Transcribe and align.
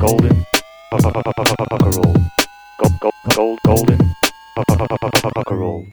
golden 0.00 0.44
roll. 1.82 2.14
Gold, 2.78 3.00
gold, 3.00 3.14
gold, 3.36 3.58
golden 3.66 3.98
roll. 5.50 5.84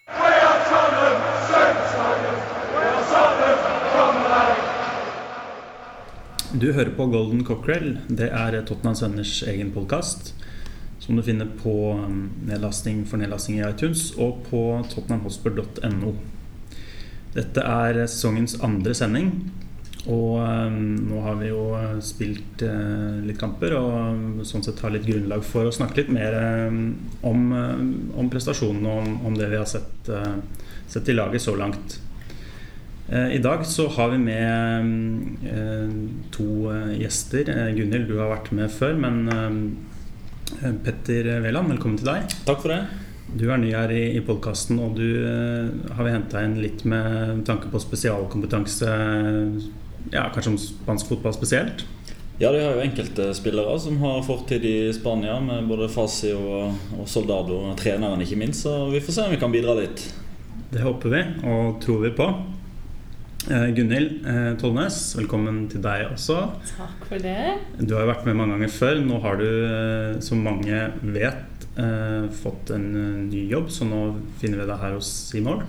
Du 6.53 6.73
hører 6.73 6.95
på 6.95 7.05
Golden 7.05 7.43
Cockrell. 7.43 7.97
Det 8.07 8.29
er 8.31 8.61
Tottenham 8.61 8.95
Sønners 8.95 9.43
egen 9.43 9.71
podkast. 9.75 10.33
Som 10.99 11.19
du 11.19 11.23
finner 11.23 11.51
på 11.63 11.75
nedlasting 12.47 13.03
for 13.05 13.19
nedlasting 13.19 13.59
i 13.59 13.67
iTunes 13.67 14.13
og 14.15 14.45
på 14.47 14.63
tottenhamhotspur.no. 14.87 16.15
Dette 17.35 17.59
er 17.61 18.05
sesongens 18.07 18.55
andre 18.63 18.95
sending. 18.95 19.33
Og 20.07 20.37
um, 20.39 20.79
nå 21.09 21.21
har 21.25 21.37
vi 21.41 21.51
jo 21.51 21.61
spilt 22.05 22.63
uh, 22.63 23.19
litt 23.27 23.39
kamper 23.41 23.75
og 23.75 24.41
sånn 24.47 24.63
sett 24.63 24.79
har 24.85 24.93
litt 24.95 25.07
grunnlag 25.07 25.43
for 25.43 25.67
å 25.67 25.75
snakke 25.75 26.03
litt 26.03 26.11
mer 26.15 26.37
om, 27.27 27.47
om 28.15 28.29
prestasjonene 28.31 28.93
og 28.93 29.03
om, 29.03 29.15
om 29.31 29.39
det 29.39 29.51
vi 29.51 29.59
har 29.59 29.67
sett, 29.67 30.11
sett 30.87 31.11
i 31.11 31.17
laget 31.17 31.43
så 31.43 31.57
langt. 31.59 31.99
Eh, 33.09 33.35
I 33.35 33.37
dag 33.37 33.65
så 33.65 33.87
har 33.87 34.09
vi 34.09 34.17
med 34.19 34.85
eh, 35.47 35.91
to 36.31 36.47
eh, 36.73 36.95
gjester. 37.01 37.47
Gunhild, 37.75 38.09
du 38.09 38.19
har 38.19 38.33
vært 38.33 38.51
med 38.55 38.71
før, 38.73 38.97
men 38.99 39.77
Petter 40.83 41.29
Veland, 41.43 41.71
velkommen 41.71 41.99
til 41.99 42.09
deg. 42.09 42.35
Takk 42.47 42.63
for 42.63 42.73
det. 42.73 42.81
Du 43.27 43.45
er 43.51 43.59
ny 43.59 43.73
her 43.75 43.91
i, 43.91 44.03
i 44.15 44.23
podkasten, 44.23 44.79
og 44.79 44.95
du 44.99 45.23
har 45.27 46.03
vi 46.03 46.13
henta 46.13 46.43
inn 46.47 46.55
litt 46.63 46.85
med 46.87 47.43
tanke 47.47 47.67
på 47.71 47.81
spesialkompetanse, 47.83 48.91
ja, 50.13 50.27
kanskje 50.33 50.53
om 50.53 50.59
spansk 50.61 51.13
fotball 51.13 51.35
spesielt? 51.35 51.85
Ja, 52.37 52.51
de 52.53 52.61
har 52.61 52.75
jo 52.77 52.83
enkelte 52.85 53.31
spillere 53.33 53.79
som 53.81 53.97
har 54.03 54.21
fortid 54.25 54.65
i 54.65 54.75
Spania, 54.93 55.39
med 55.41 55.65
både 55.69 55.89
Fasi 55.89 56.29
og, 56.37 56.75
og 56.99 57.07
Soldado, 57.09 57.63
treneren 57.79 58.21
ikke 58.21 58.37
minst, 58.37 58.61
så 58.67 58.91
vi 58.91 59.01
får 59.01 59.15
se 59.15 59.25
om 59.25 59.33
vi 59.33 59.41
kan 59.41 59.53
bidra 59.53 59.73
litt. 59.79 60.03
Det 60.69 60.83
håper 60.83 61.15
vi, 61.15 61.23
og 61.49 61.79
tror 61.81 62.03
vi 62.05 62.13
på. 62.13 62.27
Eh, 63.47 63.69
Gunhild 63.71 64.25
eh, 64.27 64.49
Tollnes, 64.59 64.99
velkommen 65.15 65.61
til 65.71 65.79
deg 65.83 66.09
også. 66.09 66.41
Takk 66.67 67.05
for 67.07 67.23
det. 67.23 67.55
Du 67.79 67.93
har 67.95 68.03
jo 68.03 68.09
vært 68.09 68.25
med 68.27 68.35
mange 68.35 68.57
ganger 68.57 68.73
før. 68.75 68.99
Nå 69.07 69.21
har 69.23 69.39
du, 69.39 69.47
eh, 69.47 70.17
som 70.23 70.43
mange 70.43 70.87
vet, 71.15 71.43
fått 72.41 72.71
en 72.73 72.87
ny 73.27 73.43
jobb, 73.51 73.67
så 73.69 73.85
nå 73.85 73.99
finner 74.41 74.63
vi 74.63 74.65
deg 74.65 74.79
her 74.81 74.95
hos 74.95 75.11
Seymour. 75.27 75.59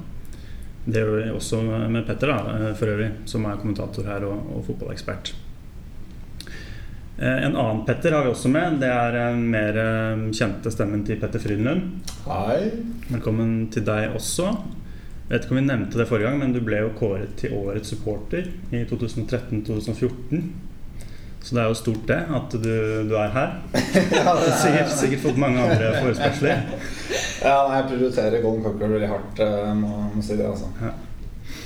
Det 0.89 1.03
gjør 1.03 1.19
vi 1.19 1.27
også 1.36 1.61
med 1.92 2.06
Petter, 2.08 2.31
da, 2.33 2.72
for 2.78 2.89
øvrig, 2.89 3.11
som 3.28 3.44
er 3.44 3.58
kommentator 3.61 4.06
her 4.08 4.25
og, 4.25 4.39
og 4.56 4.64
fotballekspert. 4.70 5.34
En 7.19 7.56
annen 7.58 7.83
Petter 7.84 8.14
har 8.14 8.25
vi 8.25 8.31
også 8.31 8.48
med. 8.55 8.78
Det 8.81 8.89
er 8.89 9.16
den 9.16 9.42
mer 9.53 9.78
kjente 10.33 10.70
stemmen 10.72 11.03
til 11.05 11.19
Petter 11.20 11.42
Frydenlund. 11.42 12.09
Hei. 12.25 12.70
Velkommen 13.11 13.66
til 13.75 13.84
deg 13.84 14.14
også. 14.16 14.53
Jeg 15.28 15.34
vet 15.34 15.44
ikke 15.44 15.56
om 15.56 15.61
vi 15.61 15.66
nevnte 15.66 16.00
det 16.00 16.09
forrige 16.09 16.31
gang, 16.31 16.39
men 16.41 16.55
du 16.56 16.62
ble 16.64 16.78
jo 16.81 16.94
kåret 16.97 17.34
til 17.36 17.53
årets 17.59 17.91
supporter 17.92 18.47
i 18.72 18.81
2013-2014. 18.89 20.47
Så 21.44 21.53
det 21.53 21.61
er 21.61 21.69
jo 21.69 21.77
stort, 21.77 22.06
det, 22.09 22.22
at 22.39 22.55
du, 22.55 22.72
du 23.11 23.12
er 23.19 23.34
her. 23.34 23.59
ja, 23.77 24.33
det 24.41 24.48
er 24.48 24.56
sikkert, 24.62 24.94
sikkert 24.97 25.27
fått 25.27 25.42
mange 25.44 25.61
andre 25.69 25.92
forespørsler. 26.00 26.64
ja, 27.42 27.55
nei, 27.69 27.77
jeg 27.78 27.86
prioriterer 27.92 28.42
Golden 28.42 28.64
Cocker 28.64 28.92
veldig 28.94 29.11
hardt, 29.11 29.42
eh, 29.44 29.70
må, 29.78 29.92
må 30.14 30.25
si 30.25 30.36
det. 30.39 30.47
altså. 30.48 30.70
Ja. 30.83 30.92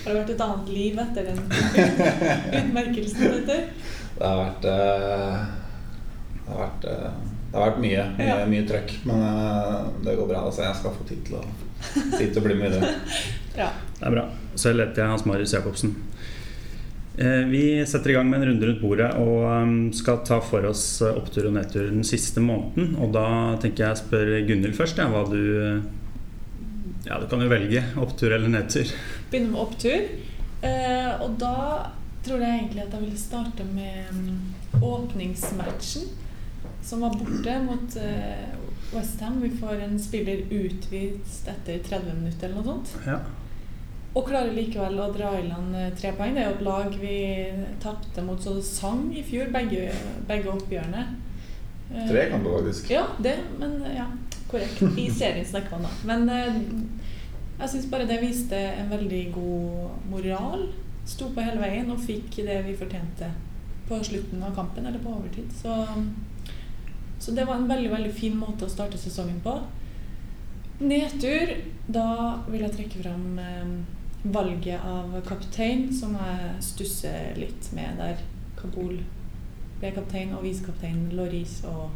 Har 0.03 0.13
det 0.13 0.19
vært 0.21 0.33
et 0.35 0.45
annet 0.47 0.71
liv 0.75 1.01
etter 1.03 1.29
den 1.31 1.41
utmerkelsen? 2.61 3.37
Etter? 3.41 3.67
Det 4.13 4.29
har 4.29 4.39
vært 4.39 4.67
uh, 4.69 5.39
Det 6.37 6.51
har 6.51 6.61
vært, 6.61 6.85
uh, 6.87 7.31
det 7.53 7.57
har 7.57 7.67
vært 7.71 7.81
mye, 7.83 8.05
mye, 8.19 8.29
ja. 8.29 8.47
mye 8.51 8.67
trøkk. 8.69 8.95
Men 9.09 9.25
det 10.05 10.17
går 10.19 10.31
bra. 10.31 10.45
altså 10.47 10.67
Jeg 10.67 10.79
skal 10.79 10.97
få 10.99 11.07
tid 11.09 11.25
til 11.27 11.39
å, 11.41 11.43
tid 12.17 12.29
til 12.29 12.41
å 12.43 12.45
bli 12.47 12.59
med 12.61 12.77
i 12.77 12.83
det. 12.83 12.93
Ja. 13.53 13.67
Det 13.99 14.07
er 14.09 14.15
bra. 14.15 14.23
Så 14.57 14.71
heter 14.73 15.03
jeg 15.03 15.11
Hans 15.11 15.27
Marius 15.29 15.53
Jacobsen. 15.53 15.91
Eh, 17.19 17.45
vi 17.47 17.87
setter 17.87 18.11
i 18.11 18.13
gang 18.13 18.31
med 18.31 18.41
en 18.41 18.49
runde 18.49 18.67
rundt 18.67 18.81
bordet 18.81 19.11
og 19.21 19.43
um, 19.45 19.73
skal 19.93 20.23
ta 20.25 20.39
for 20.41 20.65
oss 20.65 21.03
eh, 21.05 21.13
opptur 21.13 21.51
og 21.51 21.57
nedtur 21.59 21.91
den 21.91 22.07
siste 22.09 22.41
måneden. 22.41 22.95
Og 23.05 23.13
da 23.13 23.27
tenker 23.61 23.85
jeg 23.85 24.01
spør 24.01 24.31
Gunhild 24.49 24.79
først, 24.79 25.01
ja, 25.03 25.11
hva 25.13 25.27
du 25.29 25.43
eh, 25.61 25.83
Ja, 27.03 27.19
du 27.19 27.27
kan 27.29 27.43
jo 27.43 27.51
velge 27.51 27.83
opptur 28.01 28.33
eller 28.33 28.49
nedtur. 28.49 28.89
Begynne 29.31 29.53
med 29.53 29.61
opptur. 29.61 30.05
og 31.25 31.33
da 31.41 31.57
tror 32.23 32.39
jeg 32.39 32.59
egentlig 32.61 32.85
at 32.85 32.93
jeg 32.95 33.03
ville 33.03 33.19
starte 33.19 33.65
med 33.67 34.13
um, 34.15 34.37
åpningsmatchen, 34.79 36.07
som 36.87 37.03
var 37.03 37.17
borte 37.19 37.57
mot 37.67 37.97
Westham. 38.95 39.41
Vi 39.43 39.51
får 39.59 39.83
en 39.83 39.99
spiller 40.01 40.47
utvist 40.47 41.51
etter 41.51 41.83
30 41.91 42.21
minutter 42.21 42.49
eller 42.49 42.63
noe 42.63 42.71
sånt. 42.71 42.95
Ja. 43.09 43.19
Og 44.13 44.27
klarer 44.29 44.53
likevel 44.53 44.99
å 45.01 45.09
dra 45.15 45.31
i 45.39 45.47
land 45.47 45.77
eh, 45.79 45.93
tre 45.97 46.13
poeng. 46.17 46.35
Det 46.37 46.43
er 46.43 46.51
jo 46.51 46.57
et 46.59 46.67
lag 46.67 46.97
vi 47.01 47.19
tapte 47.81 48.25
mot 48.25 48.41
så 48.43 48.57
det 48.59 48.65
sang 48.69 49.07
i 49.17 49.23
fjor, 49.25 49.49
begge, 49.55 49.87
begge 50.29 50.53
oppgjørene. 50.53 51.07
Tre 51.93 52.27
kan 52.31 52.45
du 52.45 52.51
faktisk. 52.53 52.91
Ja, 52.93 53.07
det, 53.25 53.39
men 53.61 53.79
ja, 53.93 54.07
korrekt. 54.51 54.83
I 55.01 55.09
serien 55.13 55.49
snakker 55.49 55.77
man 55.77 55.89
da. 55.89 55.95
Men 56.09 56.29
eh, 56.33 56.61
jeg 57.63 57.73
syns 57.73 57.89
bare 57.93 58.09
det 58.09 58.21
viste 58.21 58.59
en 58.59 58.93
veldig 58.93 59.23
god 59.35 60.11
moral. 60.13 60.67
Sto 61.09 61.31
på 61.33 61.45
hele 61.45 61.63
veien 61.63 61.91
og 61.93 62.05
fikk 62.05 62.43
det 62.47 62.61
vi 62.67 62.77
fortjente 62.79 63.31
på 63.89 63.99
slutten 64.05 64.45
av 64.45 64.55
kampen, 64.57 64.87
eller 64.87 65.01
på 65.03 65.13
overtid. 65.13 65.49
Så, 65.57 65.73
så 67.19 67.33
det 67.33 67.49
var 67.49 67.61
en 67.61 67.69
veldig, 67.69 67.91
veldig 67.93 68.13
fin 68.15 68.37
måte 68.39 68.69
å 68.69 68.73
starte 68.73 69.01
sesongen 69.01 69.41
på. 69.45 69.57
Nedtur, 70.83 71.57
da 71.87 72.07
vil 72.49 72.65
jeg 72.65 72.77
trekke 72.77 73.03
fram 73.03 73.27
valget 74.23 74.81
av 74.87 75.15
kaptein 75.27 75.89
som 75.95 76.15
jeg 76.19 76.53
stusser 76.63 77.35
litt 77.39 77.71
med 77.77 77.99
der. 77.99 78.23
Kabul 78.61 79.01
ble 79.81 79.91
kaptein, 79.95 80.35
og 80.37 80.45
visekaptein 80.47 81.09
Loris 81.19 81.61
og 81.67 81.89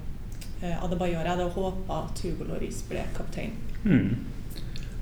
eh, 0.63 0.75
Adebayor. 0.75 1.23
Jeg 1.23 1.31
hadde 1.31 1.51
håpa 1.55 2.01
at 2.09 2.25
Hugo 2.25 2.49
Loris 2.49 2.83
ble 2.89 3.05
kaptein. 3.15 3.55
Mm. 3.85 4.17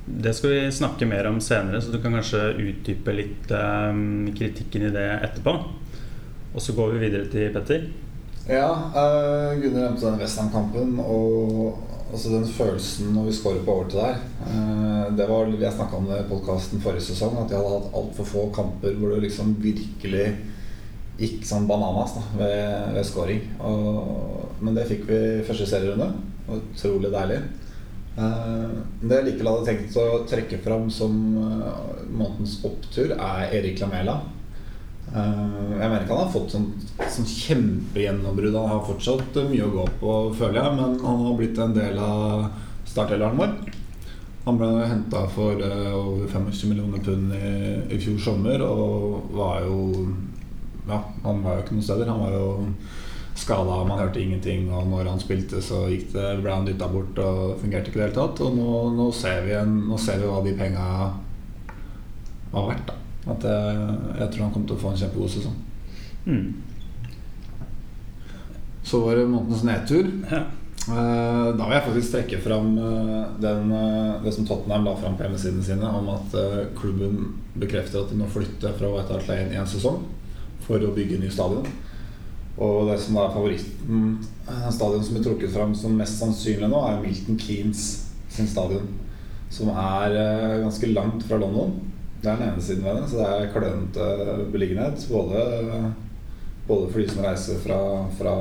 Det 0.05 0.34
skal 0.37 0.53
vi 0.53 0.73
snakke 0.77 1.09
mer 1.09 1.31
om 1.31 1.41
senere, 1.41 1.81
så 1.81 1.95
du 1.95 1.97
kan 2.03 2.13
kanskje 2.13 2.51
utdype 2.61 3.17
litt 3.17 3.51
eh, 3.51 4.03
kritikken 4.37 4.91
i 4.91 4.93
det 4.93 5.09
etterpå. 5.17 5.59
Og 6.55 6.63
så 6.63 6.77
går 6.77 6.95
vi 6.95 7.07
videre 7.09 7.31
til 7.33 7.51
Petter. 7.55 7.89
Ja, 8.45 8.69
uh, 8.93 9.57
Gunnar 9.57 9.89
nevnte 9.89 10.07
den 10.07 10.21
Western-kampen. 10.21 10.99
Og 11.01 11.81
Altså 12.12 12.31
den 12.31 12.44
følelsen 12.47 13.15
når 13.15 13.28
vi 13.28 13.37
scorer 13.37 13.62
på 13.65 13.75
overtid 13.78 13.98
der 13.98 14.19
eh, 14.47 15.06
Det 15.16 15.28
var 15.31 15.48
Jeg 15.48 15.72
snakka 15.76 15.98
om 15.98 16.10
det 16.10 16.20
i 16.20 16.28
podkasten 16.28 16.82
forrige 16.84 17.09
sesong, 17.09 17.38
at 17.41 17.50
jeg 17.50 17.59
hadde 17.59 17.78
hatt 17.78 17.97
altfor 18.00 18.28
få 18.28 18.44
kamper 18.54 18.98
hvor 18.98 19.15
det 19.15 19.25
liksom 19.25 19.56
virkelig 19.62 20.28
gikk 21.19 21.44
sånn 21.47 21.69
bananas 21.70 22.16
da, 22.16 22.22
ved, 22.41 22.94
ved 22.97 23.04
scoring. 23.06 23.42
Og, 23.62 24.48
men 24.66 24.75
det 24.75 24.88
fikk 24.88 25.04
vi 25.06 25.19
første 25.47 25.69
serierunde. 25.70 26.09
Utrolig 26.50 27.12
deilig. 27.15 27.38
Eh, 28.15 28.75
det 29.03 29.19
jeg 29.21 29.26
likevel 29.28 29.50
hadde 29.53 29.69
tenkt 29.69 29.98
å 29.98 30.22
trekke 30.31 30.60
fram 30.62 30.88
som 30.92 31.15
eh, 31.41 31.84
månedens 32.10 32.60
opptur, 32.66 33.15
er 33.15 33.54
Erik 33.59 33.82
Lamela. 33.82 34.21
Eh, 35.15 35.79
jeg 35.79 35.87
mener 35.87 36.03
ikke 36.03 36.17
han 36.17 36.25
har 36.25 36.33
fått 36.35 36.55
sånn, 36.57 36.67
sånn 36.99 37.29
kjempegjennombrudd. 37.31 38.57
Han 38.59 38.73
har 38.73 38.85
fortsatt 38.89 39.39
mye 39.47 39.67
å 39.67 39.73
gå 39.77 39.87
på, 40.01 40.15
føler 40.41 40.59
jeg, 40.59 40.75
men 40.75 40.99
han 41.05 41.25
har 41.29 41.37
blitt 41.39 41.61
en 41.63 41.77
del 41.77 42.01
av 42.03 42.49
startelveren 42.91 43.39
vår. 43.39 43.55
Han 44.45 44.59
ble 44.61 44.71
henta 44.91 45.23
for 45.33 45.61
uh, 45.63 45.95
over 45.97 46.27
25 46.29 46.69
millioner 46.69 47.01
pund 47.01 47.33
i, 47.33 47.53
i, 47.95 48.01
fjor 48.03 48.19
sommer 48.21 48.61
og 48.61 49.31
var 49.33 49.65
jo 49.65 49.79
Ja, 50.84 50.99
han 51.22 51.41
var 51.41 51.57
jo 51.57 51.63
ikke 51.63 51.78
noen 51.78 51.87
steder. 51.87 52.10
Han 52.10 52.21
var 52.27 52.34
jo 52.34 52.49
skada, 53.39 53.78
man 53.89 54.03
hørte 54.03 54.21
ingenting. 54.21 54.67
Og 54.69 54.91
når 54.91 55.09
han 55.15 55.22
spilte, 55.22 55.63
så 55.65 55.87
gikk 55.89 56.10
det, 56.13 56.27
ble 56.43 56.53
han 56.53 56.67
dytta 56.69 56.91
bort 56.93 57.22
og 57.22 57.55
fungerte 57.63 57.89
ikke 57.89 58.03
i 58.03 58.03
det 58.03 58.10
hele 58.10 58.19
tatt. 58.19 58.43
Og 58.45 58.59
nå, 58.59 58.75
nå, 58.99 59.09
ser 59.17 59.47
vi 59.47 59.57
en, 59.57 59.78
nå 59.89 59.97
ser 60.03 60.21
vi 60.21 60.28
hva 60.28 60.43
de 60.45 60.59
penga 60.59 60.91
var 62.53 62.69
verdt, 62.75 62.91
da. 62.91 63.03
At 63.24 63.47
jeg, 63.48 63.86
jeg, 64.18 64.28
tror 64.32 64.42
han 64.44 64.53
kommer 64.53 64.68
til 64.68 64.76
å 64.76 64.82
få 64.82 64.92
en 64.92 65.00
kjempegod 65.00 65.32
sesong. 65.32 65.56
Mm. 66.24 66.48
Så 68.84 69.00
var 69.00 69.16
det 69.16 69.30
månedens 69.30 69.65
nedtur. 69.65 70.10
Ja. 70.28 70.44
Eh, 70.84 71.47
da 71.56 71.65
vil 71.65 71.72
jeg 71.72 71.84
faktisk 71.86 72.12
trekke 72.12 72.38
fram 72.44 72.74
eh, 72.76 73.21
den, 73.41 73.71
eh, 73.72 74.16
det 74.21 74.34
som 74.36 74.44
Tottenham 74.44 74.84
la 74.84 74.92
fram 75.00 75.15
på 75.16 75.24
hjemmesidene 75.24 75.65
sine, 75.65 75.88
om 75.88 76.10
at 76.12 76.34
klubben 76.76 77.22
bekrefter 77.56 78.03
at 78.03 78.12
de 78.12 78.18
må 78.21 78.28
flytte 78.28 78.74
fra 78.76 78.91
White 78.92 79.15
Hart 79.15 79.30
Lane 79.30 79.54
i 79.54 79.60
en 79.60 79.71
sesong 79.71 80.03
for 80.66 80.84
å 80.84 80.92
bygge 80.97 81.22
ny 81.22 81.30
stadion. 81.32 81.65
Og 82.54 82.91
det 82.91 82.98
som 83.03 83.16
er 83.18 83.32
favoritten, 83.32 84.04
stadion 84.71 85.03
som 85.03 85.16
blir 85.16 85.24
trukket 85.24 85.54
fram 85.54 85.72
som 85.74 85.97
mest 85.98 86.21
sannsynlig 86.21 86.68
nå, 86.71 86.82
er 86.86 87.00
Milton 87.03 87.41
Keanes 87.41 87.86
sin 88.30 88.50
stadion. 88.50 88.84
Som 89.50 89.72
er 89.72 90.15
ganske 90.62 90.92
langt 90.92 91.24
fra 91.26 91.41
London. 91.41 91.74
Det 92.24 92.32
er 92.32 92.41
den 92.41 92.48
ene 92.48 92.65
siden 92.65 92.86
ved 92.86 93.03
det. 93.03 93.10
Så 93.10 93.21
det 93.21 93.28
er 93.28 93.53
klønete 93.53 94.50
beliggenhet. 94.53 95.06
Både 95.12 95.92
Både 96.65 96.88
for 96.88 97.00
de 97.00 97.09
som 97.09 97.24
reiser 97.24 97.59
fra, 97.60 97.78
fra 98.16 98.34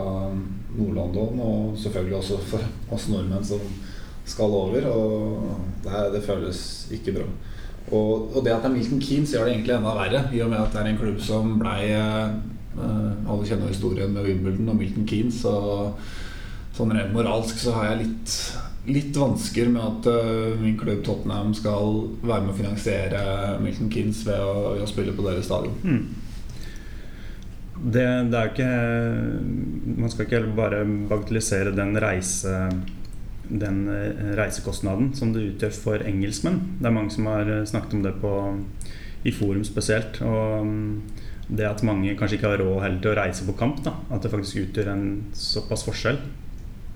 Nord-London, 0.78 1.40
og 1.44 1.74
selvfølgelig 1.78 2.18
også 2.18 2.38
for 2.48 2.96
oss 2.96 3.10
nordmenn 3.12 3.44
som 3.44 3.64
skal 4.26 4.56
over. 4.56 4.88
Og 4.88 5.50
det, 5.84 5.92
er, 5.92 6.12
det 6.14 6.24
føles 6.24 6.62
ikke 6.96 7.18
bra. 7.18 7.28
Og, 7.92 8.30
og, 8.32 8.40
det 8.46 8.54
at 8.54 8.64
det 8.64 8.70
er 8.70 8.76
Milton 8.78 9.02
Keanes 9.04 9.34
gjør 9.36 9.50
det 9.50 9.58
egentlig 9.58 9.76
enda 9.76 9.96
verre, 9.98 10.24
i 10.32 10.40
og 10.40 10.54
med 10.54 10.62
at 10.62 10.72
det 10.72 10.82
er 10.82 10.92
en 10.94 11.02
klubb 11.02 11.20
som 11.20 11.58
blei 11.60 11.90
uh, 11.92 12.32
Alle 13.28 13.48
kjenner 13.50 13.68
historien 13.68 14.16
med 14.16 14.24
Wimbledon 14.24 14.72
og 14.72 14.80
Milton 14.80 15.10
Keanes. 15.10 15.44
Og 15.44 16.00
sånn 16.78 16.96
rent 16.96 17.12
moralsk 17.14 17.60
så 17.60 17.76
har 17.76 17.92
jeg 17.92 18.06
litt, 18.06 18.38
litt 18.90 19.16
vansker 19.16 19.70
med 19.72 19.84
at 19.84 20.10
uh, 20.12 20.60
min 20.60 20.76
klubb 20.80 21.04
Tottenham 21.06 21.54
skal 21.56 22.02
være 22.24 22.44
med 22.44 22.52
å 22.52 22.58
finansiere 22.58 23.22
Milton 23.64 23.92
Kins 23.94 24.26
ved 24.28 24.42
å, 24.44 24.74
ved 24.74 24.84
å 24.84 24.90
spille 24.90 25.16
på 25.16 25.26
deres 25.28 25.48
stadion. 25.48 25.78
Mm. 25.84 26.04
Det, 27.84 28.04
det, 28.32 28.40
er 28.40 28.52
ikke 28.52 28.68
Man 30.00 30.12
skal 30.12 30.28
ikke 30.28 30.44
bare 30.56 30.84
bagatellisere 30.86 31.74
den 31.76 31.98
reise 32.00 32.54
den 33.44 33.82
reisekostnaden 34.38 35.10
som 35.18 35.34
det 35.34 35.42
utgjør 35.50 35.74
for 35.76 36.06
engelskmenn. 36.08 36.62
Det 36.80 36.88
er 36.88 36.96
mange 36.96 37.12
som 37.12 37.28
har 37.28 37.50
snakket 37.68 37.98
om 37.98 38.06
det 38.06 38.14
på, 38.22 38.32
i 39.28 39.34
forum 39.36 39.66
spesielt. 39.68 40.22
Og 40.24 40.64
mm, 40.64 41.02
det 41.52 41.68
at 41.68 41.84
mange 41.86 42.16
kanskje 42.18 42.40
ikke 42.40 42.54
har 42.54 42.64
råd 42.64 42.80
heller 42.86 43.02
til 43.04 43.12
å 43.12 43.18
reise 43.20 43.48
på 43.48 43.56
kamp, 43.60 43.82
da, 43.86 43.98
at 44.14 44.24
det 44.24 44.32
faktisk 44.32 44.62
utgjør 44.64 44.94
en 44.94 45.08
såpass 45.38 45.84
forskjell, 45.88 46.22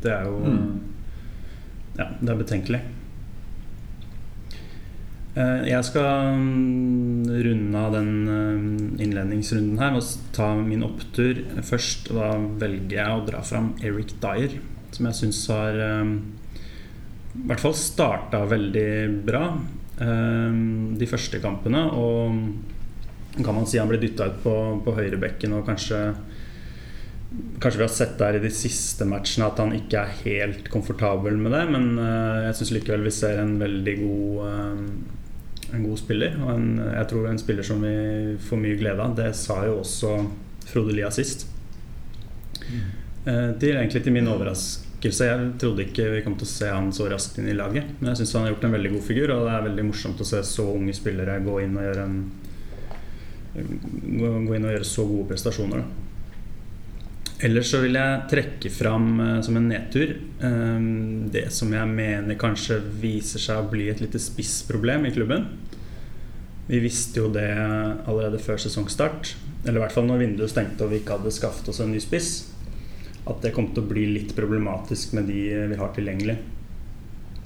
det 0.03 0.13
er 0.13 0.29
jo 0.29 0.39
mm. 0.45 0.69
Ja, 1.97 2.11
det 2.21 2.29
er 2.31 2.39
betenkelig. 2.39 2.81
Eh, 5.37 5.67
jeg 5.69 5.85
skal 5.85 6.31
mm, 6.33 7.27
runde 7.45 7.81
av 7.81 7.93
den 7.93 8.11
eh, 8.33 9.03
innledningsrunden 9.05 9.77
her 9.81 9.93
med 9.93 10.01
å 10.01 10.31
ta 10.33 10.49
min 10.57 10.85
opptur 10.85 11.43
først. 11.65 12.09
Og 12.13 12.17
Da 12.17 12.31
velger 12.63 12.97
jeg 12.97 13.17
å 13.17 13.25
dra 13.27 13.43
fram 13.45 13.73
Eric 13.85 14.15
Dyer, 14.23 14.57
som 14.95 15.09
jeg 15.09 15.19
syns 15.19 15.43
har 15.53 15.77
eh, 15.83 16.15
i 17.37 17.45
hvert 17.49 17.61
fall 17.61 17.75
starta 17.77 18.47
veldig 18.49 18.91
bra 19.27 19.49
de 19.97 21.05
første 21.09 21.39
kampene. 21.41 21.79
Og 21.97 23.41
kan 23.45 23.55
man 23.57 23.65
si 23.69 23.79
han 23.81 23.89
ble 23.89 23.97
dytta 24.01 24.27
ut 24.29 24.39
på, 24.43 24.53
på 24.85 24.93
høyrebekken 24.93 25.55
og 25.57 25.65
kanskje 25.65 25.99
Kanskje 27.59 27.81
vi 27.81 27.83
har 27.83 27.91
sett 27.91 28.15
der 28.21 28.37
i 28.37 28.41
de 28.43 28.49
siste 28.53 29.03
matchene 29.09 29.49
at 29.49 29.59
han 29.59 29.73
ikke 29.75 29.99
er 29.99 30.19
helt 30.23 30.69
komfortabel 30.71 31.35
med 31.41 31.51
det, 31.51 31.63
men 31.73 31.87
jeg 31.99 32.55
syns 32.55 32.71
likevel 32.77 33.03
vi 33.03 33.11
ser 33.11 33.41
en 33.41 33.57
veldig 33.59 33.95
god 33.99 34.45
en 35.73 35.83
god 35.83 35.99
spiller. 35.99 36.35
Og 36.43 36.51
en, 36.53 36.67
jeg 36.79 37.09
tror 37.11 37.27
en 37.29 37.39
spiller 37.41 37.67
som 37.67 37.83
vi 37.83 37.95
får 38.47 38.61
mye 38.61 38.79
glede 38.79 39.03
av. 39.03 39.15
Det 39.17 39.29
sa 39.37 39.61
jo 39.67 39.79
også 39.81 40.13
Frode 40.67 40.95
Lia 40.95 41.11
sist. 41.13 41.47
Mm. 42.67 42.81
Eh, 43.27 43.51
til, 43.59 43.75
egentlig 43.75 44.03
til 44.03 44.15
min 44.15 44.29
overraskelse. 44.31 45.29
Jeg 45.29 45.51
trodde 45.61 45.85
ikke 45.87 46.09
vi 46.15 46.23
kom 46.25 46.37
til 46.39 46.47
å 46.47 46.53
se 46.53 46.71
han 46.71 46.89
så 46.95 47.09
raskt 47.11 47.39
inn 47.41 47.51
i 47.51 47.57
laget. 47.57 47.97
Men 47.99 48.13
jeg 48.13 48.21
syns 48.21 48.35
han 48.37 48.47
har 48.47 48.55
gjort 48.55 48.67
en 48.69 48.75
veldig 48.77 48.95
god 48.97 49.07
figur, 49.09 49.35
og 49.35 49.45
det 49.47 49.55
er 49.55 49.69
veldig 49.69 49.87
morsomt 49.91 50.23
å 50.23 50.27
se 50.31 50.43
så 50.47 50.67
unge 50.73 50.95
spillere 50.97 51.39
gå 51.45 51.61
inn 51.63 51.79
og 51.79 51.87
gjøre 51.89 52.07
en 52.09 52.19
gå 53.57 54.53
inn 54.53 54.67
og 54.67 54.73
gjøre 54.75 54.85
så 54.85 55.03
gode 55.07 55.31
prestasjoner. 55.31 55.81
Da. 55.81 56.06
Ellers 57.45 57.69
så 57.69 57.83
vil 57.83 57.93
jeg 57.93 58.21
trekke 58.31 58.69
fram 58.73 59.11
uh, 59.21 59.39
som 59.45 59.59
en 59.59 59.67
nedtur 59.69 60.15
um, 60.41 61.27
det 61.29 61.51
som 61.53 61.69
jeg 61.73 61.89
mener 61.91 62.39
kanskje 62.39 62.79
viser 63.01 63.43
seg 63.43 63.61
å 63.61 63.69
bli 63.69 63.91
et 63.91 64.01
lite 64.01 64.21
spissproblem 64.21 65.05
i 65.05 65.13
klubben. 65.13 65.45
Vi 66.67 66.81
visste 66.83 67.21
jo 67.21 67.29
det 67.31 67.47
allerede 67.53 68.41
før 68.43 68.57
sesongstart, 68.59 69.35
eller 69.63 69.77
i 69.77 69.83
hvert 69.85 69.93
fall 69.95 70.09
når 70.09 70.23
vinduet 70.23 70.51
stengte 70.51 70.83
og 70.83 70.91
vi 70.91 70.99
ikke 70.99 71.19
hadde 71.19 71.35
skaffet 71.35 71.69
oss 71.71 71.79
en 71.83 71.93
ny 71.93 72.01
spiss, 72.03 72.31
at 73.27 73.39
det 73.43 73.53
kom 73.55 73.69
til 73.71 73.85
å 73.85 73.89
bli 73.91 74.07
litt 74.17 74.33
problematisk 74.35 75.13
med 75.15 75.29
de 75.29 75.43
vi 75.71 75.79
har 75.79 75.93
tilgjengelig. 75.95 76.35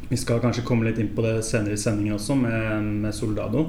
Vi 0.10 0.18
skal 0.20 0.42
kanskje 0.44 0.66
komme 0.68 0.88
litt 0.88 0.98
inn 1.00 1.12
på 1.16 1.24
det 1.26 1.38
senere 1.48 1.78
i 1.78 1.82
sendingen 1.82 2.18
også, 2.18 2.36
med, 2.40 2.88
med 3.04 3.16
Soldado. 3.16 3.68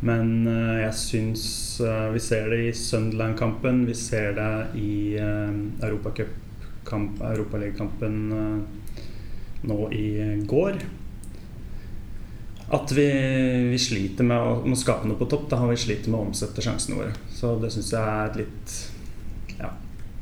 Men 0.00 0.46
uh, 0.48 0.80
jeg 0.80 0.94
syns 0.96 1.42
uh, 1.84 2.08
vi 2.14 2.20
ser 2.24 2.46
det 2.48 2.62
i 2.64 2.72
Sunderland-kampen, 2.76 3.86
vi 3.88 3.94
ser 3.96 4.32
det 4.38 4.66
i 4.80 5.18
uh, 5.20 5.52
Europaligakampen 5.84 8.32
uh, 8.32 8.60
nå 9.68 9.90
i 9.92 10.40
går. 10.48 10.74
At 12.70 12.92
vi, 12.94 13.10
vi 13.68 13.78
sliter 13.82 14.24
med 14.24 14.40
å, 14.40 14.64
med 14.64 14.72
å, 14.78 14.80
skape 14.80 15.08
noe 15.10 15.18
på 15.18 15.26
topp. 15.28 15.50
Da 15.50 15.56
har 15.60 15.68
vi 15.72 15.84
sliter 15.84 16.10
med 16.12 16.20
å 16.20 16.26
omsette 16.30 16.62
sjansene 16.64 16.98
våre. 17.00 17.12
Så 17.34 17.46
det 17.60 17.70
syns 17.74 17.92
jeg 17.92 18.00
er 18.00 18.36
litt 18.44 18.66
Ja, 19.58 19.70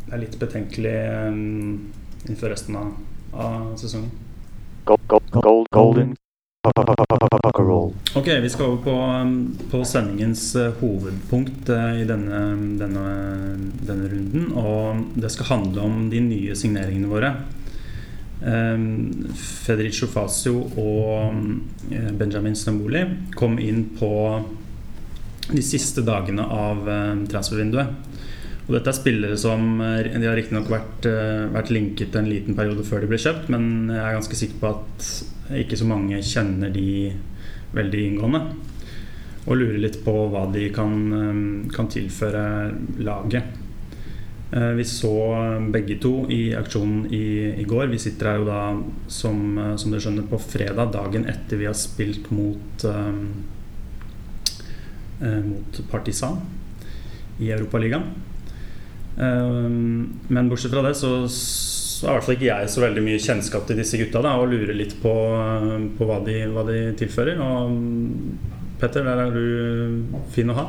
det 0.07 0.13
er 0.17 0.23
litt 0.25 0.37
betenkelig 0.41 0.99
um, 1.29 1.93
innenfor 2.25 2.49
resten 2.55 2.75
av, 2.81 2.89
av 3.37 3.77
sesongen. 3.79 4.13
Gold, 4.89 5.05
gold, 5.13 5.29
gold, 5.45 5.67
golden 5.77 6.11
Ok, 8.15 8.27
Vi 8.43 8.49
skal 8.49 8.67
over 8.67 8.83
på, 8.83 8.91
um, 8.91 9.59
på 9.71 9.85
sendingens 9.85 10.57
uh, 10.57 10.73
hovedpunkt 10.81 11.71
uh, 11.71 11.95
i 12.01 12.07
denne, 12.09 12.41
denne, 12.81 13.05
denne, 13.87 14.09
runden. 14.11 14.51
Og 14.59 15.05
det 15.21 15.31
skal 15.33 15.53
handle 15.53 15.87
om 15.87 16.09
de 16.11 16.21
nye 16.25 16.57
signeringene 16.59 17.11
våre. 17.11 17.33
Um, 18.43 19.31
Federico 19.39 20.07
Fasio 20.11 20.61
og 20.79 21.33
um, 21.33 21.47
Benjamin 22.19 22.59
Stamboli 22.59 23.05
kom 23.39 23.59
inn 23.63 23.89
på 23.99 24.13
de 25.49 25.65
siste 25.65 26.05
dagene 26.05 26.45
av 26.45 26.85
transfervinduet. 27.31 28.05
Og 28.69 28.75
dette 28.77 28.93
er 28.93 28.99
spillere 28.99 29.39
som 29.41 29.79
uh, 29.81 30.05
De 30.05 30.27
har 30.27 30.37
riktignok 30.37 30.69
vært, 30.75 31.09
vært 31.55 31.73
linket 31.73 32.19
en 32.19 32.29
liten 32.29 32.59
periode 32.59 32.85
før 32.85 33.07
de 33.07 33.15
ble 33.15 33.23
kjøpt, 33.23 33.49
men 33.55 33.89
jeg 33.95 34.05
er 34.05 34.17
ganske 34.19 34.43
sikker 34.43 34.61
på 34.61 34.77
at 34.77 35.13
ikke 35.56 35.79
så 35.81 35.87
mange 35.89 36.21
kjenner 36.25 36.73
de 36.75 37.12
veldig 37.77 38.03
inngående. 38.06 38.43
Og 39.49 39.56
lurer 39.56 39.81
litt 39.81 40.03
på 40.05 40.12
hva 40.33 40.45
de 40.53 40.67
kan, 40.75 40.93
um, 41.12 41.41
kan 41.73 41.89
tilføre 41.89 42.45
laget. 43.00 43.56
Eh, 44.50 44.73
vi 44.79 44.85
så 44.85 45.12
begge 45.73 45.99
to 46.00 46.23
i 46.33 46.55
aksjonen 46.56 47.06
i, 47.12 47.53
i, 47.61 47.65
går. 47.69 47.91
Vi 47.93 47.99
sitter 48.00 48.31
her 48.31 48.39
jo 48.41 48.47
da, 48.49 48.61
som, 49.12 49.59
eh, 49.61 49.75
som 49.77 49.93
dere 49.93 50.00
skjønner, 50.05 50.25
på 50.31 50.41
fredag, 50.41 50.93
dagen 50.95 51.29
etter 51.29 51.61
vi 51.61 51.69
har 51.69 51.77
spilt 51.77 52.31
mot, 52.33 52.85
eh, 52.89 53.12
mot 55.45 55.81
Partisan 55.93 56.41
i 57.45 57.53
Europaligaen. 57.53 58.09
Eh, 59.19 59.69
men 60.33 60.49
bortsett 60.49 60.73
fra 60.73 60.87
det 60.87 60.97
så 60.97 61.12
så 61.99 62.07
har 62.07 62.12
i 62.12 62.19
hvert 62.19 62.26
fall 62.28 62.37
ikke 62.37 62.47
jeg 62.47 62.71
så 62.71 62.83
veldig 62.85 63.02
mye 63.02 63.23
kjennskap 63.23 63.64
til 63.67 63.78
disse 63.81 63.99
gutta 63.99 64.21
da, 64.23 64.37
og 64.38 64.52
lurer 64.52 64.76
litt 64.76 64.93
på, 65.02 65.14
på 65.99 66.07
hva, 66.07 66.21
de, 66.23 66.37
hva, 66.55 66.62
de, 66.69 66.76
tilfører. 67.00 67.40
Og 67.43 67.73
Petter, 68.78 69.02
der 69.02 69.23
er 69.25 69.35
du 69.35 70.21
fin 70.31 70.52
å 70.52 70.55
ha. 70.55 70.67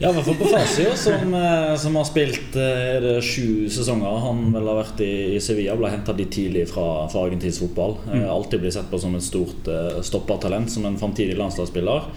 Ja, 0.00 0.08
i 0.08 0.16
hvert 0.16 0.26
fall 0.26 0.40
på 0.40 0.48
Fasio, 0.50 0.96
som, 0.98 1.30
eh, 1.36 1.76
som, 1.78 1.94
har 2.00 2.08
spilt 2.08 2.58
eh, 2.58 2.82
er 2.96 3.04
det 3.04 3.14
sju 3.22 3.68
sesonger. 3.70 4.18
Han 4.24 4.48
vel 4.56 4.66
har 4.72 4.80
vært 4.80 5.04
i, 5.06 5.12
i 5.36 5.42
Sevilla, 5.44 5.78
ble 5.78 5.92
henta 5.92 6.16
litt 6.18 6.32
tidlig 6.34 6.66
fra, 6.72 6.88
fra 7.12 7.28
argentinsk 7.28 7.68
fotball. 7.68 8.00
Mm. 8.08 8.24
Alltid 8.34 8.64
blir 8.64 8.74
sett 8.74 8.90
på 8.90 8.98
som 8.98 9.14
et 9.14 9.28
stort 9.28 9.70
stoppertalent, 10.08 10.74
som 10.74 10.90
en 10.90 10.98
framtidig 10.98 11.38
landslagsspiller. 11.38 12.10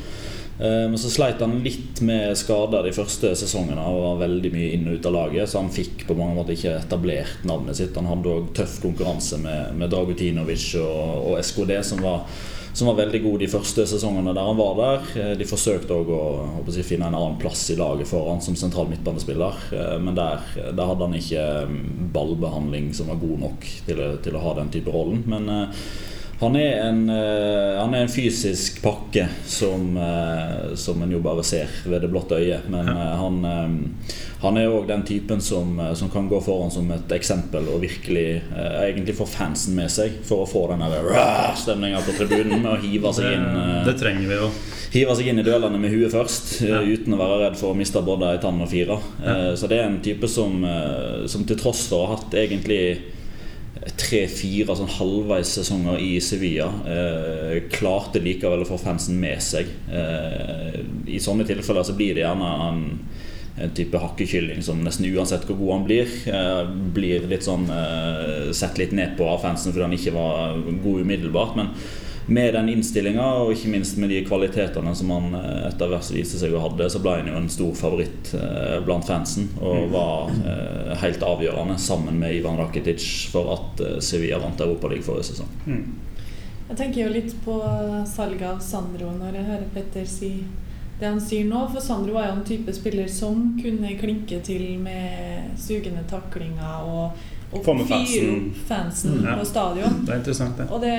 Eh, 0.60 0.89
men 0.89 0.98
så 0.98 1.10
sleit 1.10 1.41
han 1.41 1.60
litt 1.65 2.01
med 2.05 2.38
skader 2.38 2.86
de 2.86 2.93
første 2.93 3.33
sesongene 3.38 3.83
og 3.89 4.01
var 4.03 4.24
veldig 4.27 4.51
mye 4.53 4.74
inn 4.75 4.89
og 4.89 5.00
ut 5.00 5.07
av 5.10 5.15
laget. 5.17 5.50
Så 5.50 5.62
han 5.62 5.74
fikk 5.74 6.05
på 6.07 6.17
mange 6.17 6.38
måter 6.38 6.57
ikke 6.57 6.77
etablert 6.77 7.45
navnet 7.48 7.79
sitt. 7.79 7.95
Han 7.98 8.10
hadde 8.12 8.33
òg 8.33 8.51
tøff 8.57 8.79
konkurranse 8.83 9.41
med, 9.41 9.74
med 9.79 9.93
Dragutinovic 9.93 10.74
og, 10.81 11.31
og 11.31 11.39
SKD, 11.41 11.79
som 11.89 12.03
var, 12.05 12.27
som 12.74 12.89
var, 12.89 13.00
veldig 13.01 13.24
gode 13.25 13.43
de 13.45 13.50
første 13.51 13.88
sesongene 13.89 14.36
der 14.36 14.51
han 14.51 14.62
var 14.62 14.77
der. 14.77 15.12
Eh, 15.24 15.33
de 15.41 15.50
forsøkte 15.50 15.98
òg 15.98 16.13
å, 16.13 16.24
å 16.62 16.77
finne 16.79 17.10
en 17.10 17.17
annen 17.17 17.41
plass 17.41 17.65
i 17.74 17.79
laget 17.79 18.10
for 18.10 18.29
han 18.29 18.43
som 18.45 18.57
sentral 18.60 18.91
midtbanespiller. 18.93 19.67
Eh, 19.74 19.98
men 20.05 20.13
der, 20.19 20.45
der, 20.69 20.86
hadde 20.86 21.10
han 21.10 21.17
ikke 21.17 21.45
mm, 21.65 22.10
ballbehandling 22.13 22.93
som 22.93 23.10
var 23.10 23.22
god 23.25 23.48
nok 23.50 23.69
til, 23.89 24.07
til 24.22 24.38
å 24.38 24.45
ha 24.45 24.57
den 24.62 24.74
type 24.77 24.93
rollen. 24.93 25.25
Men 25.25 25.50
han 26.43 26.55
er, 26.55 26.81
en, 26.83 27.09
uh, 27.09 27.79
han 27.79 27.93
er 27.95 28.03
en 28.03 28.12
fysisk 28.12 28.81
pakke 28.83 29.27
som, 29.47 29.95
uh, 29.97 30.75
som 30.75 31.00
en 31.03 31.12
jo 31.12 31.21
bare 31.23 31.43
ser 31.47 31.71
ved 31.88 32.03
det 32.03 32.09
blotte 32.12 32.35
øyet. 32.35 32.67
Men 32.71 32.89
uh, 32.89 33.13
han, 33.21 33.38
han, 34.43 34.59
er 34.59 34.67
òg 34.67 34.89
den 34.89 35.05
typen 35.07 35.41
som, 35.41 35.79
som, 35.95 36.12
kan 36.12 36.27
gå 36.27 36.41
foran 36.43 36.73
som 36.73 36.91
et 36.91 37.15
eksempel 37.15 37.69
og 37.71 37.79
virkelig 37.85 38.27
egentlig 38.83 39.15
få 39.15 39.27
fansen 39.29 39.77
med 39.77 39.91
seg 39.91 40.19
for 40.27 40.43
å 40.43 40.50
få 40.50 40.65
den 40.73 40.83
stemninga 41.59 42.03
på 42.03 42.17
tribunen 42.17 42.59
med 42.59 42.71
å 42.73 42.79
hive 42.83 43.13
seg 43.15 43.38
inn 43.38 43.47
det, 43.47 43.63
det 43.88 43.97
trenger 44.01 44.27
vi 44.27 44.39
jo 44.41 44.51
Hive 44.93 45.15
seg 45.17 45.31
inn 45.31 45.41
i 45.41 45.45
duellene 45.45 45.79
med 45.81 45.89
huet 45.89 46.12
først, 46.13 46.51
ja. 46.67 46.83
uten 46.85 47.15
å 47.15 47.17
være 47.17 47.39
redd 47.47 47.55
for 47.57 47.73
å 47.73 47.77
miste 47.77 48.03
både 48.05 48.27
ei 48.29 48.41
tann 48.43 48.59
og 48.62 48.69
fire. 48.69 49.00
Ja. 49.23 49.33
Så 49.57 49.65
det 49.71 49.79
er 49.79 49.88
en 49.88 49.97
type 50.05 50.29
som, 50.29 50.59
som 51.25 51.47
til 51.50 51.57
tross 51.57 51.88
for 51.89 52.03
å 52.03 52.12
ha 52.12 52.17
hatt 52.19 52.38
egentlig 52.38 52.83
tre-fire 53.99 54.75
sånn 54.77 54.91
halvveis 54.97 55.51
sesonger 55.57 55.99
i 56.01 56.15
Sevilla. 56.23 56.69
Eh, 56.87 57.55
klarte 57.73 58.21
likevel 58.23 58.63
å 58.63 58.69
få 58.69 58.79
fansen 58.81 59.19
med 59.19 59.41
seg. 59.43 59.69
Eh, 59.91 60.79
I 61.13 61.21
sånne 61.23 61.47
tilfeller 61.47 61.85
så 61.85 61.95
blir 61.97 62.15
det 62.15 62.23
gjerne 62.23 62.51
en, 62.67 62.83
en 63.63 63.73
type 63.75 63.99
hakkekylling 63.99 64.63
som 64.65 64.79
nesten 64.85 65.09
uansett 65.11 65.47
hvor 65.49 65.59
god 65.59 65.73
han 65.75 65.87
blir, 65.89 66.15
eh, 66.31 66.63
blir 66.95 67.27
litt 67.31 67.47
sånn 67.47 67.67
eh, 67.73 68.53
sett 68.55 68.79
litt 68.79 68.95
ned 68.95 69.17
på 69.19 69.27
av 69.29 69.43
fansen 69.43 69.73
fordi 69.73 69.87
han 69.87 69.97
ikke 69.99 70.15
var 70.15 70.57
god 70.85 71.03
umiddelbart. 71.03 71.59
Men 71.59 71.73
med 72.25 72.53
den 72.53 72.69
innstillinga 72.69 73.25
og 73.43 73.51
ikke 73.53 73.71
minst 73.73 73.97
med 73.99 74.11
de 74.13 74.21
kvalitetene 74.25 74.93
som 74.95 75.11
han 75.13 75.35
eh, 75.37 75.65
etter 75.69 75.91
hvert 75.91 76.11
viste 76.15 76.39
seg 76.39 76.55
å 76.55 76.61
hadde, 76.63 76.87
så 76.91 77.01
ble 77.03 77.17
han 77.19 77.29
jo 77.29 77.35
en 77.39 77.51
stor 77.51 77.73
favoritt 77.77 78.33
eh, 78.37 78.77
blant 78.85 79.07
fansen 79.07 79.49
og 79.59 79.91
var 79.93 80.31
eh, 80.31 80.93
helt 81.03 81.25
avgjørende 81.27 81.77
sammen 81.81 82.19
med 82.21 82.37
Ivan 82.39 82.59
Rakitic 82.61 83.07
for 83.33 83.53
at 83.57 83.83
Sevilla 84.03 84.39
vant 84.43 84.61
Europaligaen 84.63 85.05
forrige 85.05 85.33
sesong. 85.33 85.51
Mm. 85.67 85.85
Jeg 86.69 86.79
tenker 86.79 87.03
jo 87.03 87.13
litt 87.13 87.33
på 87.43 87.57
salget 88.07 88.47
av 88.47 88.61
Sandro 88.63 89.11
når 89.17 89.35
jeg 89.35 89.49
hører 89.49 89.71
Petter 89.73 90.05
si 90.07 90.31
det 91.03 91.12
han 91.12 91.22
sier 91.22 91.45
nå. 91.51 91.65
For 91.74 91.83
Sandro 91.83 92.15
var 92.15 92.29
jo 92.31 92.39
en 92.39 92.45
type 92.48 92.74
spiller 92.75 93.07
som 93.12 93.45
kunne 93.60 93.93
klinke 94.00 94.39
til 94.48 94.65
med 94.81 95.53
sugende 95.60 96.03
taklinger 96.10 96.88
og, 96.88 97.24
og 97.53 97.63
fyre 97.67 97.86
fansen. 97.86 98.39
fansen 98.69 99.12
Mm. 99.19 99.25
Ja. 99.27 99.36
på 99.38 99.45
stadion. 99.45 100.00
Det 100.07 100.13
er 100.15 100.17
interessant, 100.24 100.57
det. 100.57 100.65
Og 100.74 100.81
det, 100.81 100.93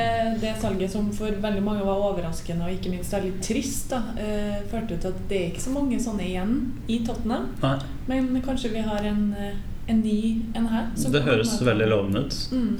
det 0.44 0.52
salget 0.62 0.92
som 0.92 1.08
for 1.12 1.34
veldig 1.42 1.62
mange 1.66 1.82
var 1.86 2.04
overraskende 2.12 2.68
og 2.68 2.76
ikke 2.76 2.92
minst 2.92 3.12
veldig 3.16 3.32
trist, 3.42 3.88
da, 3.90 4.02
eh, 4.20 4.60
førte 4.70 4.98
til 5.00 5.08
at 5.10 5.24
det 5.28 5.40
er 5.40 5.48
ikke 5.50 5.64
så 5.64 5.72
mange 5.74 5.98
sånne 6.00 6.28
igjen 6.28 6.54
i 6.88 7.00
Tottenham. 7.06 7.48
Nei, 7.64 7.78
Men 8.06 8.42
kanskje 8.46 8.70
vi 8.76 8.84
har 8.86 9.02
en, 9.10 9.34
eh, 9.40 9.56
en 9.88 10.00
ny 10.04 10.42
en 10.54 10.66
her? 10.70 10.86
som 10.94 11.12
det 11.12 11.22
høres 11.26 11.56
veldig 11.62 11.88
lovende 11.90 12.26
ut. 12.28 12.38
Mm. 12.52 12.76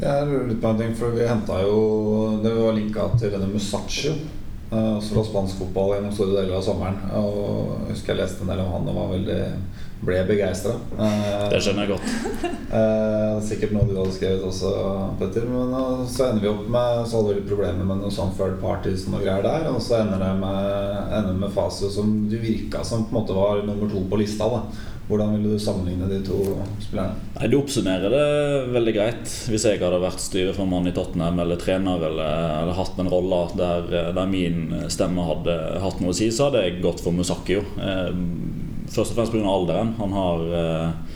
Jeg 0.00 0.26
lurer 0.28 0.48
litt 0.48 0.60
på 0.62 0.68
en 0.70 0.78
ting, 0.78 0.94
for 0.94 1.10
vi 1.16 1.26
henta 1.26 1.60
jo 1.64 2.40
Det 2.42 2.50
var 2.54 2.72
linka 2.76 3.06
til 3.18 3.30
denne 3.30 3.48
Musacchio. 3.52 4.12
Uh, 4.68 5.00
fra 5.00 5.20
var 5.20 5.24
spansk 5.24 5.60
fotball 5.62 5.94
gjennom 5.94 6.12
store 6.12 6.34
deler 6.42 6.58
av 6.58 6.64
sommeren. 6.66 6.98
Og 7.16 7.36
jeg 7.86 7.94
husker 7.94 8.14
jeg 8.14 8.22
leste 8.22 8.44
en 8.44 8.52
del 8.52 8.64
om 8.64 8.72
han 8.74 8.90
og 8.92 8.98
var 8.98 9.12
veldig 9.14 9.42
ble 10.04 10.18
begeistra. 10.28 10.76
Det 11.50 11.60
skjønner 11.62 11.86
jeg 11.86 11.96
godt. 11.96 12.54
Eh, 12.68 13.38
sikkert 13.40 13.70
noe 13.72 13.86
du 13.88 13.94
hadde 13.96 14.12
skrevet 14.12 14.42
også, 14.44 14.68
Petter. 15.16 15.46
Men 15.48 15.70
eh, 15.72 16.02
så 16.04 16.26
ender 16.26 16.42
vi 16.42 16.50
opp 16.50 16.66
med 16.68 16.98
Så 17.08 17.22
hadde 17.22 17.38
vi 17.38 17.46
problemer 17.48 17.86
med 17.88 18.02
noe 18.02 18.12
sånn 18.12 18.34
third 18.36 18.58
parties 18.60 19.06
og 19.06 19.14
noe 19.14 19.22
greier 19.22 19.40
der. 19.46 19.64
Og 19.72 19.80
så 19.80 20.02
ender 20.02 20.20
det 20.20 20.34
med, 20.42 20.68
ender 21.16 21.38
med 21.40 21.54
Fasio 21.54 21.88
som 21.88 22.10
du 22.28 22.36
virka 22.42 22.84
som 22.84 23.06
på 23.06 23.14
en 23.14 23.20
måte 23.22 23.38
var 23.38 23.64
nummer 23.64 23.88
to 23.88 24.04
på 24.10 24.20
lista. 24.20 24.50
da 24.52 24.60
Hvordan 25.08 25.30
ville 25.34 25.54
du 25.54 25.60
sammenligne 25.62 26.08
de 26.10 26.18
to 26.20 26.38
spillerne? 26.84 27.48
Du 27.48 27.56
oppsummerer 27.62 28.12
det 28.12 28.24
veldig 28.74 28.92
greit. 28.92 29.30
Hvis 29.48 29.64
jeg 29.64 29.80
hadde 29.80 30.02
vært 30.02 30.20
styreformann 30.20 30.90
i 30.90 30.92
Tottenham 30.96 31.40
eller 31.40 31.60
trener 31.60 32.04
eller, 32.10 32.34
eller 32.60 32.76
hatt 32.76 33.00
en 33.00 33.08
rolle 33.08 33.40
der, 33.56 33.88
der 34.12 34.28
min 34.28 34.66
stemme 34.92 35.24
hadde 35.24 35.56
hatt 35.80 36.02
noe 36.04 36.12
å 36.12 36.18
si, 36.18 36.28
så 36.28 36.50
hadde 36.50 36.66
jeg 36.66 36.82
gått 36.84 37.00
for 37.00 37.16
Musakio. 37.16 37.64
Eh, 37.80 38.10
først 38.92 39.14
og 39.14 39.16
fremst 39.16 39.32
pga. 39.32 39.48
alderen. 39.48 39.94
Han 39.96 40.12
har, 40.12 40.44
eh, 40.60 41.07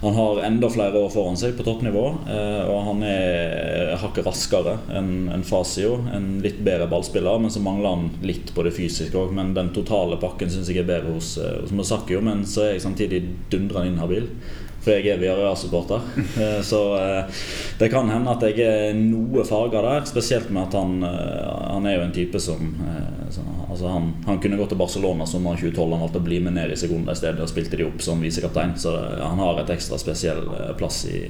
han 0.00 0.14
har 0.14 0.42
enda 0.42 0.68
flere 0.70 0.98
år 0.98 1.08
foran 1.10 1.38
seg 1.40 1.56
på 1.56 1.64
toppnivå. 1.64 2.04
eh, 2.28 2.68
og 2.68 2.82
han 2.90 3.02
er 3.06 3.96
hakket 4.00 4.26
raskere 4.26 4.76
enn 4.92 5.44
Fasio. 5.46 5.96
En 6.12 6.40
litt 6.44 6.60
bedre 6.64 6.88
ballspiller, 6.90 7.40
men 7.40 7.50
så 7.50 7.62
mangler 7.64 7.94
han 7.94 8.10
litt 8.26 8.52
på 8.54 8.64
det 8.66 8.74
fysiske 8.76 9.16
òg. 9.16 9.32
Men 9.32 9.54
den 9.56 9.72
totale 9.76 10.20
pakken 10.20 10.52
syns 10.52 10.68
jeg 10.68 10.84
er 10.84 10.90
bedre 10.90 11.16
hos, 11.16 11.36
eh, 11.38 11.60
hos 11.62 11.72
Masakio, 11.72 12.20
Men 12.20 12.44
så 12.44 12.66
er 12.66 12.72
jeg 12.74 12.82
samtidig 12.82 13.22
dundrende 13.50 13.94
inhabil. 13.94 14.28
For 14.86 14.94
jeg 14.94 15.10
er 15.10 15.18
Villarreal-supporter. 15.18 16.04
Eh, 16.36 16.60
Så 16.62 16.80
eh, 16.94 17.24
det 17.80 17.88
kan 17.90 18.06
hende 18.10 18.30
at 18.30 18.44
jeg 18.46 18.60
er 18.62 18.94
noe 18.94 19.42
farga 19.48 19.82
der. 19.82 20.04
Spesielt 20.06 20.52
med 20.54 20.68
at 20.68 20.76
han, 20.78 21.00
eh, 21.02 21.72
han 21.72 21.86
er 21.90 21.96
jo 21.98 22.04
en 22.06 22.14
type 22.14 22.40
som 22.40 22.70
så, 23.34 23.42
altså 23.66 23.90
han, 23.90 24.12
han 24.28 24.38
kunne 24.38 24.56
gått 24.60 24.70
til 24.70 24.78
Barcelona 24.78 25.26
sommeren 25.26 25.58
2012. 25.58 25.90
Han 25.96 26.04
valgte 26.04 26.20
å 26.22 26.26
bli 26.28 26.38
med 26.44 26.54
ned 26.54 26.70
i 26.70 26.78
Segunda 26.78 27.16
i 27.16 27.18
stedet 27.18 27.42
og 27.42 27.50
spilte 27.50 27.80
de 27.80 27.88
opp 27.88 28.04
som 28.04 28.22
visekaptein. 28.22 28.76
Så 28.78 28.94
han 28.94 29.42
har 29.42 29.58
et 29.64 29.72
ekstra 29.74 29.98
spesiell 29.98 30.44
plass 30.78 31.02
i, 31.10 31.24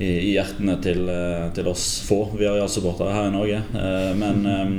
i, 0.00 0.08
i 0.08 0.30
hjertene 0.32 0.76
til, 0.80 1.02
eh, 1.12 1.46
til 1.56 1.66
oss 1.68 1.84
få 2.06 2.22
Villarreal-supportere 2.32 3.12
her 3.12 3.28
i 3.28 3.32
Norge. 3.34 3.58
Eh, 3.76 4.12
Men 4.16 4.46
eh, 4.48 4.70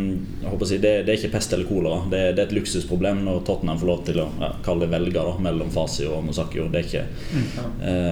jeg 0.42 0.50
håper 0.50 0.66
å 0.66 0.70
si, 0.72 0.80
det, 0.82 0.94
det 1.06 1.14
er 1.14 1.20
ikke 1.20 1.34
pest 1.36 1.54
eller 1.54 1.70
kolera. 1.70 2.00
Det, 2.10 2.22
det 2.36 2.44
er 2.44 2.50
et 2.50 2.56
luksusproblem 2.58 3.22
når 3.28 3.44
Tottenham 3.46 3.80
får 3.82 3.92
lov 3.92 4.02
til 4.08 4.22
å 4.24 4.28
ja, 4.42 4.52
kalle 4.66 4.88
det 4.88 4.94
velge 4.96 5.26
da, 5.30 5.36
mellom 5.46 5.70
Fasi 5.74 6.08
og 6.10 6.24
Mosakio. 6.26 6.66
Det 6.72 6.82
er 6.82 6.90
ikke 6.90 7.06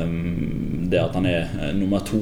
um, 0.06 0.86
Det 0.89 1.01
at 1.01 1.18
han 1.18 1.28
er 1.30 1.74
nummer 1.78 2.04
to 2.06 2.22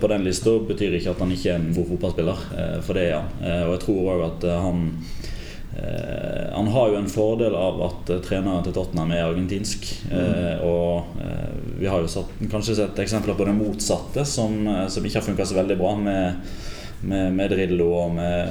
på 0.00 0.10
den 0.10 0.26
lista, 0.26 0.56
betyr 0.68 0.98
ikke 0.98 1.14
at 1.14 1.22
han 1.22 1.34
ikke 1.34 1.52
er 1.52 1.60
en 1.60 1.70
god 1.74 1.88
fotballspiller. 1.92 2.42
For 2.86 2.98
det 2.98 3.06
er 3.08 3.16
han. 3.16 3.30
Og 3.68 3.72
jeg 3.74 3.82
tror 3.84 4.10
òg 4.14 4.24
at 4.28 4.46
han 4.64 4.84
Han 6.54 6.68
har 6.70 6.88
jo 6.88 6.96
en 7.00 7.08
fordel 7.10 7.54
av 7.58 7.80
at 7.88 8.10
eh, 8.14 8.20
treneren 8.24 8.62
til 8.64 8.76
Tottenham 8.76 9.10
er 9.12 9.24
argentinsk. 9.26 9.88
Eh, 10.10 10.62
Og 10.64 11.18
eh, 11.20 11.56
vi 11.80 11.88
har 11.90 12.00
jo 12.00 12.08
satt, 12.08 12.30
kanskje 12.50 12.78
sett 12.78 13.00
eksempler 13.02 13.36
på 13.36 13.48
det 13.48 13.56
motsatte, 13.58 14.24
som, 14.24 14.54
eh, 14.66 14.86
som 14.88 15.04
ikke 15.04 15.18
har 15.20 15.26
funka 15.26 15.46
så 15.50 15.58
veldig 15.58 15.80
bra. 15.80 15.96
med 15.96 16.54
med, 17.04 17.34
med 17.36 17.50
Drillo 17.50 17.90
og 17.92 18.14
med, 18.16 18.48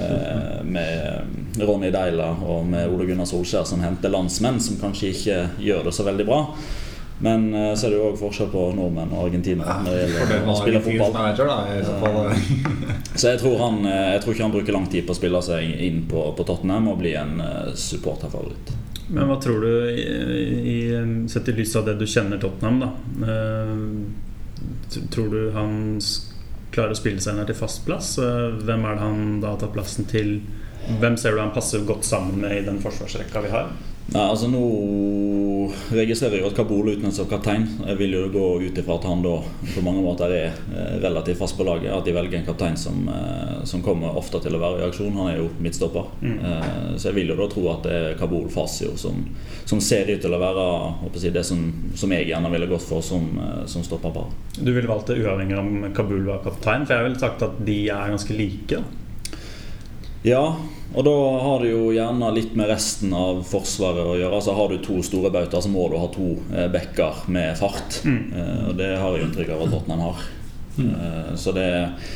med 0.70 1.58
Ronny 1.58 1.89
Deila 1.89 2.36
og 2.46 2.68
med 2.70 2.92
Ole 2.92 3.08
Gunnar 3.10 3.25
Solskjær 3.25 3.65
som 3.65 3.82
henter 3.82 4.13
landsmenn 4.13 4.60
som 4.62 4.77
kanskje 4.82 5.10
ikke 5.10 5.38
gjør 5.63 5.88
det 5.88 5.94
så 5.98 6.06
veldig 6.06 6.25
bra. 6.27 6.39
Men 7.24 7.46
eh, 7.56 7.72
så 7.80 7.88
er 7.88 7.94
det 7.94 8.00
jo 8.01 8.08
òg 8.12 8.18
forskjell 8.20 8.50
på 8.51 8.63
nordmenn 8.75 9.13
og 9.15 9.27
argentinere 9.30 9.77
når 9.86 9.94
det 9.96 10.08
gjelder 10.12 10.50
å 10.51 10.56
spille 10.60 10.82
fotball. 10.84 11.13
manager, 11.15 11.48
da, 11.48 11.60
i 11.72 11.84
så 11.88 11.94
fall. 12.01 12.18
Så 13.13 13.30
jeg 13.32 13.39
tror, 13.44 13.56
han, 13.62 13.77
eh, 13.88 14.08
jeg 14.15 14.24
tror 14.24 14.34
ikke 14.36 14.44
han 14.48 14.56
bruker 14.58 14.75
lang 14.75 14.88
tid 14.92 15.08
på 15.08 15.15
å 15.15 15.20
spille 15.20 15.42
seg 15.46 15.70
inn 15.88 16.01
på, 16.12 16.25
på 16.36 16.46
Tottenham 16.50 16.89
og 16.92 17.00
bli 17.00 17.13
en 17.20 17.38
eh, 17.44 17.70
supporterfavoritt. 17.80 18.74
Men 19.13 19.27
hva 19.30 19.36
tror 19.44 19.63
du, 19.63 19.72
i, 19.92 20.03
i, 20.74 20.77
sett 21.30 21.50
i 21.51 21.56
lys 21.58 21.75
av 21.80 21.88
det 21.88 21.98
du 22.00 22.06
kjenner 22.08 22.39
Tottenham, 22.42 22.80
da 22.84 22.92
eh, 23.30 25.01
Tror 25.12 25.32
du 25.34 25.39
han 25.56 25.74
klarer 26.74 26.94
å 26.94 26.98
spille 26.98 27.22
seg 27.22 27.36
ned 27.38 27.50
til 27.50 27.58
fast 27.58 27.84
plass? 27.88 28.13
Eh, 28.22 28.60
Hvem 28.63 28.86
er 28.88 28.96
det 29.00 29.03
han 29.03 29.24
da 29.44 29.53
har 29.53 29.60
tatt 29.62 29.74
plassen 29.75 30.08
til? 30.10 30.38
Hvem 31.00 31.15
ser 31.20 31.36
du 31.36 31.42
han 31.44 31.53
passer 31.56 31.84
godt 31.88 32.03
sammen 32.08 32.42
med 32.44 32.58
i 32.58 32.63
den 32.65 32.80
forsvarsrekka 32.84 33.44
vi 33.46 33.51
har? 33.53 33.72
Nei, 34.12 34.24
altså 34.30 34.50
Nå 34.52 34.60
registrerer 35.96 36.36
jeg 36.36 36.44
jo 36.44 36.50
at 36.52 36.58
Kabul 36.58 36.90
utnevnt 36.92 37.16
som 37.16 37.28
kaptein. 37.30 37.64
Jeg 37.88 37.98
vil 38.02 38.12
jo 38.18 38.24
gå 38.34 38.44
ut 38.66 38.80
ifra 38.82 38.98
at 39.00 39.06
han 39.08 39.24
da 39.24 39.38
på 39.74 39.84
mange 39.86 40.04
måter 40.04 40.34
er 40.36 40.58
eh, 40.76 40.98
relativt 41.02 41.40
fast 41.40 41.56
på 41.58 41.66
laget. 41.66 41.88
At 41.96 42.04
de 42.06 42.14
velger 42.16 42.42
en 42.42 42.46
kaptein 42.46 42.76
som, 42.78 43.00
eh, 43.10 43.64
som 43.70 43.82
kommer 43.86 44.18
ofte 44.20 44.42
til 44.44 44.58
å 44.58 44.62
være 44.62 44.82
i 44.84 44.88
aksjon. 44.90 45.16
Han 45.18 45.32
er 45.32 45.40
jo 45.40 45.48
midtstopper. 45.64 46.12
Mm. 46.22 46.36
Eh, 46.36 46.68
Så 46.98 47.10
jeg 47.10 47.18
vil 47.22 47.32
jo 47.34 47.40
da 47.40 47.48
tro 47.50 47.64
at 47.72 47.88
det 47.88 47.96
er 47.96 48.20
Kabul 48.20 48.50
Fasio 48.54 48.94
som, 49.00 49.24
som 49.66 49.82
ser 49.82 50.12
ut 50.12 50.22
til 50.22 50.36
å 50.36 50.42
være 50.42 50.68
å 50.68 51.14
si, 51.16 51.32
det 51.34 51.46
som, 51.48 51.64
som 51.96 52.12
jeg 52.14 52.28
gjerne 52.30 52.52
ville 52.54 52.70
gått 52.70 52.86
for 52.86 53.02
som, 53.02 53.26
som 53.72 53.88
stopperpar. 53.88 54.28
Du 54.60 54.70
ville 54.74 54.90
valgt 54.90 55.10
det 55.10 55.22
uavhengig 55.24 55.58
om 55.58 55.88
Kabul 55.96 56.28
var 56.28 56.44
kaptein? 56.46 56.86
For 56.86 57.00
jeg 57.00 57.08
ville 57.08 57.24
sagt 57.24 57.48
at 57.48 57.58
de 57.66 57.80
er 57.88 58.14
ganske 58.14 58.36
like. 58.38 58.78
da 58.78 58.84
Ja, 60.28 60.44
og 60.94 61.06
da 61.08 61.14
har 61.42 61.64
det 61.64 61.72
jo 61.72 61.88
gjerne 61.96 62.30
litt 62.36 62.54
med 62.58 62.70
resten 62.70 63.14
av 63.18 63.42
Forsvaret 63.50 64.06
å 64.06 64.18
gjøre. 64.20 64.38
Altså 64.38 64.54
Har 64.58 64.70
du 64.70 64.78
to 64.84 65.00
store 65.06 65.32
bauter, 65.34 65.62
så 65.64 65.72
må 65.74 65.88
du 65.90 65.98
ha 65.98 66.10
to 66.14 66.36
eh, 66.54 66.68
backer 66.74 67.24
med 67.34 67.58
fart. 67.58 68.02
Mm. 68.06 68.20
Eh, 68.30 68.60
og 68.70 68.78
det 68.78 68.92
har 69.02 69.18
jeg 69.18 69.28
inntrykk 69.28 69.56
av 69.56 69.66
at 69.66 69.74
Tottenham 69.74 70.06
har. 70.06 70.28
Eh, 70.84 71.34
så 71.40 71.56
det, 71.56 71.70
eh, 71.80 72.14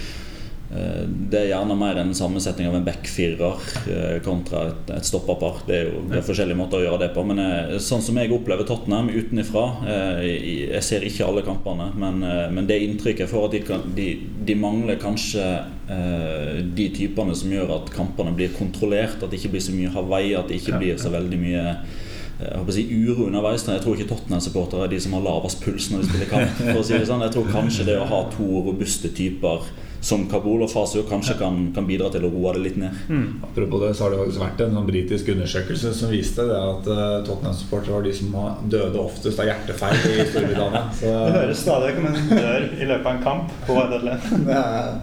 det 0.67 1.39
er 1.39 1.45
gjerne 1.53 1.75
mer 1.79 1.95
en 2.01 2.09
sammensetning 2.15 2.67
av 2.67 2.73
en 2.75 2.83
back-firer 2.83 3.67
eh, 3.87 4.17
kontra 4.25 4.65
et, 4.67 4.89
et 4.97 5.07
stopperpar. 5.07 5.61
Det 5.67 5.77
er 5.77 5.85
jo 5.87 6.01
det 6.11 6.19
er 6.19 6.25
forskjellige 6.27 6.59
måter 6.59 6.81
å 6.81 6.83
gjøre 6.83 6.99
det 7.05 7.09
på. 7.15 7.23
Men 7.29 7.39
eh, 7.39 7.77
sånn 7.83 8.03
som 8.03 8.19
jeg 8.19 8.33
opplever 8.35 8.67
Tottenham 8.67 9.07
utenifra 9.07 9.63
eh, 9.87 10.25
Jeg 10.73 10.83
ser 10.83 11.07
ikke 11.07 11.29
alle 11.29 11.45
kampene, 11.47 11.87
men, 11.95 12.19
eh, 12.27 12.49
men 12.51 12.67
det 12.67 12.81
inntrykket 12.83 13.23
jeg 13.23 13.31
får 13.31 13.47
at 13.47 13.55
de, 13.55 13.63
kan, 13.69 13.87
de, 13.95 14.09
de 14.49 14.57
mangler 14.59 14.99
kanskje 14.99 15.47
eh, 15.47 16.59
de 16.75 16.89
typene 16.99 17.37
som 17.37 17.55
gjør 17.55 17.73
at 17.79 17.95
kampene 17.95 18.35
blir 18.35 18.51
kontrollert. 18.59 19.21
At 19.21 19.31
det 19.31 19.39
ikke 19.39 19.55
blir 19.55 19.65
så 19.69 19.77
mye 19.77 19.95
Hawaii, 19.95 20.35
at 20.35 20.51
det 20.51 20.59
ikke 20.59 20.83
blir 20.83 20.99
så 20.99 21.15
veldig 21.15 21.41
mye 21.47 21.63
eh, 21.63 22.03
jeg 22.37 22.53
håper 22.53 22.69
å 22.69 22.75
si 22.75 22.83
uro 22.93 23.31
underveis. 23.31 23.63
Jeg 23.65 23.81
tror 23.81 23.95
ikke 23.97 24.11
Tottenham-supportere 24.11 24.85
er 24.85 24.91
de 24.91 24.99
som 25.01 25.15
har 25.15 25.23
lavest 25.25 25.63
puls 25.63 25.87
når 25.89 26.03
de 26.03 26.11
spiller 26.11 26.29
kamp. 26.29 26.59
For 26.59 26.83
å 26.83 26.85
si 26.85 26.93
det 26.93 27.07
sånn. 27.09 27.23
Jeg 27.25 27.33
tror 27.33 27.47
kanskje 27.55 27.87
det 27.87 27.95
å 27.97 28.05
ha 28.11 28.19
to 28.35 28.65
robuste 28.67 29.09
typer 29.15 29.65
som 30.01 30.27
Kabul 30.29 30.61
og 30.65 30.71
Fasu 30.71 30.99
kanskje 31.09 31.37
kan, 31.39 31.59
kan 31.75 31.87
bidra 31.87 32.09
til 32.13 32.27
å 32.27 32.31
roe 32.31 32.53
det 32.55 32.63
litt 32.63 32.79
ned. 32.81 32.97
Mm. 33.09 33.27
Apropos 33.49 33.83
det, 33.83 33.93
så 33.97 34.05
har 34.05 34.13
det 34.13 34.19
faktisk 34.21 34.43
vært 34.43 34.63
en 34.65 34.75
sånn 34.77 34.89
britisk 34.89 35.31
undersøkelse 35.33 35.93
som 35.97 36.13
viste 36.13 36.45
det 36.47 36.57
at 36.57 36.89
uh, 36.91 36.99
Tottenham-supportere 37.27 37.95
var 37.95 38.05
de 38.05 38.13
som 38.15 38.35
døde 38.71 39.01
oftest 39.01 39.41
av 39.41 39.49
hjertefeil 39.49 39.97
i 39.97 40.27
Storbritannia. 40.31 40.83
Så 40.99 41.13
Det 41.13 41.37
høres 41.39 41.63
stadig 41.63 41.93
ut 41.93 42.01
som 42.01 42.11
en 42.11 42.29
dør 42.33 42.67
i 42.77 42.91
løpet 42.91 43.07
av 43.07 43.15
en 43.15 43.25
kamp 43.25 43.57
på 43.67 43.79
er 44.57 45.01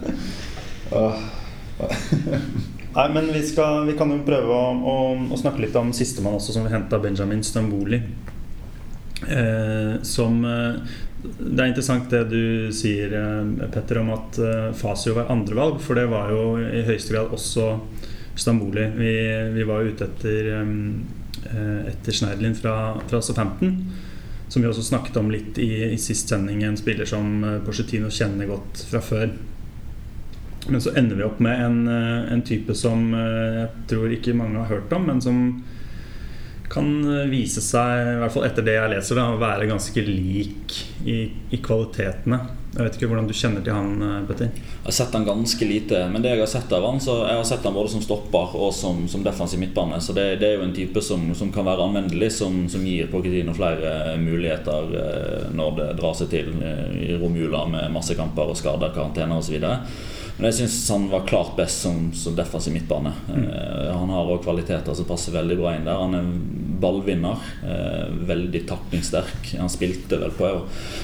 Åh. 0.95 1.25
Nei, 2.95 3.09
men 3.11 3.25
vi, 3.33 3.41
skal, 3.43 3.83
vi 3.89 3.97
kan 3.99 4.11
jo 4.13 4.21
prøve 4.23 4.55
å, 4.55 4.67
å, 4.71 4.95
å 5.35 5.39
snakke 5.39 5.65
litt 5.65 5.75
om 5.75 5.91
sistemann 5.95 6.37
også, 6.37 6.55
som 6.55 6.63
vi 6.63 6.71
henta 6.71 6.99
Benjamin 7.03 7.43
Stamboli. 7.43 7.99
Eh, 9.27 10.01
som 10.03 10.45
eh, 10.45 10.75
Det 11.37 11.61
er 11.61 11.69
interessant 11.69 12.09
det 12.11 12.23
du 12.31 12.71
sier, 12.75 13.13
eh, 13.17 13.67
Petter, 13.73 13.99
om 14.01 14.11
at 14.15 14.39
eh, 14.41 14.71
Fasio 14.77 15.15
var 15.17 15.31
andrevalg, 15.33 15.79
for 15.83 15.97
det 15.97 16.07
var 16.11 16.31
jo 16.33 16.55
i 16.59 16.83
høyeste 16.87 17.15
grad 17.15 17.33
også 17.35 17.75
Stamboli. 18.35 18.85
Vi, 18.97 19.13
vi 19.55 19.65
var 19.67 19.87
ute 19.87 20.07
etter, 20.09 20.51
eh, 20.59 21.81
etter 21.91 22.15
Schneiderlin 22.15 22.57
fra, 22.57 22.75
fra 23.07 23.21
Southampton. 23.21 23.77
som 24.47 24.61
vi 24.61 24.67
også 24.69 24.83
snakket 24.85 25.17
om 25.17 25.31
litt 25.33 25.57
i, 25.57 25.71
i 25.89 25.97
sist 25.97 26.29
sending, 26.29 26.61
en 26.63 26.77
spiller 26.77 27.07
som 27.09 27.41
Porcetino 27.65 28.11
kjenner 28.13 28.45
godt 28.45 28.83
fra 28.91 29.01
før. 29.01 29.31
Men 30.69 30.81
så 30.81 30.93
ender 30.97 31.17
vi 31.17 31.25
opp 31.25 31.39
med 31.41 31.63
en, 31.65 31.79
en 31.89 32.43
type 32.45 32.73
som 32.77 33.09
jeg 33.15 33.65
tror 33.89 34.13
ikke 34.13 34.37
mange 34.37 34.61
har 34.61 34.69
hørt 34.69 34.93
om, 34.93 35.09
men 35.09 35.21
som 35.21 35.41
kan 36.75 36.91
eh, 37.07 37.25
vise 37.31 37.63
seg, 37.63 38.11
i 38.15 38.19
hvert 38.21 38.35
fall 38.35 38.45
etter 38.49 38.65
det 38.65 38.75
jeg 38.77 38.91
leser, 38.91 39.19
da, 39.19 39.31
å 39.31 39.41
være 39.41 39.71
ganske 39.71 40.05
lik 40.05 40.77
i, 41.07 41.23
i 41.55 41.63
kvalitetene. 41.63 42.39
Jeg 42.75 42.83
vet 42.83 42.97
ikke 42.97 43.07
hvordan 43.07 43.27
du 43.29 43.31
kjenner 43.31 43.63
til 43.63 43.71
han, 43.71 43.91
eh, 44.03 44.23
Petter? 44.27 44.49
Jeg 44.51 44.83
har 44.83 44.95
sett 44.97 45.13
han 45.15 45.27
ganske 45.27 45.67
lite, 45.69 46.01
men 46.11 46.25
det 46.25 46.33
jeg 46.33 46.41
har 46.43 46.51
sett 46.51 46.73
av 46.75 46.83
han, 46.89 46.99
så 47.03 47.21
jeg 47.23 47.39
har 47.39 47.47
sett 47.47 47.63
han 47.63 47.77
både 47.77 47.93
som 47.93 48.03
stopper 48.03 48.57
og 48.59 48.73
som, 48.75 49.05
som 49.11 49.23
defensiv 49.23 49.61
midtbane. 49.61 50.01
Så 50.03 50.15
det, 50.17 50.27
det 50.41 50.49
er 50.49 50.59
jo 50.59 50.65
en 50.67 50.75
type 50.75 51.03
som, 51.05 51.29
som 51.39 51.53
kan 51.55 51.67
være 51.69 51.87
anvendelig, 51.87 52.33
som, 52.35 52.65
som 52.71 52.83
gir 52.83 53.07
Pochettino 53.13 53.55
flere 53.55 54.17
muligheter 54.19 54.91
eh, 54.99 55.47
når 55.55 55.79
det 55.79 55.87
drar 56.01 56.19
seg 56.19 56.33
til 56.33 56.51
i 56.59 57.15
romjula 57.21 57.63
med 57.71 57.95
masse 57.95 58.17
kamper 58.17 58.51
og 58.51 58.59
skader, 58.59 58.91
karantener 58.95 59.39
osv. 59.39 59.55
Men 60.37 60.49
jeg 60.49 60.57
syns 60.57 60.89
han 60.91 61.05
var 61.09 61.23
klart 61.29 61.53
best 61.55 61.85
som, 61.85 62.09
som 62.13 62.35
defensiv 62.35 62.73
midtbane. 62.75 63.13
Eh, 63.31 63.91
han 63.95 64.09
har 64.11 64.27
òg 64.33 64.41
kvaliteter 64.43 64.93
som 64.97 65.07
passer 65.07 65.31
veldig 65.31 65.55
bra 65.61 65.75
inn 65.77 65.85
der. 65.87 66.01
Han 66.01 66.17
er 66.17 66.25
ballvinner. 66.75 67.39
Uh, 67.63 68.09
veldig 68.27 68.65
taklingssterk. 68.67 69.53
Han 69.61 69.71
spilte 69.71 70.17
vel 70.19 70.33
på, 70.35 70.49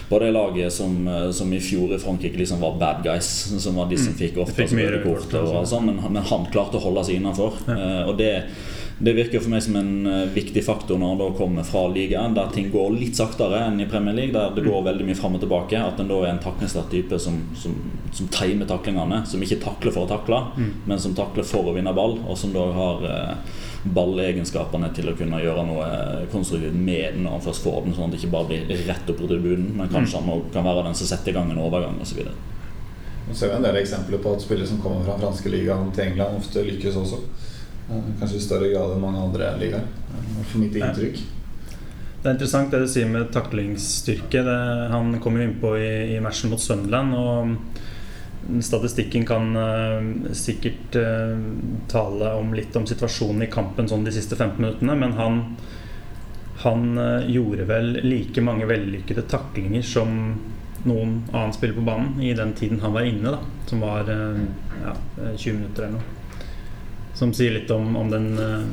på 0.10 0.20
det 0.20 0.34
laget 0.36 0.74
som, 0.76 0.98
eh, 1.08 1.30
som 1.32 1.54
i 1.56 1.62
fjor 1.64 1.94
i 1.96 2.00
Frankrike 2.04 2.38
liksom 2.42 2.60
var 2.60 2.76
bad 2.82 3.06
guys. 3.08 3.30
Som 3.64 3.80
var 3.80 3.88
de 3.88 3.98
som 3.98 4.12
Mm. 4.12 4.20
fikk 4.20 4.38
ofte 4.44 4.66
Fikk 4.66 4.76
røde 4.76 4.98
røde 4.98 5.04
kort. 5.06 5.34
altså. 5.40 5.64
sånn, 5.78 5.86
men, 5.88 6.02
men 6.12 6.24
han 6.28 6.46
klarte 6.52 6.76
å 6.78 6.84
holde 6.84 7.06
seg 7.08 7.22
innenfor. 7.22 7.56
Ja. 7.72 7.78
Uh, 7.80 8.10
og 8.12 8.18
det 8.20 8.34
det 9.02 9.14
virker 9.18 9.42
for 9.42 9.50
meg 9.50 9.64
som 9.66 9.76
en 9.80 10.06
eh, 10.06 10.28
viktig 10.36 10.62
faktor 10.66 11.00
når 11.02 11.14
en 11.16 11.22
da 11.24 11.30
kommer 11.38 11.66
fra 11.66 11.88
ligaen 11.90 12.36
der 12.38 12.52
ting 12.54 12.68
går 12.74 12.92
litt 12.94 13.18
saktere 13.18 13.64
enn 13.66 13.80
i 13.82 13.88
Premier 13.90 14.14
League, 14.14 14.34
der 14.36 14.54
det 14.54 14.66
går 14.68 14.84
veldig 14.86 15.08
mye 15.08 15.18
fram 15.18 15.38
og 15.40 15.42
tilbake. 15.42 15.80
At 15.82 16.00
en 16.04 16.12
da 16.12 16.20
er 16.22 16.36
en 16.36 16.44
taklingssterk 16.44 16.92
type 16.94 17.18
som, 17.20 17.40
som, 17.58 17.74
som 18.14 18.30
timer 18.34 18.70
taklingene. 18.70 19.24
Som 19.26 19.42
ikke 19.42 19.58
takler 19.64 19.96
for 19.96 20.06
å 20.06 20.12
takle, 20.12 20.42
Mm. 20.58 20.72
men 20.86 21.00
som 21.00 21.14
takler 21.18 21.46
for 21.48 21.70
å 21.70 21.74
vinne 21.74 21.94
ball. 21.98 22.18
Og 22.30 22.38
som 22.38 22.54
da 22.54 22.68
har 22.76 23.04
eh, 23.10 23.60
ballegenskapene 23.96 24.90
til 24.96 25.10
å 25.10 25.16
kunne 25.18 25.42
gjøre 25.42 25.66
noe 25.66 25.86
eh, 25.88 26.24
konstruktivt 26.34 26.78
med 26.78 27.16
den 27.16 27.26
når 27.26 27.38
han 27.38 27.46
først 27.48 27.66
får 27.66 27.84
den, 27.86 27.96
sånn 27.98 28.10
at 28.10 28.16
det 28.16 28.22
ikke 28.22 28.34
bare 28.36 28.50
blir 28.52 28.86
rett 28.88 29.10
opp 29.12 29.20
på 29.22 29.30
tribunen, 29.32 29.72
men 29.78 29.90
kanskje 29.92 30.20
han 30.22 30.30
også 30.36 30.54
kan 30.54 30.68
være 30.68 30.86
den 30.90 30.98
som 31.00 31.10
setter 31.10 31.34
i 31.34 31.38
gang 31.40 31.52
en 31.54 31.64
overgang 31.64 31.98
osv. 32.04 32.22
Nå 33.28 33.38
ser 33.38 33.52
vi 33.52 33.58
en 33.58 33.66
del 33.66 33.80
eksempler 33.82 34.22
på 34.22 34.36
at 34.36 34.44
spillere 34.44 34.68
som 34.70 34.82
kommer 34.84 35.06
fra 35.08 35.18
franske 35.22 35.50
ligaen 35.54 35.90
til 35.96 36.10
England, 36.12 36.42
ofte 36.42 36.64
lykkes 36.68 36.98
også. 37.02 37.22
Kanskje 37.90 38.38
i 38.38 38.44
større 38.44 38.72
grad 38.72 38.96
enn 38.96 39.04
mange 39.04 39.22
andre 39.28 39.54
ligaer. 39.60 39.88
For 40.52 40.62
mitt 40.62 40.76
inntrykk. 40.80 41.22
Det 42.22 42.30
er 42.30 42.36
interessant 42.36 42.70
det 42.70 42.84
du 42.84 42.90
sier 42.92 43.08
med 43.10 43.32
taklingsstyrke. 43.34 44.44
Det, 44.46 44.60
han 44.94 45.16
kom 45.24 45.40
jo 45.40 45.48
innpå 45.48 45.74
i, 45.80 45.94
i 46.16 46.20
matchen 46.22 46.54
mot 46.54 46.62
Sunderland. 46.62 47.16
Og 47.18 48.62
statistikken 48.62 49.26
kan 49.26 49.56
uh, 49.58 50.34
sikkert 50.38 50.96
uh, 51.02 51.34
tale 51.90 52.34
om 52.38 52.54
litt 52.54 52.76
om 52.78 52.86
situasjonen 52.88 53.48
i 53.48 53.52
kampen 53.52 53.90
sånn 53.90 54.06
de 54.06 54.14
siste 54.14 54.38
15 54.38 54.62
minuttene, 54.62 54.98
men 55.02 55.18
han, 55.18 55.42
han 56.64 56.88
uh, 56.98 57.26
gjorde 57.30 57.68
vel 57.70 57.94
like 58.06 58.46
mange 58.46 58.70
vellykkede 58.70 59.26
taklinger 59.30 59.86
som 59.86 60.16
noen 60.86 61.20
annen 61.30 61.54
spiller 61.54 61.78
på 61.78 61.86
banen 61.86 62.22
i 62.26 62.34
den 62.38 62.56
tiden 62.58 62.82
han 62.82 62.96
var 62.96 63.06
inne, 63.06 63.36
da, 63.36 63.68
som 63.70 63.84
var 63.86 64.08
ja, 64.10 64.96
20 65.38 65.60
minutter 65.60 65.86
eller 65.86 66.00
noe. 66.00 66.21
Som 67.22 67.36
sier 67.38 67.54
litt 67.54 67.70
om, 67.70 67.92
om 67.96 68.10
den, 68.10 68.32
eh, 68.42 68.64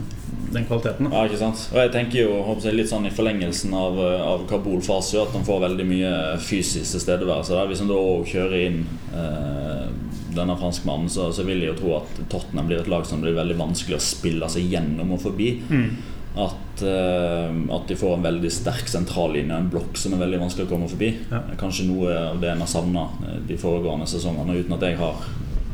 den 0.52 0.64
kvaliteten. 0.64 1.10
Da. 1.10 1.16
Ja, 1.16 1.28
ikke 1.28 1.40
sant? 1.42 1.66
Og 1.74 1.80
jeg 1.82 1.92
tenker 1.92 2.22
jo 2.22 2.38
håper 2.46 2.70
jeg, 2.70 2.78
litt 2.78 2.88
sånn 2.88 3.04
i 3.04 3.12
forlengelsen 3.12 3.74
av, 3.76 3.98
eh, 4.00 4.22
av 4.24 4.46
Kabul 4.48 4.80
Fasio 4.84 5.26
at 5.26 5.34
han 5.36 5.44
får 5.44 5.66
veldig 5.66 5.84
mye 5.88 6.12
fysisk 6.40 6.94
tilstedeværelse 6.96 7.52
der. 7.52 7.68
Hvis 7.68 7.82
han 7.84 7.90
da 7.90 7.98
òg 8.00 8.28
kjører 8.30 8.62
inn 8.70 8.78
eh, 9.12 9.88
denne 10.32 10.56
franskmannen, 10.56 11.10
så, 11.12 11.28
så 11.34 11.44
vil 11.44 11.60
jeg 11.60 11.74
jo 11.74 11.80
tro 11.82 11.96
at 11.98 12.22
Tottenham 12.32 12.70
blir 12.70 12.80
et 12.80 12.88
lag 12.88 13.04
som 13.08 13.20
blir 13.20 13.36
veldig 13.36 13.58
vanskelig 13.58 13.98
å 13.98 14.06
spille 14.06 14.48
seg 14.52 14.70
gjennom 14.72 15.12
og 15.18 15.20
forbi. 15.26 15.50
Mm. 15.68 15.90
At, 16.38 16.84
eh, 16.88 17.58
at 17.76 17.90
de 17.90 17.98
får 18.00 18.16
en 18.16 18.24
veldig 18.30 18.52
sterk 18.54 18.88
sentrallinje, 18.88 19.58
en 19.58 19.68
blokk 19.74 20.00
som 20.00 20.16
er 20.16 20.24
veldig 20.24 20.40
vanskelig 20.46 20.64
å 20.64 20.72
komme 20.72 20.88
forbi. 20.88 21.10
Ja. 21.28 21.42
Kanskje 21.60 21.90
noe 21.90 22.16
av 22.30 22.40
det 22.40 22.54
en 22.54 22.64
har 22.64 22.72
savna 22.72 23.04
de 23.44 23.60
foregående 23.60 24.08
sesongene, 24.08 24.56
uten 24.62 24.78
at 24.78 24.88
jeg 24.88 24.96
har 25.02 25.28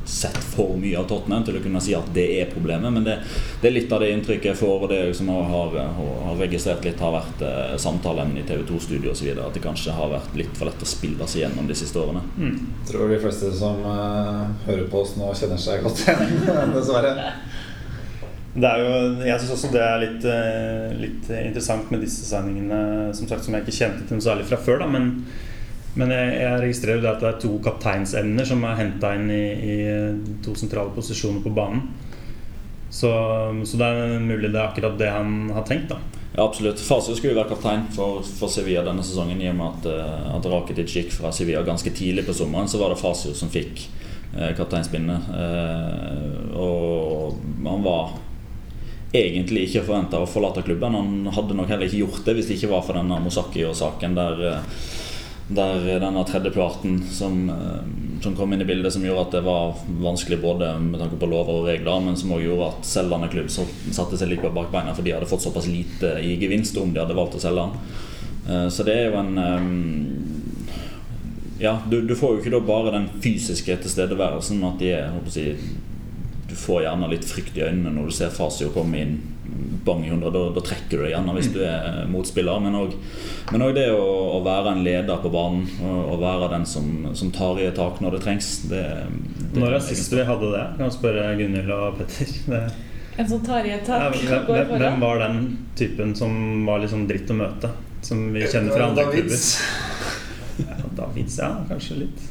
sett 0.04 0.36
for 0.36 0.76
mye 0.76 0.98
av 0.98 1.06
Tottenham 1.08 1.44
til 1.46 1.58
å 1.58 1.62
kunne 1.64 1.80
si 1.82 1.94
at 1.96 2.08
det 2.14 2.24
er 2.40 2.50
problemet. 2.52 2.92
Men 2.92 3.06
det, 3.06 3.16
det 3.60 3.68
er 3.70 3.76
litt 3.76 3.92
av 3.92 4.02
det 4.04 4.10
inntrykket 4.14 4.50
jeg 4.52 4.60
får, 4.60 4.84
og 4.84 4.92
det 4.92 5.00
som 5.16 5.30
jeg 5.32 5.48
har, 5.54 5.76
har 6.26 6.40
registrert 6.40 6.84
litt, 6.86 7.00
har 7.00 7.14
vært 7.16 7.44
eh, 7.46 7.74
samtaleemne 7.80 8.42
i 8.42 8.46
TV 8.48 8.64
2-studio 8.68 9.14
osv. 9.14 9.30
At 9.34 9.56
det 9.56 9.64
kanskje 9.64 9.96
har 9.96 10.12
vært 10.12 10.36
litt 10.38 10.52
for 10.58 10.70
lett 10.70 10.84
å 10.84 10.88
spille 10.88 11.28
seg 11.30 11.44
gjennom 11.44 11.70
de 11.70 11.78
siste 11.78 12.00
årene. 12.00 12.24
Mm. 12.36 12.58
Jeg 12.82 12.90
tror 12.92 13.14
de 13.14 13.20
fleste 13.24 13.52
som 13.56 13.80
eh, 13.94 14.44
hører 14.68 14.86
på 14.92 15.04
oss 15.04 15.16
nå, 15.20 15.32
kjenner 15.40 15.60
seg 15.60 15.84
godt 15.86 16.04
igjen, 16.04 16.36
dessverre. 16.76 17.32
Det 18.54 18.68
er 18.70 18.84
jo, 18.84 18.90
jeg 19.26 19.40
syns 19.42 19.56
også 19.56 19.72
det 19.74 19.80
er 19.82 19.96
litt, 20.04 20.28
eh, 20.30 20.92
litt 21.00 21.32
interessant 21.40 21.90
med 21.90 22.04
disse 22.04 22.22
signingene 22.28 23.10
som 23.16 23.26
sagt, 23.26 23.42
som 23.46 23.56
jeg 23.56 23.66
ikke 23.66 23.80
kjente 23.80 24.06
til 24.06 24.20
noe 24.20 24.26
særlig 24.28 24.46
fra 24.46 24.60
før. 24.62 24.84
Da, 24.84 24.90
men, 24.94 25.10
men 25.98 26.10
jeg, 26.10 26.30
jeg 26.40 26.62
registrerer 26.64 27.06
at 27.10 27.22
det 27.22 27.28
er 27.30 27.42
to 27.42 27.52
kapteinsemner 27.62 28.48
som 28.48 28.64
er 28.66 28.80
henta 28.80 29.12
inn 29.18 29.30
i, 29.30 29.44
i 29.54 29.76
to 30.44 30.56
sentrale 30.58 30.94
posisjoner 30.96 31.44
på 31.44 31.52
banen. 31.54 31.86
Så, 32.94 33.10
så 33.66 33.78
det 33.78 33.86
er 33.86 34.20
mulig 34.22 34.52
det 34.52 34.58
er 34.60 34.68
akkurat 34.68 34.98
det 34.98 35.10
han 35.10 35.48
har 35.54 35.66
tenkt. 35.66 35.90
da 35.90 35.98
Ja, 36.36 36.44
absolutt. 36.44 36.82
Fasio 36.82 37.14
skulle 37.14 37.32
jo 37.34 37.40
være 37.40 37.50
kaptein 37.54 37.88
for, 37.94 38.22
for 38.38 38.50
Sevilla 38.50 38.84
denne 38.86 39.02
sesongen. 39.06 39.42
I 39.42 39.50
og 39.50 39.58
med 39.58 39.80
at, 39.80 39.88
eh, 39.90 40.28
at 40.36 40.46
Rakitic 40.50 40.94
gikk 40.98 41.14
fra 41.14 41.32
Sevilla 41.34 41.62
ganske 41.66 41.90
tidlig 41.94 42.26
på 42.26 42.34
sommeren, 42.34 42.70
så 42.70 42.78
var 42.78 42.94
det 42.94 43.00
Fasio 43.02 43.34
som 43.34 43.50
fikk 43.50 43.86
eh, 44.36 44.52
kapteinspinnet. 44.58 45.30
Eh, 45.42 46.54
og 46.58 47.38
han 47.66 47.86
var 47.86 48.14
egentlig 49.14 49.68
ikke 49.68 49.84
forventa 49.86 50.20
å 50.22 50.28
forlate 50.28 50.64
klubben. 50.66 50.98
Han 50.98 51.34
hadde 51.34 51.56
nok 51.56 51.70
heller 51.70 51.86
ikke 51.86 52.02
gjort 52.02 52.26
det 52.26 52.34
hvis 52.38 52.50
det 52.50 52.58
ikke 52.58 52.72
var 52.74 52.82
for 52.86 52.98
denne 52.98 53.20
Mosaki-saken 53.22 54.16
der, 54.18 54.44
eh, 54.50 55.02
der 55.48 56.00
denne 56.00 56.24
tredjeparten 56.24 57.02
som, 57.12 57.50
eh, 57.50 58.22
som 58.22 58.36
kom 58.36 58.52
inn 58.52 58.62
i 58.62 58.64
bildet, 58.64 58.92
som 58.92 59.04
gjorde 59.04 59.26
at 59.26 59.30
det 59.36 59.42
var 59.44 59.74
vanskelig 60.00 60.40
både 60.40 60.70
med 60.80 61.00
tanke 61.00 61.18
på 61.20 61.28
lover 61.28 61.60
og 61.60 61.66
regler, 61.68 62.00
men 62.00 62.16
som 62.16 62.32
også 62.32 62.46
gjorde 62.46 62.68
at 62.70 62.88
selgende 62.88 63.28
klubb 63.28 63.50
satte 63.50 64.16
seg 64.16 64.28
litt 64.30 64.42
på 64.42 64.52
bakbeina 64.54 64.94
for 64.94 65.04
de 65.04 65.12
hadde 65.12 65.28
fått 65.28 65.44
såpass 65.44 65.68
lite 65.68 66.14
i 66.24 66.36
gevinst 66.40 66.76
om 66.80 66.94
de 66.94 67.00
hadde 67.02 67.14
valgt 67.18 67.36
å 67.36 67.42
selge 67.44 67.66
den. 67.66 67.72
Eh, 68.48 68.68
Så 68.72 68.84
det 68.84 68.94
er 68.96 69.10
jo 69.10 69.20
en 69.20 69.38
eh, 69.38 69.64
Ja, 71.60 71.78
du, 71.90 72.00
du 72.02 72.14
får 72.18 72.32
jo 72.34 72.40
ikke 72.42 72.50
da 72.56 72.60
bare 72.66 72.90
den 72.96 73.08
fysiske 73.22 73.76
tilstedeværelsen, 73.84 74.64
at 74.66 74.78
de 74.80 74.88
er 74.90 75.12
håper 75.12 75.30
å 75.30 75.32
si, 75.36 75.44
Du 76.54 76.58
får 76.60 76.84
gjerne 76.84 77.06
litt 77.10 77.24
frykt 77.26 77.56
i 77.58 77.64
øynene 77.66 77.90
når 77.96 78.06
du 78.06 78.14
ser 78.14 78.28
Fasio 78.30 78.68
komme 78.70 79.00
inn 79.02 79.14
bang 79.84 80.04
i 80.06 80.08
100. 80.12 80.30
Da, 80.30 80.42
da 80.54 80.62
trekker 80.62 81.00
du 81.00 81.02
deg 81.02 81.10
gjerne 81.10 81.32
hvis 81.34 81.48
du 81.50 81.58
er 81.66 82.04
motspiller. 82.06 82.62
Men 82.62 83.64
òg 83.66 83.72
det 83.74 83.88
å, 83.90 84.04
å 84.36 84.38
være 84.44 84.76
en 84.76 84.84
leder 84.86 85.18
på 85.18 85.32
banen 85.34 85.66
og, 85.82 86.12
og 86.12 86.22
være 86.22 86.52
den 86.54 86.68
som, 86.70 86.92
som 87.18 87.32
tar 87.34 87.58
i 87.58 87.66
et 87.66 87.74
tak 87.74 87.98
når 88.04 88.14
det 88.16 88.22
trengs. 88.28 88.52
Det, 88.70 88.84
det 89.50 89.64
Når 89.64 89.80
er 89.80 89.84
sist 89.88 90.14
vi 90.14 90.28
hadde 90.30 90.52
det? 90.54 90.62
Kan 90.78 90.86
jeg 90.86 90.96
spørre 91.00 91.26
Gunhild 91.42 91.74
og 91.74 91.98
Petter. 91.98 92.32
Det, 92.54 92.62
En 93.18 93.28
som 93.30 93.42
tar 93.46 93.66
i 93.66 93.74
et 93.74 93.90
ja, 93.90 93.98
tak 94.10 94.16
hvem, 94.22 94.46
hvem, 94.46 94.70
hvem 94.78 95.02
var 95.02 95.20
den 95.22 95.42
typen 95.78 96.16
som 96.18 96.32
var 96.66 96.80
litt 96.82 96.90
sånn 96.90 97.04
dritt 97.06 97.30
å 97.30 97.36
møte? 97.38 97.70
Som 98.06 98.24
vi 98.34 98.46
kjenner 98.46 98.74
fra 98.74 98.88
andre 98.92 99.10
klubber? 99.10 99.44
Ja, 100.54 100.76
Davids, 100.94 101.34
ja, 101.42 101.48
kanskje 101.66 101.96
litt. 102.04 102.26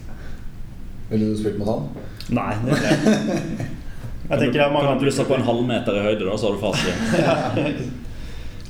Ville 1.10 1.28
du 1.28 1.36
spilt 1.36 1.58
mot 1.60 1.68
han? 1.68 1.88
Nei, 2.32 2.52
det 2.64 2.78
er 2.80 3.66
jeg. 4.30 4.40
Tenker 4.40 4.54
det 4.60 4.66
er 4.66 4.72
mange 4.74 4.88
Kan 4.88 4.94
du 4.94 4.94
andre 4.98 5.06
plusse 5.06 5.26
på 5.28 5.36
en 5.38 5.48
halv 5.50 5.66
meter 5.68 5.98
i 6.00 6.04
høyde, 6.08 6.26
da, 6.26 6.38
så 6.38 6.48
har 6.48 6.56
du 6.56 6.62
Fasio. 6.64 6.94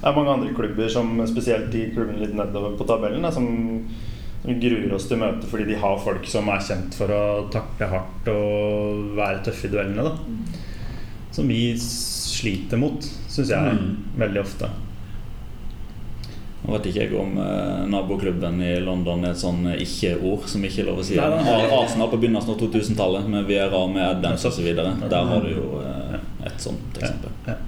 Det 0.04 0.10
er 0.10 0.16
mange 0.18 0.34
andre 0.34 0.54
klubber, 0.54 0.90
som 0.92 1.14
spesielt 1.30 1.70
de 1.72 1.86
klubbene 1.94 2.20
litt 2.20 2.34
nedover 2.36 2.74
på 2.76 2.84
tabellen, 2.90 3.24
da, 3.24 3.32
som 3.32 3.46
som 4.44 4.58
gruer 4.60 4.92
oss 4.92 5.06
til 5.08 5.16
møte 5.22 5.48
fordi 5.48 5.70
de 5.70 5.78
har 5.80 6.02
folk 6.04 6.26
som 6.28 6.50
er 6.52 6.60
kjent 6.60 6.92
for 7.00 7.08
å 7.16 7.20
takle 7.54 7.88
hardt 7.88 8.26
og 8.28 9.14
være 9.16 9.40
tøffe 9.46 9.70
i 9.70 9.72
duellene. 9.72 10.04
Da. 10.04 10.58
Som 11.32 11.48
vi 11.48 11.62
sliter 11.80 12.76
mot, 12.82 13.00
syns 13.32 13.54
jeg, 13.54 13.78
Mm. 13.78 14.04
veldig 14.20 14.42
ofte. 14.42 14.68
Nå 16.64 16.72
vet 16.78 16.86
ikke 16.90 17.02
jeg 17.04 17.16
om 17.20 17.36
eh, 17.44 17.82
naboklubben 17.92 18.62
i 18.64 18.78
London 18.80 19.26
er 19.28 19.34
et 19.34 19.42
sånn 19.42 19.66
eh, 19.68 19.82
ikke-ord 19.84 20.48
som 20.48 20.64
ikke 20.64 20.82
er 20.86 20.90
lov 20.92 21.02
å 21.02 21.04
si. 21.04 21.18
Arsenal 21.20 22.08
på 22.14 22.22
begynnelsen 22.22 22.54
av 22.56 22.62
2000-tallet 22.62 23.28
med 23.28 23.50
Viera, 23.50 23.84
med 23.92 24.06
Adams 24.08 24.46
osv. 24.48 24.70
Der 24.72 25.30
har 25.34 25.44
du 25.44 25.52
jo 25.52 25.68
eh, 25.84 26.18
et 26.48 26.60
sånt 26.64 27.00
eksempel. 27.02 27.36
Ja. 27.50 27.60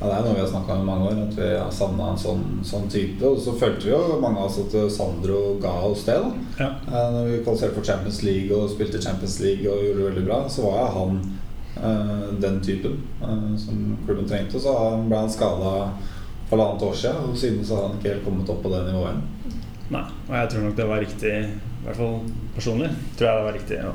Det 0.00 0.08
er 0.16 0.22
noe 0.24 0.32
vi 0.32 0.40
har 0.40 0.46
snakka 0.48 0.78
om 0.78 0.80
i 0.80 0.88
mange 0.88 1.08
år, 1.10 1.18
at 1.26 1.34
vi 1.36 1.48
har 1.60 1.72
savna 1.76 2.06
en 2.14 2.20
sånn, 2.22 2.44
sånn 2.64 2.86
type. 2.88 3.20
Og 3.26 3.36
så 3.44 3.52
følte 3.60 3.84
vi 3.84 3.90
jo 3.92 4.16
mange 4.22 4.40
av 4.40 4.46
oss 4.46 4.56
at 4.62 4.76
Sandro 4.94 5.40
ga 5.60 5.74
oss 5.90 6.06
det. 6.06 6.14
da. 6.22 6.30
Ja. 6.62 6.70
Eh, 6.86 7.10
Når 7.16 7.28
vi 7.28 7.42
kvalifiserte 7.44 7.76
for 7.76 7.88
Champions 7.90 8.22
League 8.24 8.56
og 8.56 8.70
spilte 8.72 9.02
Champions 9.04 9.36
League 9.44 9.66
og 9.68 9.82
gjorde 9.84 9.98
det 10.00 10.06
veldig 10.08 10.24
bra, 10.30 10.38
så 10.48 10.64
var 10.64 10.78
jo 10.80 10.94
han 10.94 11.20
eh, 11.82 12.24
den 12.46 12.62
typen 12.64 12.96
eh, 13.20 13.44
som 13.60 13.82
klubben 14.06 14.30
trengte. 14.30 14.62
Så 14.62 14.72
ble 15.10 15.20
han 15.20 15.34
skada 15.36 15.74
halvannet 16.50 16.82
år 16.82 16.94
siden, 16.98 17.26
og 17.30 17.38
siden 17.38 17.64
så 17.66 17.76
har 17.76 17.88
han 17.88 17.98
ikke 17.98 18.12
helt 18.14 18.24
kommet 18.26 18.52
opp 18.52 18.62
på 18.64 18.72
det 18.72 18.80
nivået. 18.88 19.58
Nei, 19.90 20.04
og 20.28 20.34
jeg 20.36 20.50
tror 20.52 20.64
nok 20.66 20.76
det 20.78 20.86
var 20.86 21.02
riktig, 21.02 21.34
i 21.50 21.84
hvert 21.84 21.98
fall 21.98 22.16
personlig, 22.54 22.90
tror 23.18 23.28
jeg 23.28 23.38
det 23.38 23.46
var 23.46 23.56
riktig 23.58 23.78
å, 23.86 23.94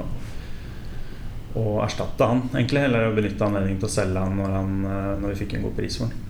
å 1.62 1.66
erstatte 1.86 2.30
han, 2.32 2.42
egentlig. 2.52 2.84
Eller 2.90 3.08
å 3.08 3.16
benytte 3.16 3.48
anledningen 3.48 3.80
til 3.84 3.90
å 3.90 3.96
selge 3.96 4.24
han 4.26 4.40
når, 4.40 4.56
han 4.58 4.74
eh, 4.92 5.12
når 5.22 5.34
vi 5.34 5.40
fikk 5.44 5.56
en 5.56 5.68
god 5.68 5.78
pris 5.78 6.00
for 6.00 6.10
han. 6.10 6.24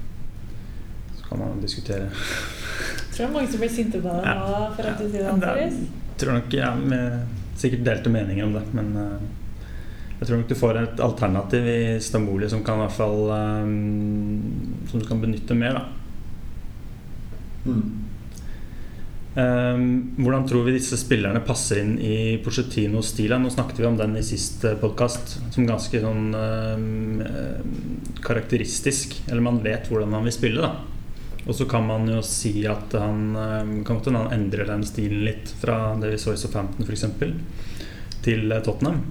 Så 1.18 1.30
kan 1.30 1.42
man 1.42 1.64
diskutere. 1.64 2.12
Jeg 2.12 3.16
tror 3.16 3.24
det 3.24 3.30
er 3.30 3.34
mange 3.40 3.54
som 3.54 3.64
blir 3.64 3.74
sinte 3.74 4.04
på 4.04 4.20
deg 4.20 4.44
nå 4.44 4.62
for 4.76 4.92
at 4.92 5.02
du 5.02 5.08
sier 5.08 5.24
det. 5.24 5.32
Andreas. 5.34 5.82
tror 6.22 6.38
nok 6.38 6.54
ja, 6.54 6.70
med 6.78 7.58
sikkert 7.58 7.86
delte 7.88 8.12
meninger 8.12 8.46
om 8.46 8.54
det, 8.54 8.64
men 8.76 8.94
eh, 9.02 9.28
jeg 10.20 10.28
tror 10.28 10.40
nok 10.40 10.50
du 10.50 10.56
får 10.56 10.78
et 10.80 11.02
alternativ 11.04 11.68
i 11.68 11.80
Stamboli 12.04 12.48
som 12.52 12.62
kan 12.64 12.80
i 12.80 12.86
hvert 12.86 12.96
fall 12.96 13.18
um, 13.36 14.84
Som 14.88 15.02
du 15.02 15.08
kan 15.10 15.20
benytte 15.20 15.58
mer, 15.58 15.76
da. 15.76 16.05
Eh, 19.36 19.80
hvordan 20.18 20.48
tror 20.48 20.64
vi 20.64 20.78
disse 20.78 20.98
spillerne 21.00 21.42
passer 21.44 21.82
inn 21.82 21.96
i 22.00 22.38
Porcettinos 22.44 23.12
stil? 23.12 23.36
Nå 23.36 23.52
snakket 23.52 23.82
vi 23.82 23.88
om 23.90 23.98
den 24.00 24.16
i 24.16 24.24
siste 24.24 24.76
podkast, 24.80 25.38
som 25.52 25.68
ganske 25.68 26.00
sånn 26.02 26.30
um, 26.32 27.24
karakteristisk. 28.24 29.18
Eller 29.28 29.44
man 29.44 29.64
vet 29.66 29.90
hvordan 29.92 30.16
han 30.16 30.28
vil 30.28 30.38
spille, 30.38 30.64
da. 30.64 30.96
Og 31.46 31.54
så 31.56 31.68
kan 31.70 31.86
man 31.86 32.08
jo 32.10 32.22
si 32.26 32.64
at 32.66 32.96
han 32.98 33.36
eh, 33.38 33.60
kan 33.86 34.00
godt 34.00 34.10
hende 34.10 34.24
han 34.24 34.34
endrer 34.34 34.66
den 34.70 34.86
stilen 34.88 35.26
litt 35.28 35.52
fra 35.62 35.94
det 36.02 36.16
vi 36.16 36.22
så 36.22 36.34
i 36.34 36.40
Southampton 36.42 36.88
f.eks. 36.88 37.06
til 38.26 38.50
eh, 38.50 38.64
Tottenham. 38.66 39.04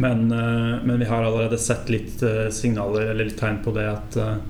Men, 0.00 0.30
eh, 0.32 0.78
men 0.84 0.98
vi 0.98 1.04
har 1.04 1.24
allerede 1.24 1.58
sett 1.58 1.90
litt 1.92 2.22
eh, 2.22 2.48
signaler 2.54 3.10
eller 3.10 3.28
litt 3.28 3.38
tegn 3.40 3.60
på 3.64 3.74
det 3.76 3.84
at 3.90 4.16
eh, 4.16 4.32
em, 4.32 4.40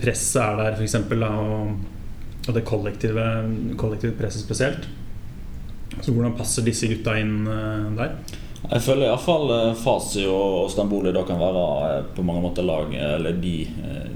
presset 0.00 0.40
er 0.42 0.60
der, 0.60 0.76
f.eks. 0.78 0.94
Og, 0.96 1.74
og 2.48 2.54
det 2.56 2.64
kollektive, 2.68 3.26
kollektive 3.80 4.16
presset 4.18 4.44
spesielt. 4.44 4.88
Så 6.00 6.12
hvordan 6.12 6.34
passer 6.36 6.64
disse 6.66 6.88
gutta 6.90 7.14
inn 7.20 7.44
eh, 7.46 7.90
der? 7.98 8.16
Jeg 8.64 8.80
føler 8.80 9.10
iallfall 9.10 9.50
Fasi 9.76 10.24
og 10.26 10.70
Stamboli 10.72 11.12
da 11.14 11.22
kan 11.28 11.38
være 11.38 11.64
eh, 11.90 12.06
på 12.16 12.24
mange 12.24 12.40
måter 12.42 12.64
lag 12.64 12.94
Eller 12.96 13.36
de 13.38 13.52
eh, 13.68 14.08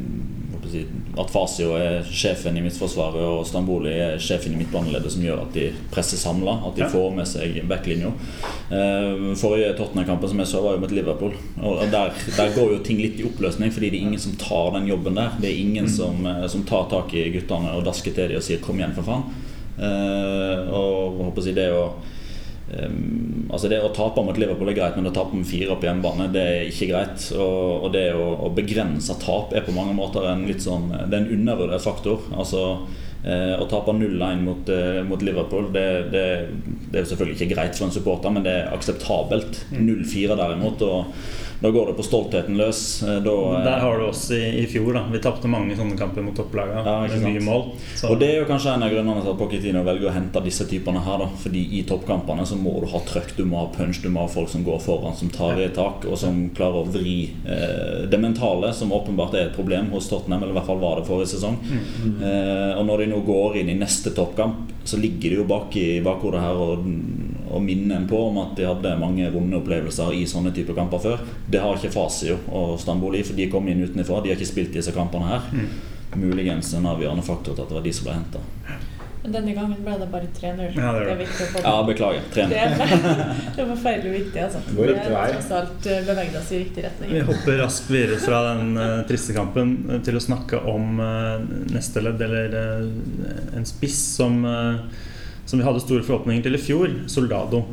si, 0.68 0.84
At 1.18 1.32
Fasio 1.34 1.72
er 1.74 2.04
sjefen 2.06 2.56
i 2.56 2.62
midtforsvaret 2.62 3.24
og 3.26 3.46
Stamboli 3.48 3.90
er 3.90 4.20
sjefen 4.22 4.54
i 4.54 4.60
midtbaneleddet 4.60 5.14
som 5.14 5.24
gjør 5.24 5.42
at 5.42 5.56
de 5.56 5.64
presser 5.90 6.20
samla. 6.20 6.54
At 6.68 6.78
de 6.78 6.86
får 6.92 7.08
med 7.16 7.26
seg 7.30 7.58
backlinja. 7.68 8.12
Eh, 8.70 9.32
Forrige 9.40 9.72
Tottenham-kampen 9.78 10.30
som 10.30 10.42
jeg 10.44 10.50
så, 10.52 10.62
var 10.62 10.76
jo 10.76 10.82
mot 10.84 10.94
Liverpool. 10.94 11.34
Og 11.58 11.82
der, 11.90 12.14
der 12.36 12.54
går 12.54 12.76
jo 12.76 12.82
ting 12.86 13.02
litt 13.02 13.18
i 13.18 13.26
oppløsning, 13.26 13.72
fordi 13.74 13.90
det 13.90 14.00
er 14.00 14.08
ingen 14.10 14.22
som 14.22 14.36
tar 14.38 14.70
den 14.76 14.86
jobben 14.90 15.18
der. 15.18 15.34
Det 15.42 15.50
er 15.50 15.62
ingen 15.64 15.90
som, 15.90 16.22
eh, 16.26 16.46
som 16.52 16.66
tar 16.68 16.86
tak 16.92 17.14
i 17.18 17.28
guttene 17.34 17.74
og 17.74 17.86
dasker 17.88 18.14
til 18.14 18.30
dem 18.30 18.38
og 18.38 18.46
sier 18.46 18.62
'kom 18.62 18.78
igjen, 18.78 18.94
for 18.94 19.02
faen'. 19.02 19.26
Eh, 19.78 20.70
og 20.74 21.18
håper 21.24 21.42
å 21.42 21.44
si 21.44 21.52
det 21.54 21.68
å 21.70 21.84
Um, 22.68 23.48
altså 23.48 23.70
det 23.72 23.78
Å 23.80 23.88
tape 23.96 24.20
mot 24.20 24.36
Liverpool 24.36 24.68
er 24.68 24.76
greit, 24.76 24.96
men 24.98 25.08
å 25.08 25.14
tape 25.14 25.36
med 25.36 25.48
fire 25.48 25.72
opp 25.72 25.86
hjemmebane 25.86 26.28
det 26.34 26.44
er 26.44 26.68
ikke 26.68 26.90
greit. 26.90 27.28
Og, 27.32 27.88
og 27.88 27.92
det 27.96 28.06
å, 28.12 28.28
å 28.44 28.52
begrense 28.54 29.16
tap 29.22 29.54
er 29.56 29.64
på 29.64 29.74
mange 29.76 29.96
måter 29.96 30.28
en 30.28 30.44
litt 30.48 30.64
sånn 30.64 30.90
Det 30.92 31.08
er 31.08 31.22
en 31.22 31.32
undervurdert 31.38 31.84
faktor. 31.84 32.28
Altså 32.36 32.62
eh, 33.24 33.54
Å 33.56 33.68
tape 33.70 33.96
0-1 33.96 34.44
mot, 34.44 34.72
eh, 34.74 35.00
mot 35.08 35.24
Liverpool 35.24 35.72
det, 35.74 35.88
det, 36.12 36.26
det 36.92 37.02
er 37.02 37.08
selvfølgelig 37.08 37.40
ikke 37.40 37.54
greit 37.54 37.78
for 37.78 37.88
en 37.88 37.96
supporter, 37.96 38.34
men 38.36 38.44
det 38.44 38.56
er 38.60 38.72
akseptabelt. 38.76 39.64
0-4 39.72 40.36
derimot, 40.36 40.84
og 40.84 41.46
da 41.60 41.70
går 41.74 41.86
det 41.90 41.94
på 41.98 42.04
stoltheten 42.06 42.56
løs. 42.56 43.02
Eh, 43.02 43.18
Da, 43.24 43.34
eh, 43.58 43.64
Der 43.64 43.80
har 43.80 43.98
du 43.98 44.04
oss 44.06 44.30
i, 44.30 44.40
i 44.62 44.66
fjor. 44.66 44.92
da 44.94 45.04
Vi 45.10 45.18
tapte 45.18 45.48
mange 45.50 45.74
sånne 45.76 45.96
kamper 45.98 46.22
mot 46.22 46.34
topplagene 46.36 46.84
Ja, 46.84 47.06
mye 47.28 47.40
mål. 47.42 47.64
Så, 47.96 48.10
Og 48.10 48.18
Det 48.20 48.28
er 48.30 48.38
jo 48.40 48.44
kanskje 48.46 48.74
en 48.74 48.82
av 48.82 48.90
grunnene 48.90 49.22
til 49.22 49.30
at 49.32 49.38
Pochettino 49.38 49.82
velger 49.84 50.08
å 50.10 50.12
hente 50.14 50.42
disse 50.44 50.64
typene 50.70 51.02
her. 51.02 51.18
da 51.18 51.26
Fordi 51.26 51.64
i 51.78 51.82
toppkampene 51.82 52.46
så 52.46 52.56
må 52.56 52.80
du 52.80 52.86
ha 52.86 52.98
trøkk, 53.00 53.36
du 53.36 53.44
må 53.44 53.58
ha 53.58 53.66
punch, 53.74 54.02
du 54.02 54.08
må 54.08 54.20
ha 54.20 54.28
folk 54.28 54.48
som 54.48 54.64
går 54.64 54.78
foran, 54.80 55.16
som 55.16 55.28
tar 55.30 55.58
i 55.60 55.68
tak, 55.68 56.04
og 56.06 56.16
som 56.18 56.50
klarer 56.54 56.84
å 56.84 56.92
vri 56.92 57.30
eh, 57.46 58.06
det 58.08 58.20
mentale, 58.20 58.72
som 58.72 58.90
åpenbart 58.92 59.34
er 59.34 59.46
et 59.48 59.56
problem 59.56 59.90
hos 59.90 60.08
Tottenham, 60.08 60.42
eller 60.42 60.54
i 60.54 60.58
hvert 60.60 60.66
fall 60.66 60.78
var 60.78 60.96
det 61.00 61.06
forrige 61.08 61.34
sesong. 61.34 61.58
Eh, 62.22 62.78
og 62.78 62.86
når 62.86 62.98
de 62.98 63.06
nå 63.12 63.20
går 63.26 63.56
inn 63.60 63.68
i 63.70 63.78
neste 63.78 64.10
toppkamp, 64.14 64.70
så 64.84 64.96
ligger 65.00 65.30
de 65.30 65.36
jo 65.42 65.44
bak 65.44 65.74
i 65.76 66.00
bakhodet 66.00 66.40
her 66.40 66.54
og, 66.56 66.86
og 67.50 67.62
minne 67.64 67.96
en 67.96 68.08
på 68.10 68.20
om 68.28 68.40
at 68.42 68.54
de 68.58 68.66
hadde 68.68 68.94
mange 69.00 69.30
vonde 69.34 69.58
opplevelser 69.60 70.14
i 70.16 70.24
sånne 70.28 70.52
typer 70.56 70.76
kamper 70.78 71.02
før. 71.04 71.24
Det 71.48 71.62
har 71.62 71.78
ikke 71.78 71.92
Fasio 71.94 72.38
og 72.48 72.76
Stamboli, 72.82 73.24
for 73.26 73.38
de 73.38 73.48
kom 73.52 73.68
inn 73.68 73.84
utenfra. 73.86 74.22
De 74.24 74.32
har 74.32 74.38
ikke 74.38 74.52
spilt 74.52 74.76
disse 74.76 74.94
kampene 74.96 75.32
her. 75.32 75.50
Muligens 76.18 76.72
en 76.74 76.88
avgjørende 76.88 77.26
faktor 77.26 77.54
til 77.54 77.64
at 77.66 77.72
det 77.72 77.80
var 77.80 77.88
de 77.88 77.96
som 77.96 78.08
ble 78.08 78.16
henta. 78.20 78.44
Men 79.22 79.32
denne 79.34 79.52
gangen 79.56 79.80
ble 79.82 79.94
det 79.98 80.06
bare 80.12 80.28
3-0. 80.36 80.76
Ja, 80.78 80.92
det 80.94 81.00
det 81.04 81.12
er 81.12 81.18
viktig 81.18 81.42
å 81.42 81.48
få 81.52 81.62
Ja, 81.64 81.72
beklager. 81.88 82.28
Trener. 82.32 82.52
Det 83.58 83.58
er, 83.58 83.64
er 83.64 83.70
forferdelig 83.72 84.12
viktig, 84.14 84.42
altså. 84.44 84.60
Det 84.68 84.76
går 84.76 84.86
Vi 84.86 84.92
riktig 84.92 85.14
vei. 85.16 85.24
tross 85.34 85.50
alt 85.58 85.88
eh, 85.90 86.04
beveget 86.06 86.38
oss 86.38 86.52
i 86.52 86.60
riktig 86.62 86.84
retning. 86.86 87.10
Vi 87.16 87.24
hopper 87.26 87.58
raskt 87.64 87.90
videre 87.90 88.20
fra 88.22 88.40
den 88.52 88.78
uh, 88.78 88.84
triste 89.10 89.34
kampen 89.36 89.74
eh, 89.90 90.00
til 90.06 90.20
å 90.20 90.22
snakke 90.22 90.62
om 90.70 91.02
uh, 91.02 91.42
neste 91.74 92.04
ledd, 92.06 92.22
eller 92.28 92.54
uh, 92.54 93.58
en 93.58 93.66
spiss 93.68 93.98
som, 94.20 94.38
eh, 94.46 95.07
som 95.48 95.60
vi 95.60 95.66
hadde 95.66 95.82
store 95.82 96.04
forhåpninger 96.04 96.44
til 96.44 96.58
i 96.58 96.60
fjor, 96.60 96.92
Soldado. 97.10 97.64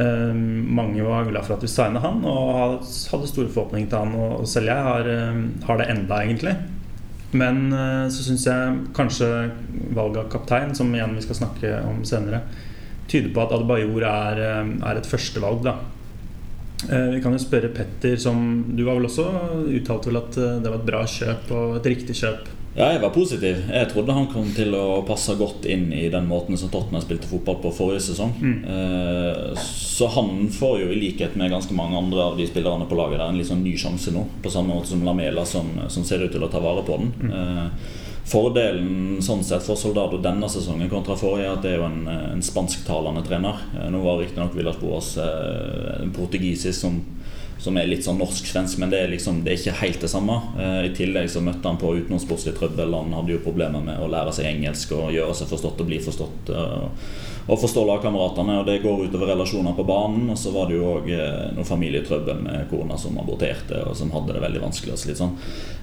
Eh, 0.00 0.32
mange 0.32 1.04
var 1.04 1.28
glad 1.28 1.44
for 1.46 1.58
at 1.58 1.64
vi 1.66 1.70
signa 1.70 2.00
han, 2.02 2.24
og 2.24 2.80
hadde 2.80 3.30
store 3.30 3.52
forhåpninger 3.52 3.90
til 3.90 4.00
han. 4.00 4.16
Og 4.16 4.48
selv 4.48 4.72
jeg 4.72 4.88
har, 4.88 5.08
eh, 5.12 5.40
har 5.68 5.80
det 5.80 5.90
enda, 5.92 6.22
egentlig. 6.24 6.56
Men 7.30 7.68
uh, 7.70 8.08
så 8.10 8.24
syns 8.26 8.42
jeg 8.48 8.78
kanskje 8.96 9.26
valget 9.94 10.24
av 10.24 10.30
kaptein, 10.32 10.72
som 10.74 10.90
igjen 10.90 11.14
vi 11.14 11.22
skal 11.22 11.38
snakke 11.38 11.76
om 11.86 12.00
senere, 12.02 12.40
tyder 13.10 13.30
på 13.34 13.44
at 13.44 13.54
Adebayor 13.54 14.02
er, 14.02 14.40
eh, 14.48 14.72
er 14.90 14.98
et 14.98 15.06
førstevalg. 15.06 15.62
da 15.62 15.78
Uh, 16.88 17.10
Vi 17.12 17.20
kan 17.20 17.34
jo 17.34 17.38
spørre 17.38 17.68
Petter, 17.68 18.16
som 18.16 18.64
du 18.72 18.84
var 18.86 18.96
vel 18.96 19.04
også 19.04 19.26
uttalte 19.68 20.08
vel 20.08 20.16
at 20.16 20.38
eh, 20.40 20.54
det 20.64 20.70
var 20.70 20.78
et 20.78 20.86
bra 20.86 21.02
kjøp 21.04 21.50
og 21.52 21.74
et 21.76 21.88
riktig 21.92 22.16
kjøp. 22.16 22.48
Ja, 22.80 22.86
jeg 22.94 23.02
var 23.02 23.10
positiv. 23.12 23.58
Jeg 23.68 23.88
trodde 23.90 24.14
han 24.16 24.28
kom 24.32 24.46
til 24.56 24.72
å 24.72 25.02
passe 25.04 25.34
godt 25.36 25.66
inn 25.68 25.90
i 25.92 26.06
den 26.08 26.24
måten 26.30 26.56
som 26.56 26.70
Tottenham 26.72 27.02
spilte 27.04 27.28
fotball 27.28 27.58
på 27.60 27.72
forrige 27.76 28.06
sesong. 28.06 28.32
Mm. 28.40 28.54
Eh, 28.64 29.66
Så 30.00 30.08
han 30.14 30.48
får 30.48 30.78
jo 30.80 30.86
i 30.88 30.96
likhet 30.96 31.34
med 31.36 31.52
ganske 31.52 31.76
mange 31.76 31.98
andre 31.98 32.22
av 32.30 32.38
de 32.38 32.46
spillerne 32.48 32.86
på 32.88 32.96
laget 32.96 33.20
der 33.20 33.28
en 33.28 33.44
sånn 33.44 33.60
ny 33.60 33.74
sjanse 33.76 34.14
nå. 34.14 34.22
På 34.40 34.48
samme 34.48 34.72
måte 34.72 34.94
som 34.94 35.04
Lamela, 35.04 35.44
som, 35.44 35.68
som 35.92 36.06
ser 36.08 36.24
ut 36.24 36.32
til 36.32 36.40
å 36.46 36.48
ta 36.48 36.62
vare 36.64 36.86
på 36.86 36.96
den. 37.02 37.12
Mm. 37.20 37.34
Eh, 37.36 37.98
Fordelen 38.30 39.18
sånn 39.24 39.42
sett 39.44 39.64
for 39.66 39.76
Soldado 39.76 40.16
denne 40.22 40.48
sesongen 40.48 40.88
kontra 40.88 41.16
forrige 41.18 41.48
er 41.50 41.56
at 41.56 41.64
det 41.64 41.72
er 41.74 41.80
jo 41.82 41.88
en, 41.88 42.04
en 42.08 42.44
spansktalende 42.44 43.26
trener. 43.26 43.60
Eh, 43.76 43.90
Nå 43.92 44.00
var 44.06 44.22
riktignok 44.22 44.56
Villas 44.56 44.80
Boas 44.80 45.18
eh, 45.20 46.06
portugisisk 46.16 46.80
som 46.80 47.02
som 47.60 47.76
er 47.76 47.88
litt 47.90 48.06
sånn 48.06 48.18
norsk-svensk, 48.20 48.78
men 48.80 48.92
det 48.92 49.02
er 49.02 49.10
liksom 49.12 49.42
Det 49.44 49.52
er 49.52 49.58
ikke 49.60 49.80
helt 49.82 50.00
det 50.00 50.10
samme. 50.12 50.36
Eh, 50.58 50.84
I 50.88 50.94
tillegg 50.96 51.30
så 51.30 51.42
møtte 51.44 51.68
han 51.68 51.80
på 51.80 51.94
utenomsportslig 51.98 52.54
trøbbel. 52.58 52.94
Han 52.96 53.12
hadde 53.16 53.36
jo 53.36 53.42
problemer 53.44 53.84
med 53.84 54.00
å 54.00 54.08
lære 54.10 54.32
seg 54.36 54.48
engelsk 54.50 54.94
og 54.96 55.12
gjøre 55.12 55.34
seg 55.36 55.50
forstått 55.52 55.82
og 55.84 55.90
bli 55.90 56.00
forstått. 56.00 56.54
eh, 56.54 56.86
og 57.50 57.58
forstå 57.58 57.82
lagkameratene, 57.82 58.60
og 58.60 58.66
det 58.68 58.82
går 58.82 59.08
utover 59.08 59.32
relasjoner 59.32 59.74
på 59.74 59.82
banen. 59.88 60.28
Og 60.30 60.38
så 60.38 60.52
var 60.54 60.68
det 60.68 60.76
jo 60.76 60.86
òg 60.86 61.08
noe 61.56 61.66
familietrøbbel 61.66 62.44
med 62.44 62.68
kona 62.70 62.98
som 63.00 63.16
aborterte, 63.18 63.80
og 63.88 63.96
som 63.96 64.12
hadde 64.14 64.36
det 64.36 64.42
veldig 64.44 64.60
vanskelig. 64.62 64.92
og 64.94 65.08
litt 65.08 65.18
sånn. 65.18 65.34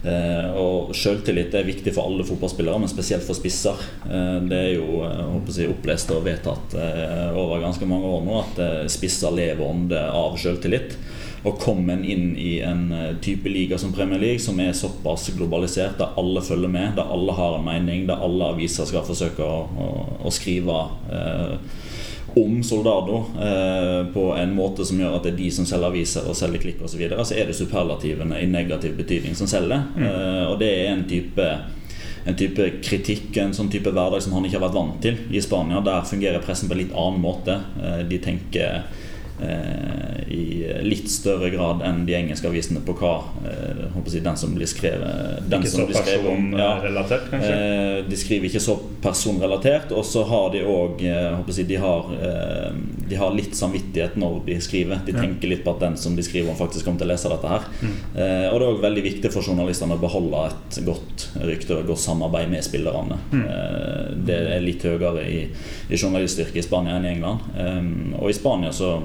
Eh, 0.07 0.47
og 0.55 0.93
Selvtillit 0.95 1.55
er 1.57 1.67
viktig 1.67 1.91
for 1.95 2.07
alle 2.07 2.23
fotballspillere, 2.27 2.79
men 2.79 2.91
spesielt 2.91 3.25
for 3.27 3.35
spisser. 3.37 3.75
Eh, 4.07 4.39
det 4.47 4.61
er 4.61 4.73
jo 4.77 5.01
eh, 5.03 5.17
jeg 5.17 5.29
håper 5.33 5.53
å 5.53 5.57
si, 5.57 5.67
opplest 5.73 6.13
og 6.15 6.23
vedtatt 6.27 6.77
eh, 6.79 7.29
over 7.35 7.63
ganske 7.65 7.89
mange 7.89 8.15
år 8.15 8.25
nå 8.27 8.39
at 8.39 8.61
eh, 8.63 8.83
spisser 8.91 9.35
lever 9.35 9.65
ånde 9.67 10.03
av 10.13 10.37
selvtillit. 10.39 10.95
Og 11.47 11.59
komme 11.61 11.95
inn 12.03 12.33
i 12.35 12.57
en 12.65 12.87
eh, 12.91 13.11
type 13.23 13.49
liga 13.49 13.79
som 13.79 13.93
Premier 13.95 14.19
League, 14.19 14.43
som 14.43 14.59
er 14.59 14.75
såpass 14.75 15.29
globalisert, 15.37 15.97
der 15.99 16.17
alle 16.19 16.43
følger 16.43 16.71
med, 16.71 16.95
der 16.97 17.11
alle 17.13 17.35
har 17.37 17.57
en 17.57 17.67
mening, 17.67 18.07
der 18.09 18.23
alle 18.23 18.51
aviser 18.53 18.89
skal 18.89 19.05
forsøke 19.07 19.45
å, 19.45 19.61
å, 19.63 19.91
å 20.27 20.33
skrive 20.33 20.81
eh, 21.13 21.85
om 22.37 22.63
Soldado 22.63 23.23
eh, 23.39 24.13
på 24.13 24.27
en 24.35 24.53
måte 24.55 24.85
som 24.85 24.99
gjør 24.99 25.17
at 25.17 25.25
det 25.25 25.33
er 25.33 25.39
de 25.39 25.47
som 25.53 25.65
selger 25.65 25.89
aviser 25.89 26.27
og 26.27 26.37
selger 26.37 26.61
klikk 26.61 26.83
osv., 26.83 26.93
så, 26.93 26.99
videre, 26.99 27.25
så 27.25 27.37
er 27.37 27.49
det 27.49 27.57
superlativene 27.57 28.41
i 28.43 28.49
negativ 28.51 28.97
betydning 28.99 29.37
som 29.37 29.49
selger. 29.49 29.87
Eh, 29.97 30.43
og 30.49 30.59
det 30.61 30.71
er 30.75 30.93
en 30.93 31.07
type 31.09 31.49
en 32.27 32.35
type 32.35 32.63
kritikk, 32.83 33.37
en 33.39 33.53
sånn 33.55 33.69
type 33.71 33.91
hverdag 33.93 34.19
som 34.23 34.33
han 34.35 34.43
ikke 34.43 34.57
har 34.57 34.65
vært 34.65 34.75
vant 34.75 34.97
til 35.03 35.19
i 35.31 35.39
Spania. 35.43 35.79
Der 35.85 36.03
fungerer 36.09 36.43
pressen 36.43 36.67
på 36.67 36.75
en 36.75 36.81
litt 36.81 36.95
annen 36.95 37.21
måte. 37.23 37.55
Eh, 37.79 38.01
De 38.09 38.19
tenker 38.19 38.81
i 39.37 40.43
litt 40.83 41.09
større 41.11 41.49
grad 41.53 41.83
enn 41.85 42.05
de 42.07 42.15
engelske 42.17 42.49
avisene 42.49 42.81
på 42.85 42.95
hva 42.97 43.13
eh, 43.45 43.83
jeg 43.85 43.91
å 43.93 44.23
den 44.25 44.39
som 44.39 44.53
blir 44.55 44.69
skrevet 44.69 45.43
den 45.47 45.63
Ikke 45.63 45.71
som 45.71 45.83
så 45.83 45.87
blir 45.89 45.99
skrevet 46.01 46.29
om, 46.31 46.47
ja, 46.57 46.69
personrelatert, 46.77 47.27
kanskje? 47.31 47.51
Eh, 47.53 47.99
de 48.07 48.19
skriver 48.19 48.49
ikke 48.49 48.63
så 48.63 48.75
personrelatert, 49.03 49.93
og 49.95 50.05
så 50.07 50.23
har 50.27 50.49
de 50.55 50.63
òg 50.67 51.03
de, 51.67 51.79
har, 51.81 52.09
eh, 52.17 52.79
de 53.09 53.19
har 53.19 53.35
litt 53.35 53.55
samvittighet 53.57 54.17
når 54.19 54.39
de 54.47 54.57
skriver. 54.63 55.03
De 55.07 55.15
tenker 55.15 55.51
litt 55.51 55.63
på 55.65 55.75
at 55.75 55.83
den 55.85 55.97
som 55.99 56.15
de 56.17 56.25
skriver 56.25 56.51
om, 56.51 56.59
faktisk 56.59 56.87
kommer 56.87 57.03
til 57.03 57.09
å 57.09 57.13
lese 57.13 57.31
dette 57.31 57.53
her. 57.53 57.67
Mm. 57.81 57.93
Eh, 57.93 58.47
og 58.49 58.57
det 58.57 58.65
er 58.65 58.71
òg 58.71 58.81
veldig 58.87 59.05
viktig 59.07 59.33
for 59.33 59.45
journalistene 59.45 59.97
å 59.97 60.01
beholde 60.01 60.47
et 60.49 60.81
godt 60.87 61.29
rykte 61.43 61.75
og 61.75 61.83
et 61.83 61.91
godt 61.91 62.03
samarbeid 62.03 62.51
med 62.51 62.65
spillerne. 62.65 63.19
Mm. 63.31 63.45
Eh, 63.45 64.03
det 64.27 64.41
er 64.57 64.65
litt 64.65 64.83
høyere 64.87 65.23
i, 65.27 65.45
i 65.89 66.01
journaliststyrke 66.01 66.61
i 66.61 66.65
Spania 66.65 66.97
enn 66.97 67.07
i 67.07 67.15
England. 67.15 67.47
Eh, 67.55 67.81
og 68.19 68.31
i 68.31 68.37
Spania 68.37 68.73
så 68.75 68.97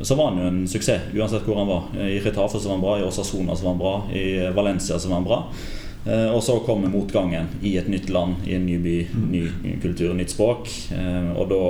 så 0.00 0.14
var 0.14 0.30
han 0.30 0.40
jo 0.40 0.50
en 0.50 0.60
suksess, 0.68 1.12
uansett 1.14 1.46
hvor 1.46 1.60
han 1.60 1.70
var. 1.70 1.88
I 2.02 2.18
Retafe 2.20 2.58
så 2.58 2.68
var 2.68 2.76
han 2.76 2.84
bra, 2.84 2.98
i 2.98 3.06
Osasona 3.06 3.56
så 3.56 3.64
var 3.64 3.74
han 3.74 3.82
bra, 3.82 3.94
i 4.12 4.26
Valencia 4.54 4.98
så 4.98 5.08
var 5.08 5.20
han 5.20 5.28
bra. 5.28 5.40
Eh, 6.06 6.30
og 6.34 6.42
så 6.42 6.58
kommer 6.66 6.92
motgangen 6.92 7.46
i 7.62 7.76
et 7.80 7.88
nytt 7.88 8.10
land, 8.12 8.42
i 8.46 8.56
en 8.58 8.66
ny 8.66 8.78
by, 8.82 8.96
ny 9.30 9.44
kultur, 9.82 10.12
nytt 10.16 10.34
språk. 10.34 10.68
Eh, 10.92 11.30
og 11.38 11.48
da 11.52 11.62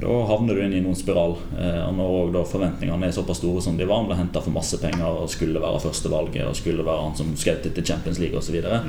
da 0.00 0.26
havner 0.26 0.54
du 0.54 0.62
inn 0.64 0.74
i 0.76 0.80
noen 0.82 0.96
spiral. 0.96 1.34
Eh, 1.58 1.82
og 1.90 2.32
når 2.34 2.46
forventningene 2.48 3.08
er 3.08 3.14
såpass 3.14 3.40
store 3.42 3.62
som 3.64 3.76
de 3.78 3.86
var, 3.86 4.02
han 4.02 4.08
ble 4.10 4.18
henta 4.18 4.42
for 4.42 4.54
masse 4.54 4.78
penger 4.82 5.22
og 5.22 5.30
skulle 5.30 5.62
være 5.62 5.80
førstevalget 5.82 6.46
og 6.46 6.58
skulle 6.58 6.86
være 6.86 7.06
han 7.06 7.16
som 7.18 7.32
skjøt 7.38 7.66
til 7.68 7.86
Champions 7.86 8.20
League 8.22 8.38
osv. 8.38 8.52
Så, 8.52 8.56
videre. 8.56 8.82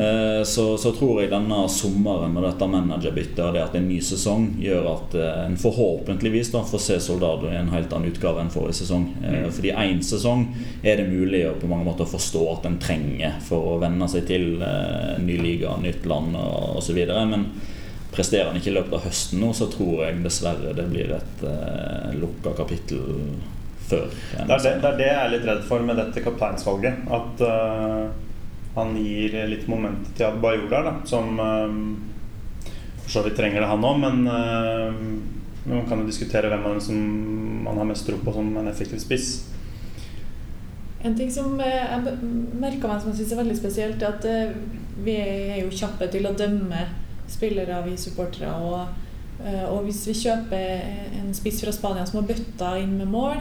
eh, 0.00 0.42
så 0.48 0.64
så 0.80 0.92
tror 0.96 1.20
jeg 1.20 1.28
denne 1.28 1.58
sommeren 1.68 2.32
med 2.32 2.46
dette 2.46 2.68
managerbyttet 2.70 3.42
og 3.44 3.52
det 3.52 3.64
at 3.64 3.74
det 3.74 3.80
er 3.82 3.84
en 3.84 3.90
ny 3.90 4.00
sesong, 4.00 4.46
gjør 4.62 4.90
at 4.94 5.16
eh, 5.20 5.42
en 5.44 5.58
forhåpentligvis 5.60 6.52
da 6.54 6.64
får 6.66 6.84
se 6.86 6.98
Soldado 7.06 7.50
i 7.50 7.58
en 7.58 7.72
helt 7.74 7.92
annen 7.92 8.12
utgave 8.14 8.40
enn 8.42 8.52
forrige 8.52 8.80
sesong. 8.82 9.08
Mm. 9.20 9.50
fordi 9.52 9.72
én 9.76 10.00
sesong 10.04 10.46
er 10.82 10.98
det 11.00 11.06
mulig 11.10 11.42
å 11.48 11.54
på 11.60 11.68
mange 11.70 11.86
måter 11.86 12.08
forstå 12.08 12.42
at 12.54 12.66
en 12.68 12.80
trenger 12.80 13.36
for 13.44 13.74
å 13.74 13.78
venne 13.82 14.08
seg 14.10 14.26
til 14.28 14.62
eh, 14.64 15.16
ny 15.22 15.38
liga, 15.42 15.76
nytt 15.82 16.06
land 16.08 16.36
osv. 16.36 16.98
Men 17.28 17.50
Presterer 18.16 18.48
han 18.48 18.56
ikke 18.58 18.72
i 18.72 18.76
løpet 18.78 18.96
av 18.96 19.04
høsten 19.04 19.42
nå, 19.42 19.52
så 19.56 19.68
tror 19.72 20.06
jeg 20.06 20.22
dessverre 20.24 20.72
det 20.76 20.86
blir 20.88 21.12
et 21.18 21.44
uh, 21.44 22.12
lukka 22.16 22.54
kapittel 22.56 23.02
før. 23.86 24.08
Det 24.32 24.46
er 24.46 24.62
det, 24.64 24.72
det 24.82 24.90
er 24.90 25.00
det 25.00 25.08
jeg 25.10 25.20
er 25.20 25.32
litt 25.34 25.48
redd 25.50 25.64
for 25.68 25.84
med 25.84 26.00
dette 26.00 26.24
kapteinsvalget. 26.24 27.04
At 27.12 27.44
uh, 27.44 28.06
han 28.76 28.96
gir 28.98 29.36
litt 29.52 29.68
moment 29.68 30.08
til 30.16 30.40
der, 30.42 30.76
da, 30.88 30.94
som 31.08 31.36
uh, 31.40 31.76
for 33.06 33.18
så 33.18 33.22
vidt 33.26 33.36
trenger 33.38 33.62
det, 33.62 33.70
han 33.70 33.84
òg. 33.86 34.00
Men 34.02 34.24
uh, 34.26 35.66
man 35.66 35.86
kan 35.88 36.00
jo 36.00 36.08
diskutere 36.08 36.48
hvem 36.50 36.64
av 36.64 36.74
dem 36.76 36.82
som 36.82 37.04
man 37.66 37.78
har 37.78 37.86
mest 37.88 38.06
tro 38.06 38.18
på 38.22 38.34
som 38.34 38.50
en 38.56 38.68
effektiv 38.70 38.98
spiss. 39.02 39.30
En 41.06 41.14
ting 41.14 41.30
som 41.30 41.58
eh, 41.60 41.82
jeg 41.86 42.16
merka 42.58 42.88
meg 42.88 43.02
som 43.02 43.12
jeg 43.12 43.20
syns 43.20 43.34
er 43.34 43.40
veldig 43.42 43.56
spesielt, 43.58 44.02
er 44.02 44.14
at 44.14 44.26
eh, 44.26 44.54
vi 45.06 45.16
er 45.20 45.58
jo 45.60 45.74
kjappe 45.74 46.08
til 46.10 46.26
å 46.26 46.34
dømme 46.38 46.80
spillere, 47.28 47.82
vi 47.84 47.96
supportere. 47.96 48.52
Og, 48.62 48.88
eh, 49.44 49.64
og 49.64 49.84
hvis 49.84 50.06
vi 50.08 50.12
kjøper 50.12 51.20
en 51.20 51.34
spiss 51.34 51.60
fra 51.64 51.72
Spania 51.72 52.06
som 52.06 52.20
har 52.22 52.28
bøtta 52.28 52.78
inn 52.80 52.96
med 52.98 53.08
mål, 53.12 53.36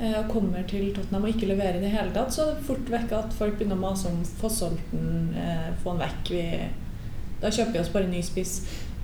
eh, 0.00 0.18
og 0.18 0.30
kommer 0.32 0.62
til 0.68 0.92
Tottenham 0.94 1.24
og 1.24 1.28
ikke 1.34 1.48
leverer 1.52 1.76
i 1.78 1.84
det 1.84 1.90
hele 1.94 2.10
tatt, 2.14 2.32
så 2.34 2.42
er 2.48 2.54
det 2.54 2.64
fort 2.66 2.90
vekk 2.90 3.12
at 3.12 3.32
folk 3.32 3.58
begynner 3.58 3.76
å 3.76 3.84
mase 3.86 4.08
om 4.10 4.24
få 4.40 4.50
solgt 4.50 4.90
den, 4.92 5.34
eh, 5.36 5.70
få 5.82 5.94
den 5.96 6.02
vekk. 6.08 6.30
Vi, 6.30 6.68
da 7.40 7.50
kjøper 7.50 7.72
vi 7.72 7.78
oss 7.78 7.88
bare 7.94 8.04
en 8.04 8.10
ny 8.10 8.22
spiss. 8.22 8.60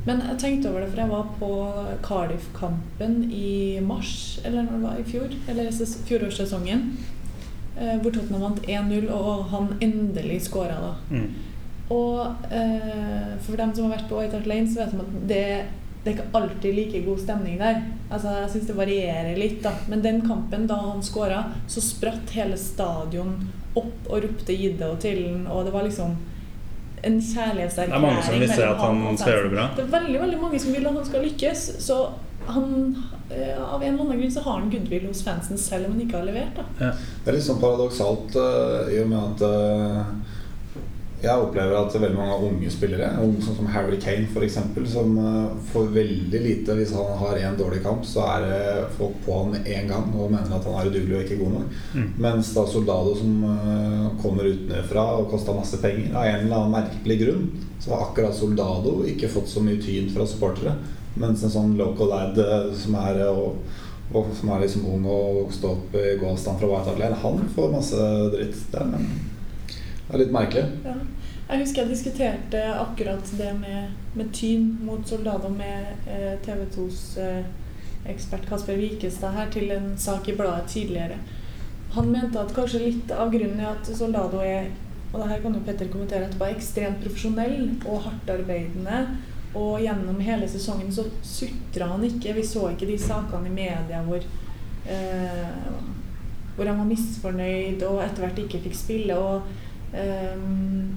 Men 0.07 0.23
jeg 0.25 0.39
tenkte 0.41 0.71
over 0.71 0.81
det, 0.81 0.91
for 0.91 1.01
jeg 1.03 1.11
var 1.11 1.27
på 1.39 1.49
Cardiff-kampen 2.07 3.31
i 3.33 3.81
mars, 3.85 4.41
eller 4.45 4.63
når 4.63 4.73
det 4.73 4.83
var 4.83 4.97
i 4.99 5.03
fjor, 5.11 5.35
eller 5.49 5.71
fjorårssesongen. 6.09 6.97
eh, 7.77 7.99
Hvor 8.01 8.11
Tottenham 8.11 8.41
vant 8.41 8.63
1-0, 8.67 9.11
og 9.11 9.45
han 9.51 9.69
endelig 9.81 10.43
skåra 10.49 10.79
da. 10.81 10.95
Mm. 11.11 11.35
Og 11.91 12.51
eh, 12.55 13.37
for 13.43 13.59
dem 13.59 13.75
som 13.75 13.87
har 13.87 13.99
vært 13.99 14.09
på 14.11 14.19
White 14.21 14.39
Hart 14.39 14.49
Lane, 14.51 14.71
så 14.71 14.85
vet 14.85 14.95
de 14.95 15.03
at 15.03 15.15
det, 15.31 15.45
det 16.05 16.13
er 16.13 16.17
ikke 16.17 16.39
alltid 16.39 16.77
like 16.77 17.05
god 17.07 17.23
stemning 17.25 17.59
der. 17.61 17.83
Altså, 18.11 18.35
Jeg 18.45 18.51
syns 18.55 18.71
det 18.71 18.79
varierer 18.79 19.39
litt, 19.39 19.59
da. 19.65 19.75
Men 19.91 20.05
den 20.07 20.23
kampen, 20.27 20.69
da 20.71 20.79
han 20.85 21.03
skåra, 21.05 21.45
så 21.71 21.83
spratt 21.85 22.35
hele 22.37 22.59
stadion 22.61 23.37
opp 23.79 24.11
og 24.11 24.25
ropte 24.25 24.55
Gidde 24.57 24.89
og 24.91 24.99
til 25.03 25.47
og 25.47 25.63
det 25.67 25.75
var 25.75 25.85
liksom 25.87 26.17
en 27.07 27.21
kjærlighetserklæring. 27.23 27.93
Det 27.93 27.97
er 27.97 28.07
mange 28.07 28.25
som 28.27 28.41
vil 28.41 28.51
se 28.51 28.65
at 28.67 28.81
han 28.83 29.19
skal 29.19 29.33
gjøre 29.33 29.45
det 29.47 29.53
bra. 29.55 29.69
Det 29.77 29.85
er 29.85 29.93
veldig 29.95 30.19
veldig 30.21 30.41
mange 30.41 30.59
som 30.61 30.75
vil 30.75 30.89
at 30.91 30.99
han 30.99 31.07
skal 31.07 31.25
lykkes. 31.25 31.63
Så 31.87 32.01
han, 32.47 32.97
eh, 33.31 33.63
av 33.75 33.83
en 33.83 33.95
eller 33.95 34.05
annen 34.05 34.21
grunn 34.21 34.33
så 34.33 34.43
har 34.45 34.59
han 34.59 34.71
goodwill 34.71 35.07
hos 35.07 35.23
fansen 35.25 35.59
selv 35.59 35.87
om 35.87 35.93
han 35.93 36.03
ikke 36.07 36.19
har 36.19 36.27
levert. 36.29 36.57
da. 36.57 36.67
Ja. 36.81 36.91
Det 37.25 37.33
er 37.33 37.39
litt 37.39 37.47
sånn 37.47 37.63
paradoksalt 37.63 38.37
uh, 38.37 38.91
i 38.93 39.01
og 39.03 39.11
med 39.13 39.21
at 39.21 39.47
eh, 39.49 40.13
jeg 41.21 41.37
opplever 41.37 41.75
at 41.77 41.95
veldig 41.95 42.17
mange 42.17 42.37
unge 42.49 42.71
spillere, 42.73 43.11
unge 43.21 43.43
sånn 43.45 43.59
som 43.59 43.69
Harry 43.75 43.99
Kane 44.01 44.25
f.eks., 44.31 44.57
som 44.89 45.17
eh, 45.21 45.57
får 45.69 45.91
veldig 45.93 46.41
lite 46.41 46.77
hvis 46.79 46.95
han 46.97 47.11
har 47.21 47.41
én 47.43 47.59
dårlig 47.59 47.83
kamp, 47.85 48.07
så 48.09 48.25
er 48.25 48.47
det 48.47 48.61
folk 48.97 49.19
på 49.27 49.37
han 49.37 49.51
med 49.53 49.69
en 49.69 49.91
gang 49.91 50.07
og 50.15 50.31
mener 50.33 50.55
at 50.57 50.69
han 50.69 50.79
er 50.81 50.89
udugelig 50.89 51.19
og 51.19 51.27
ikke 51.27 51.41
god 51.43 51.57
nok. 51.59 51.75
Mm. 51.93 52.07
Mens 52.25 52.53
da 52.57 52.65
Soldado 52.71 53.13
som 53.19 53.35
eh, 53.51 54.07
kommer 54.23 54.49
utenfra 54.49 55.05
og 55.19 55.29
kosta 55.35 55.57
masse 55.57 55.81
penger, 55.83 56.15
av 56.15 56.25
en 56.31 56.47
eller 56.47 56.57
annen 56.57 56.77
merkelig 56.79 57.19
grunn, 57.25 57.43
så 57.81 57.93
har 57.93 58.07
akkurat 58.07 58.37
Soldado 58.37 58.95
ikke 59.11 59.29
fått 59.33 59.53
så 59.53 59.65
mye 59.65 59.81
tyn 59.83 60.09
fra 60.15 60.25
supportere. 60.29 60.73
Mens 61.21 61.45
en 61.45 61.53
sånn 61.53 61.75
local 61.77 62.15
lad 62.15 62.41
eh, 62.41 62.71
som 62.81 62.97
er, 63.03 63.21
og, 63.29 63.61
og, 64.15 64.33
som 64.39 64.55
er 64.55 64.65
liksom 64.65 64.89
ung 64.89 65.05
og 65.05 65.43
vokste 65.43 65.69
opp 65.75 66.01
i 66.01 66.15
gåavstand 66.23 66.63
fra 66.63 66.73
White 66.73 66.95
Hart 66.95 67.05
Lane, 67.05 67.21
han 67.27 67.45
får 67.53 67.77
masse 67.77 68.09
dritt. 68.33 68.65
Det 68.73 68.81
er, 68.87 69.05
det 70.11 70.17
er 70.17 70.25
litt 70.25 70.35
merkelig. 70.35 70.67
Ja. 70.85 70.99
Jeg 71.51 71.65
husker 71.65 71.83
jeg 71.83 71.91
diskuterte 71.91 72.61
akkurat 72.79 73.31
det 73.39 73.51
med, 73.59 73.95
med 74.15 74.29
tyn 74.35 74.69
mot 74.87 75.07
Soldado 75.07 75.49
med 75.51 76.07
eh, 76.07 76.37
TV 76.45 76.63
2s 76.77 77.01
eh, 77.23 77.49
ekspert 78.11 78.47
Kasper 78.47 78.79
Wikestad 78.79 79.35
her 79.35 79.51
til 79.51 79.71
en 79.75 79.93
sak 79.99 80.29
i 80.31 80.37
bladet 80.39 80.71
tidligere. 80.71 81.19
Han 81.97 82.13
mente 82.13 82.39
at 82.39 82.55
kanskje 82.55 82.85
litt 82.85 83.11
av 83.11 83.33
grunnen 83.35 83.59
er 83.59 83.73
at 83.73 83.91
Soldado 83.99 84.43
er 84.47 84.71
og 85.11 85.19
det 85.19 85.29
her 85.33 85.41
kan 85.43 85.55
jo 85.57 85.61
Petter 85.67 85.89
kommentere 85.91 86.27
etterpå, 86.29 86.45
var 86.45 86.53
ekstremt 86.55 87.01
profesjonell 87.03 87.65
og 87.81 88.05
hardtarbeidende. 88.05 88.99
Og 89.59 89.81
gjennom 89.83 90.21
hele 90.23 90.47
sesongen 90.47 90.93
så 90.95 91.09
sutra 91.27 91.89
han 91.91 92.05
ikke. 92.07 92.37
Vi 92.37 92.45
så 92.47 92.69
ikke 92.71 92.87
de 92.87 92.99
sakene 93.03 93.51
i 93.51 93.57
media 93.57 94.05
hvor 94.07 94.23
eh, 94.87 95.49
hvor 96.55 96.69
han 96.69 96.79
var 96.79 96.87
misfornøyd 96.91 97.83
og 97.89 98.03
etter 98.05 98.23
hvert 98.23 98.39
ikke 98.45 98.63
fikk 98.69 98.79
spille. 98.79 99.19
og 99.19 99.43
ehm, 99.95 100.95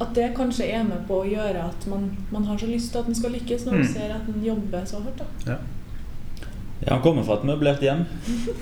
at 0.00 0.14
det 0.16 0.30
kanskje 0.36 0.70
er 0.72 0.84
med 0.84 1.02
på 1.08 1.20
å 1.22 1.28
gjøre 1.28 1.66
at 1.68 1.86
man, 1.90 2.06
man 2.32 2.44
har 2.44 2.56
så 2.58 2.66
lyst 2.66 2.92
til 2.92 2.98
at 3.02 3.06
man 3.10 3.14
skal 3.14 3.30
lykkes, 3.36 3.66
når 3.66 3.72
man 3.72 3.82
Mm. 3.86 3.92
ser 3.92 4.14
at 4.14 4.28
man 4.28 4.44
jobber 4.44 4.84
så 4.86 4.96
hardt. 5.04 5.18
da. 5.18 5.52
Ja. 5.52 5.56
Ja, 6.86 6.94
han 6.94 7.02
kommer 7.02 7.22
fra 7.22 7.34
et 7.34 7.42
møblert 7.44 7.82
hjem. 7.84 8.06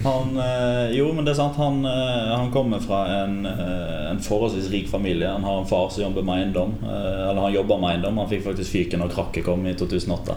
Han, 0.02 0.32
eh, 0.42 0.90
jo, 0.98 1.12
men 1.14 1.24
det 1.24 1.30
er 1.30 1.36
sant. 1.38 1.54
Han, 1.54 1.84
eh, 1.86 2.36
han 2.36 2.50
kommer 2.50 2.80
fra 2.82 3.04
en, 3.22 3.46
eh, 3.46 4.10
en 4.10 4.18
forholdsvis 4.18 4.70
rik 4.72 4.88
familie. 4.90 5.28
Han 5.28 5.44
har 5.44 5.60
en 5.60 5.66
far 5.66 5.88
som 5.88 6.02
jobber 6.02 6.24
med 6.24 6.34
eiendom. 6.42 6.72
Eller 6.82 7.40
han 7.40 7.52
jobber 7.54 7.78
med 7.78 7.90
eiendom. 7.92 8.18
Han 8.18 8.28
fikk 8.28 8.42
faktisk 8.42 8.72
fyken 8.72 8.98
når 8.98 9.14
krakket 9.14 9.44
kom 9.44 9.64
i 9.66 9.74
2008. 9.74 10.34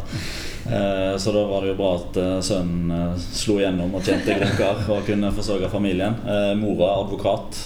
Eh, 0.70 1.18
så 1.18 1.34
da 1.34 1.44
var 1.48 1.62
det 1.62 1.70
jo 1.70 1.80
bra 1.82 1.96
at 1.96 2.18
eh, 2.18 2.40
sønnen 2.42 2.92
eh, 2.92 3.18
slo 3.18 3.58
igjennom 3.58 3.96
og 3.96 4.04
tjente 4.06 4.38
grunker 4.38 4.86
og 4.94 5.04
kunne 5.08 5.32
forsørge 5.34 5.70
familien. 5.74 6.14
Eh, 6.28 6.54
mora 6.62 6.86
er 6.94 7.02
advokat. 7.08 7.64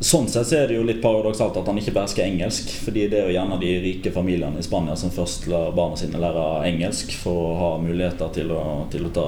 Eh, 0.00 0.04
Sånn 0.04 0.28
sett 0.28 0.48
så 0.48 0.56
er 0.56 0.68
det 0.68 0.78
jo 0.78 0.84
litt 0.88 1.02
paradoksalt 1.02 1.58
at 1.60 1.66
han 1.68 1.78
ikke 1.78 1.92
behersker 1.92 2.24
engelsk. 2.24 2.72
Fordi 2.86 3.06
det 3.12 3.20
er 3.20 3.28
jo 3.28 3.36
gjerne 3.36 3.60
de 3.60 3.72
rike 3.84 4.12
familiene 4.12 4.58
i 4.58 4.64
Spania 4.64 4.96
som 4.96 5.12
først 5.12 5.46
lar 5.46 5.74
barna 5.76 5.96
sine 5.96 6.20
lære 6.20 6.64
engelsk 6.70 7.12
for 7.20 7.50
å 7.50 7.58
ha 7.58 7.70
muligheter 7.82 8.32
til 8.32 8.52
å, 8.56 8.86
til 8.90 9.06
å 9.06 9.12
ta 9.12 9.26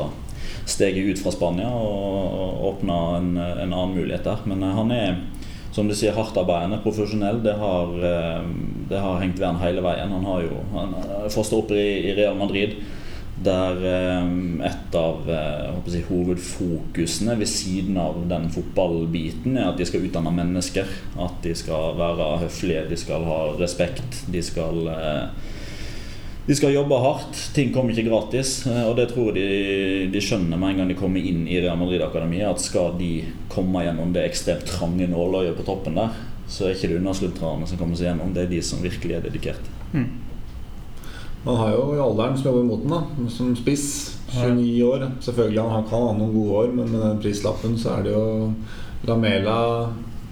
steget 0.65 1.05
ut 1.13 1.21
fra 1.21 1.33
Spania 1.35 1.69
og, 1.69 2.63
åpne 2.73 2.97
en, 3.19 3.31
en 3.37 3.73
annen 3.73 3.97
mulighet 3.99 4.25
der. 4.25 4.43
Men 4.49 4.63
eh, 4.63 4.75
han 4.79 4.97
er 4.97 5.21
som 5.73 5.89
du 5.89 5.95
sier, 5.97 6.13
hardtarbeidende, 6.13 6.83
profesjonell. 6.85 7.43
Det 7.45 7.55
har, 7.61 7.93
eh, 8.09 8.43
det 8.89 8.99
har 9.01 9.21
hengt 9.21 9.39
ved 9.39 9.49
han 9.49 9.61
hele 9.63 9.85
veien. 9.85 10.13
Han 10.13 10.25
har 10.29 10.43
jo 10.45 10.65
han 10.73 10.97
er 11.01 11.31
fostra 11.33 11.61
opp 11.63 11.73
i, 11.73 11.85
i 12.09 12.17
Real 12.17 12.37
Madrid. 12.37 12.77
Der 13.43 13.79
eh, 13.89 14.27
et 14.69 14.97
av 14.99 15.27
eh, 15.31 15.71
jeg 15.91 16.05
hovedfokusene 16.07 17.35
ved 17.41 17.51
siden 17.51 17.97
av 17.99 18.21
den 18.31 18.49
fotballbiten 18.53 19.57
er 19.57 19.71
at 19.71 19.81
de 19.81 19.87
skal 19.89 20.05
utdanne 20.07 20.33
mennesker. 20.37 20.91
At 21.19 21.41
de 21.45 21.55
skal 21.59 21.97
være 21.99 22.29
høflige, 22.45 22.87
de 22.93 23.01
skal 23.01 23.27
ha 23.27 23.41
respekt. 23.59 24.23
De 24.31 24.43
skal, 24.47 24.87
eh, 24.93 25.53
de 26.47 26.59
skal 26.59 26.77
jobbe 26.77 27.01
hardt. 27.03 27.45
Ting 27.57 27.73
kommer 27.75 27.95
ikke 27.95 28.11
gratis. 28.11 28.61
Og 28.87 28.95
det 29.01 29.09
tror 29.11 29.33
jeg 29.33 29.39
de, 29.41 30.11
de 30.15 30.23
skjønner 30.23 30.61
med 30.61 30.75
en 30.75 30.83
gang 30.83 30.93
de 30.93 30.99
kommer 30.99 31.23
inn 31.33 31.47
i 31.49 31.59
Real 31.63 31.81
Madrid-akademiet. 31.81 32.51
At 32.53 32.63
skal 32.63 32.95
de 33.01 33.15
komme 33.51 33.87
gjennom 33.87 34.15
det 34.15 34.27
ekstremt 34.29 34.69
trange 34.71 35.09
nåløyet 35.11 35.59
på 35.59 35.67
toppen 35.67 35.99
der, 35.99 36.15
så 36.53 36.69
er 36.69 36.77
ikke 36.77 36.93
det 36.93 37.01
unnasluntrerne 37.01 37.67
som 37.67 37.81
kommer 37.81 37.99
seg 37.99 38.13
gjennom. 38.13 38.35
Det 38.37 38.47
er 38.47 38.53
de 38.55 38.61
som 38.67 38.85
virkelig 38.85 39.19
er 39.19 39.27
dedikerte. 39.27 39.81
Man 41.43 41.59
har 41.59 41.73
jo 41.75 41.87
i 41.97 42.01
alderen 42.01 42.37
som 42.39 42.51
jobber 42.51 42.69
mot 42.69 42.83
den, 42.85 42.95
da, 42.95 43.31
som 43.35 43.55
spiss, 43.59 43.87
29 44.33 44.85
år. 44.87 45.09
Selvfølgelig 45.21 45.65
han 45.75 45.89
kan 45.91 46.07
ha 46.07 46.15
noen 46.17 46.33
gode 46.37 46.61
år, 46.61 46.73
men 46.77 46.93
med 46.93 47.03
den 47.03 47.21
prislappen 47.25 47.75
så 47.79 47.97
er 47.97 48.07
det 48.07 48.15
jo 48.15 48.27
Lamela 49.09 49.59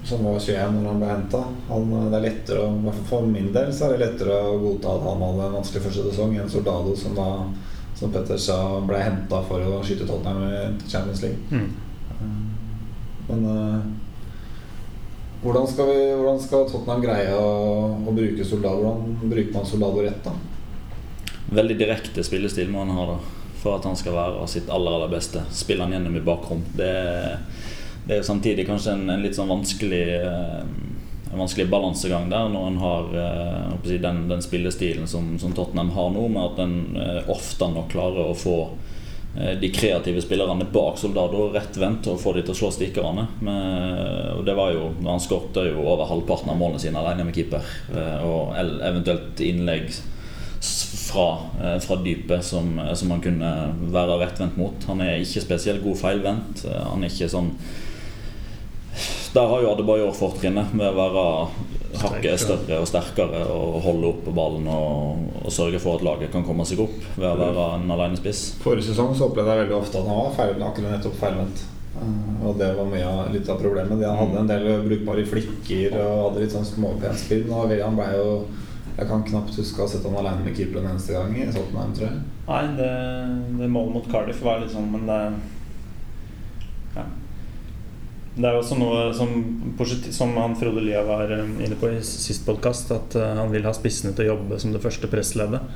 som 0.07 0.23
var 0.25 0.39
21 0.41 0.77
når 0.79 0.87
han 0.89 1.01
ble 1.03 1.11
henta. 1.11 1.41
Det 1.69 2.19
er 2.19 2.25
lettere 2.25 2.63
å, 2.65 2.95
for 3.09 3.27
min 3.29 3.51
del 3.53 3.73
så 3.75 3.89
er 3.89 3.97
det 3.97 4.07
lettere 4.07 4.39
å 4.39 4.57
godta 4.63 4.95
at 4.95 5.09
han 5.09 5.25
hadde 5.27 5.49
en 5.49 5.59
vanskelig 5.59 5.85
første 5.89 6.07
sesong 6.07 6.37
enn 6.39 6.53
Soldado, 6.53 6.95
som 6.97 7.19
da 7.19 7.29
som 8.01 8.13
Petter 8.15 8.39
sa 8.41 8.57
ble 8.89 8.97
henta 9.03 9.43
for 9.45 9.61
å 9.61 9.81
skyte 9.85 10.07
Tottenham 10.09 10.47
i 10.47 10.89
Champions 10.89 11.21
League. 11.21 11.37
Mm. 11.51 11.67
Men 13.29 13.43
eh, 13.51 13.83
hvordan, 15.43 15.67
skal 15.69 15.91
vi, 15.91 15.99
hvordan 16.17 16.41
skal 16.41 16.65
Tottenham 16.71 17.05
greie 17.05 17.35
å, 17.37 17.51
å 18.01 18.15
bruke 18.17 18.47
Soldado? 18.47 18.87
Hvordan 18.87 19.35
bruker 19.35 19.53
man 19.59 19.69
Soldado 19.69 20.07
rett, 20.07 20.25
da? 20.25 20.33
Veldig 21.51 21.77
direkte 21.79 22.25
spillestil 22.27 22.71
må 22.71 22.85
han 22.85 22.95
ha 22.95 23.13
da 23.15 23.21
for 23.61 23.77
at 23.77 23.85
han 23.85 23.99
skal 23.99 24.17
være 24.17 24.47
sitt 24.49 24.71
aller 24.73 24.97
aller 24.97 25.13
beste. 25.13 25.45
Spille 25.53 25.85
han 25.85 25.95
gjennom 25.95 26.17
i 26.17 26.25
bakrom. 26.25 26.63
Det, 26.77 26.93
det 28.07 28.19
er 28.19 28.27
samtidig 28.27 28.67
kanskje 28.69 28.97
en, 28.97 29.09
en 29.13 29.25
litt 29.25 29.37
sånn 29.37 29.51
vanskelig 29.51 30.07
eh, 30.21 30.63
En 31.31 31.39
vanskelig 31.39 31.69
balansegang 31.71 32.25
der 32.27 32.49
når 32.51 32.65
en 32.67 32.79
har 32.83 33.13
eh, 33.23 33.75
si, 33.85 33.99
den, 34.03 34.25
den 34.27 34.41
spillestilen 34.43 35.07
som, 35.07 35.37
som 35.39 35.53
Tottenham 35.55 35.93
har 35.95 36.09
nå, 36.11 36.25
med 36.27 36.43
at 36.43 36.63
en 36.65 36.73
eh, 36.99 37.29
ofte 37.31 37.69
nok 37.71 37.93
klarer 37.93 38.33
å 38.33 38.39
få 38.39 38.61
de 39.31 39.69
kreative 39.71 40.19
spillerne 40.25 40.65
bak 40.75 40.97
Soldado 40.99 41.45
rettvendt 41.55 42.09
og 42.11 42.17
få 42.19 42.33
de 42.35 42.41
til 42.43 42.51
å 42.51 42.59
slå 42.59 42.73
stikkerne. 42.75 43.29
Og 44.35 44.41
det 44.43 44.57
var 44.59 44.73
jo, 44.75 44.89
Han 45.07 45.23
skåret 45.23 45.61
jo 45.69 45.85
over 45.85 46.11
halvparten 46.11 46.51
av 46.51 46.59
målene 46.59 46.83
sine 46.83 46.99
alene 46.99 47.29
med 47.29 47.39
keeper. 47.39 47.69
Og 48.27 48.59
eventuelt 48.59 49.39
innlegg 49.47 49.95
fra, 51.11 51.27
eh, 51.61 51.79
fra 51.83 51.97
dypet 52.05 52.45
som, 52.45 52.79
eh, 52.79 52.95
som 52.95 53.11
han 53.11 53.21
kunne 53.21 53.51
være 53.93 54.19
rettvendt 54.23 54.57
mot. 54.57 54.85
Han 54.87 55.01
er 55.05 55.19
ikke 55.21 55.43
spesielt 55.43 55.85
god 55.85 55.99
feilvendt. 56.01 56.65
Eh, 56.65 56.85
Han 56.91 57.05
er 57.05 57.09
ikke 57.09 57.31
sånn 57.31 57.53
Der 59.33 59.47
har 59.47 59.61
jo 59.63 59.71
Adebayor 59.71 60.13
fortrinnet 60.13 60.73
med 60.75 60.89
å 60.91 60.97
være 60.97 61.25
hakket 62.01 62.41
større 62.43 62.81
og 62.81 62.89
sterkere 62.89 63.45
og 63.47 63.77
holde 63.85 64.09
opp 64.09 64.25
ballen 64.35 64.67
og, 64.67 65.21
og 65.45 65.53
sørge 65.55 65.79
for 65.79 65.99
at 65.99 66.03
laget 66.03 66.33
kan 66.33 66.43
komme 66.43 66.67
seg 66.67 66.81
opp 66.83 66.99
ved 67.17 67.29
å 67.29 67.39
være 67.39 67.67
en 67.77 67.93
alenespiss. 67.95 68.57
Forrige 68.65 68.89
sesong 68.91 69.15
så 69.15 69.29
opplevde 69.29 69.55
jeg 69.55 69.63
veldig 69.63 69.77
ofte 69.79 70.01
at 70.03 70.11
han 70.11 70.19
var 70.19 70.35
feil, 70.35 70.57
akkurat 70.67 70.97
nettopp 70.97 71.21
feilvendt. 71.23 71.63
Og 72.43 72.59
det 72.59 72.73
var 72.77 72.91
mye 72.91 73.07
av, 73.07 73.31
litt 73.35 73.49
av 73.49 73.61
problemet. 73.63 74.01
De 74.01 74.11
hadde 74.19 74.43
en 74.43 74.51
del 74.51 74.67
brukbare 74.89 75.27
flikker 75.29 75.95
og 76.01 76.25
hadde 76.25 76.43
litt 76.45 76.55
sånn 76.57 76.67
småpent 76.67 77.23
spill. 77.23 77.47
Han 77.55 77.99
ble 77.99 78.11
jo 78.17 78.29
Jeg 78.97 79.09
kan 79.09 79.23
knapt 79.25 79.57
huske 79.57 79.81
å 79.81 79.87
ha 79.87 79.93
sett 79.93 80.05
han 80.07 80.19
alene 80.21 80.45
med 80.45 80.57
keeper 80.57 80.83
en 80.83 80.91
eneste 80.93 81.15
gang 81.17 81.33
i 81.37 81.47
Tottenham, 81.49 81.95
tror 81.97 82.09
jeg. 82.09 82.21
Nei, 82.51 82.63
det, 82.77 82.91
det 83.61 83.71
målet 83.73 83.97
mot 83.97 84.11
Cardiff 84.13 84.43
var 84.45 84.61
litt 84.63 84.75
sånn, 84.75 84.91
men 84.93 85.07
det 85.09 85.21
ja. 86.97 87.07
Det 88.31 88.47
er 88.47 88.55
jo 88.55 88.61
også 88.63 88.77
noe 88.79 89.01
som, 89.15 89.33
som 90.15 90.37
han 90.39 90.55
Frode 90.59 90.83
Lia 90.85 91.03
var 91.07 91.33
eh, 91.35 91.49
inne 91.65 91.79
på 91.79 91.91
i 91.93 92.03
sist 92.07 92.47
podkast, 92.47 92.93
at 92.95 93.17
eh, 93.19 93.33
han 93.39 93.51
vil 93.53 93.67
ha 93.67 93.73
spissene 93.77 94.15
til 94.17 94.29
å 94.29 94.35
jobbe 94.35 94.61
som 94.63 94.75
det 94.75 94.83
første 94.83 95.11
pressleddet. 95.11 95.67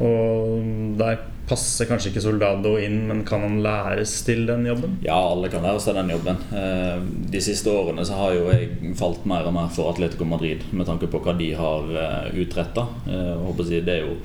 Og 0.00 0.96
der 0.96 1.20
passer 1.48 1.88
kanskje 1.90 2.12
ikke 2.12 2.22
Soldado 2.24 2.76
inn, 2.80 3.02
men 3.08 3.24
kan 3.28 3.42
han 3.44 3.58
læres 3.64 4.14
til 4.24 4.46
den 4.48 4.64
jobben? 4.68 4.96
Ja, 5.04 5.18
alle 5.32 5.50
kan 5.52 5.64
læres 5.66 5.84
til 5.84 5.98
den 5.98 6.12
jobben. 6.14 6.40
Eh, 6.54 7.02
De 7.34 7.42
siste 7.44 7.72
årene 7.72 8.06
så 8.08 8.16
har 8.16 8.36
jo 8.36 8.46
jeg 8.52 8.94
falt 8.98 9.26
mer 9.28 9.48
og 9.50 9.56
mer 9.56 9.72
for 9.74 9.92
Atletico 9.92 10.24
Madrid 10.28 10.64
med 10.72 10.88
tanke 10.88 11.10
på 11.10 11.20
hva 11.22 11.36
de 11.36 11.52
har 11.58 11.88
utretta. 12.32 12.86
Det 13.04 13.92
er 13.92 14.06
jo 14.06 14.16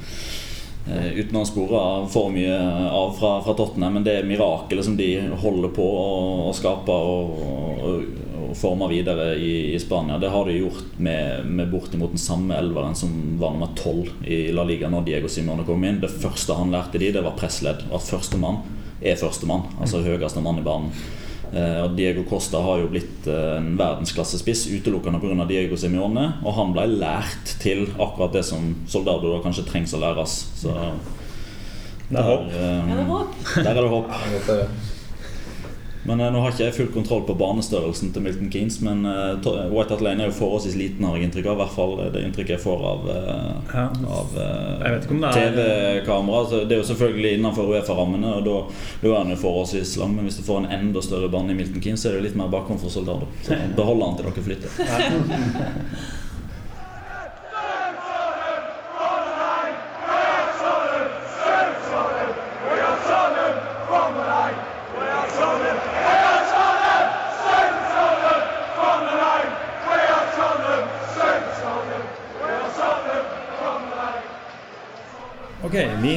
eh, 0.87 1.09
uten 1.19 1.41
å 1.41 1.47
spore 1.47 1.81
for 2.13 2.31
mye 2.31 2.55
av 2.87 3.17
fra, 3.17 3.37
fra 3.43 3.57
Tottenham, 3.57 3.99
men 3.99 4.07
det 4.07 4.21
mirakelet 4.29 4.87
som 4.87 4.95
de 4.99 5.11
holder 5.41 5.73
på 5.75 5.83
å, 5.83 6.07
å 6.47 6.55
skape 6.55 6.95
og, 7.11 7.35
og, 7.81 8.23
og 8.47 8.57
forme 8.57 8.87
videre 8.91 9.33
i, 9.35 9.75
i 9.75 9.79
Spania, 9.79 10.17
det 10.21 10.31
har 10.31 10.47
de 10.47 10.57
gjort 10.57 10.97
med, 11.03 11.45
med 11.45 11.69
bortimot 11.71 12.13
den 12.15 12.21
samme 12.21 12.57
elveren 12.57 12.95
som 12.95 13.13
var 13.41 13.53
nummer 13.53 13.73
tolv 13.77 14.09
i 14.25 14.47
La 14.55 14.65
Liga 14.67 14.89
når 14.91 15.05
Diego 15.07 15.31
Simone 15.31 15.65
kom 15.67 15.83
inn. 15.87 16.01
Det 16.03 16.11
første 16.11 16.55
han 16.57 16.73
lærte 16.73 17.01
de, 17.01 17.11
det 17.15 17.23
var 17.25 17.37
pressledd. 17.39 17.85
At 17.91 18.07
førstemann 18.07 18.63
er 19.01 19.19
førstemann, 19.19 19.67
altså 19.81 20.01
høyeste 20.05 20.41
mann 20.41 20.61
i 20.61 20.65
banen. 20.65 20.93
Eh, 21.53 21.77
og 21.83 21.93
Diego 21.95 22.25
Costa 22.27 22.59
har 22.63 22.81
jo 22.81 22.89
blitt 22.91 23.27
eh, 23.31 23.53
en 23.59 23.75
verdensklassespiss 23.79 24.65
utelukkende 24.73 25.21
pga. 25.23 25.45
Diego 25.47 25.77
Simione. 25.79 26.25
Og 26.43 26.57
han 26.57 26.73
ble 26.75 26.87
lært 26.97 27.55
til 27.63 27.85
akkurat 27.95 28.35
det 28.35 28.43
som 28.47 28.73
Soldado 28.89 29.31
da 29.31 29.39
kanskje 29.45 29.67
trengs 29.69 29.95
å 29.95 30.01
læres. 30.03 30.41
Så 30.59 30.75
Det 32.09 32.19
er 32.19 32.27
håp. 32.27 32.51
er 32.51 32.91
Ja, 32.91 32.93
det 32.95 33.01
er 33.03 33.09
håp. 33.13 33.41
Der 33.55 33.71
er 33.71 33.81
det 33.81 33.89
håp. 33.95 34.11
Det 34.11 34.27
er 34.27 34.37
godt 34.37 34.51
å 34.51 34.59
høre. 34.61 34.93
Men 36.07 36.21
eh, 36.23 36.29
Nå 36.31 36.39
har 36.39 36.53
ikke 36.53 36.63
jeg 36.69 36.75
full 36.77 36.87
kontroll 36.93 37.23
på 37.27 37.35
banestørrelsen 37.39 38.13
til 38.15 38.23
Milton 38.23 38.49
Keynes, 38.53 38.77
men 38.85 39.01
eh, 39.05 39.49
White 39.73 39.91
Hart 39.95 40.03
Lane 40.05 40.23
er 40.23 40.29
jo 40.31 40.37
forholdsvis 40.39 40.77
liten, 40.79 41.03
har 41.05 41.17
jeg 41.17 41.27
inntrykk 41.27 41.49
av. 41.51 41.57
I 41.57 41.61
hvert 41.65 41.75
fall 41.75 41.95
det 42.15 42.21
inntrykket 42.27 42.55
jeg 42.55 42.63
får 42.63 42.85
av, 42.91 43.09
eh, 43.11 43.73
Ja. 43.73 43.85
av 44.19 44.37
eh, 44.39 44.87
er- 44.87 45.01
TV-kamera. 45.07 46.43
Det 46.67 46.71
er 46.77 46.81
jo 46.81 46.87
selvfølgelig 46.93 47.33
innenfor 47.39 47.73
Uefa-rammene, 47.73 48.35
og 48.39 48.45
da, 48.47 48.57
da 49.03 49.11
er 49.13 49.17
han 49.23 49.33
jo 49.35 49.39
forholdsvis 49.43 49.97
lang. 50.01 50.15
Men 50.15 50.29
hvis 50.29 50.39
du 50.39 50.45
får 50.47 50.63
en 50.63 50.71
enda 50.79 51.03
større 51.03 51.29
bane 51.33 51.51
i 51.51 51.59
Milton 51.59 51.81
Keynes, 51.83 52.01
så 52.05 52.09
er 52.13 52.19
det 52.21 52.29
litt 52.29 52.39
mer 52.39 52.47
bakrom 52.53 52.79
for 52.79 52.89
soldater. 52.93 53.27
Så 53.43 53.59
beholder 53.79 54.05
han 54.11 54.17
til 54.21 54.31
dere 54.31 54.47
flytter. 54.47 54.69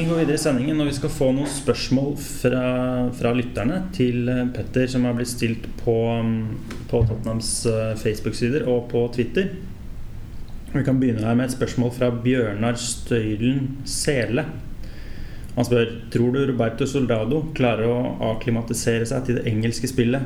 Vi 0.01 0.07
går 0.07 0.17
videre 0.17 0.33
i 0.33 0.41
sendingen, 0.41 0.79
og 0.81 0.87
vi 0.89 0.95
skal 0.97 1.11
få 1.13 1.27
noen 1.29 1.49
spørsmål 1.53 2.15
fra, 2.17 2.61
fra 3.13 3.31
lytterne 3.37 3.75
til 3.93 4.31
eh, 4.33 4.47
Petter, 4.49 4.87
som 4.89 5.03
har 5.05 5.13
blitt 5.13 5.29
stilt 5.29 5.67
på, 5.77 5.93
mm, 6.25 6.87
på 6.89 7.03
Tottenhams 7.05 7.51
eh, 7.69 7.91
Facebook-sider 8.01 8.65
og 8.65 8.87
på 8.89 9.03
Twitter. 9.13 9.51
Vi 10.71 10.81
kan 10.87 10.97
begynne 10.97 11.21
her 11.21 11.37
med 11.37 11.51
et 11.51 11.53
spørsmål 11.53 11.93
fra 11.93 12.09
Bjørnar 12.23 12.81
Støylen 12.81 13.83
Sele. 13.85 14.47
Han 15.53 15.69
spør 15.69 15.93
tror 16.09 16.33
du 16.33 16.41
Roberto 16.49 16.89
Soldado 16.89 17.43
klarer 17.53 17.93
å 17.93 18.31
akklimatisere 18.31 19.05
seg 19.05 19.27
til 19.27 19.37
det 19.37 19.45
engelske 19.53 19.91
spillet. 19.91 20.25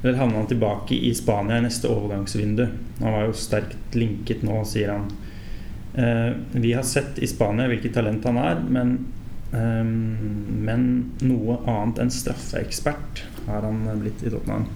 Eller 0.00 0.18
havner 0.18 0.42
han 0.42 0.50
tilbake 0.50 0.98
i 0.98 1.14
Spania 1.14 1.62
i 1.62 1.68
neste 1.68 1.86
overgangsvindu? 1.86 2.66
Han 3.04 3.14
var 3.20 3.30
jo 3.30 3.38
sterkt 3.46 3.94
linket 3.94 4.42
nå, 4.42 4.58
sier 4.66 4.90
han. 4.96 5.06
Eh, 5.94 6.30
vi 6.52 6.72
har 6.72 6.82
sett 6.82 7.18
i 7.18 7.26
Spania 7.26 7.68
hvilket 7.70 7.94
talent 7.94 8.24
han 8.24 8.38
er, 8.42 8.62
men, 8.68 8.96
eh, 9.52 9.84
men 10.68 10.88
noe 11.22 11.60
annet 11.64 12.02
enn 12.04 12.14
straffeekspert 12.14 13.22
har 13.46 13.62
han 13.62 13.84
blitt 14.00 14.24
i 14.24 14.32
Tottenham. 14.32 14.66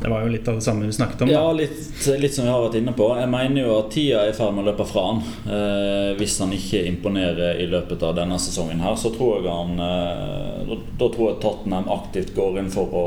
Det 0.00 0.08
var 0.08 0.22
jo 0.24 0.28
litt 0.32 0.48
av 0.48 0.54
det 0.54 0.64
samme 0.64 0.86
vi 0.86 0.92
snakket 0.92 1.22
om. 1.22 1.28
da. 1.28 1.34
Ja, 1.34 1.52
litt, 1.52 2.06
litt 2.18 2.34
som 2.34 2.44
vi 2.44 2.50
har 2.50 2.62
vært 2.62 2.78
inne 2.78 2.92
på. 2.96 3.04
Jeg 3.20 3.28
mener 3.28 3.60
jo 3.60 3.74
at 3.82 3.90
tida 3.92 4.22
er 4.24 4.30
i 4.30 4.36
ferd 4.36 4.54
med 4.56 4.64
å 4.64 4.70
løpe 4.70 4.86
fra 4.88 5.02
han. 5.10 5.20
Eh, 5.44 6.12
hvis 6.16 6.38
han 6.40 6.54
ikke 6.56 6.80
imponerer 6.88 7.60
i 7.60 7.66
løpet 7.68 8.00
av 8.08 8.14
denne 8.16 8.38
sesongen 8.40 8.80
her, 8.80 8.96
så 8.96 9.12
tror 9.12 9.42
jeg 9.42 9.52
han 9.52 9.82
eh, 9.84 10.72
da, 10.72 10.78
tror 11.04 11.26
jeg 11.26 11.40
Tottenham 11.44 11.90
aktivt 11.92 12.32
går 12.36 12.62
inn 12.62 12.72
for 12.72 12.96
å, 12.96 13.06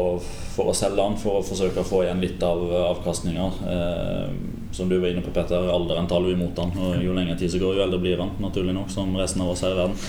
for 0.53 0.69
å 0.69 0.75
selge 0.77 1.01
han, 1.01 1.17
for 1.17 1.39
å 1.39 1.45
forsøke 1.47 1.81
å 1.81 1.89
få 1.95 2.03
igjen 2.05 2.21
litt 2.21 2.45
av 2.45 2.61
avkastninger. 2.93 3.57
Eh, 3.73 4.61
som 4.73 4.89
du 4.89 4.97
var 4.99 5.09
inne 5.13 5.21
på, 5.25 5.33
Petter, 5.35 5.69
alderen 5.71 6.07
taler 6.09 6.31
jo 6.33 6.37
imot 6.39 6.57
han. 6.63 6.71
Og 6.77 7.03
jo 7.03 7.13
lenger 7.15 7.37
tid 7.39 7.51
som 7.53 7.61
går, 7.63 7.77
jo 7.77 7.85
eldre 7.87 8.01
blir 8.03 8.17
han, 8.23 8.35
naturlig 8.41 8.73
nok, 8.75 8.89
som 8.93 9.13
resten 9.19 9.41
av 9.45 9.53
oss 9.53 9.61
her 9.65 9.75
i 9.75 9.81
verden. 9.83 9.99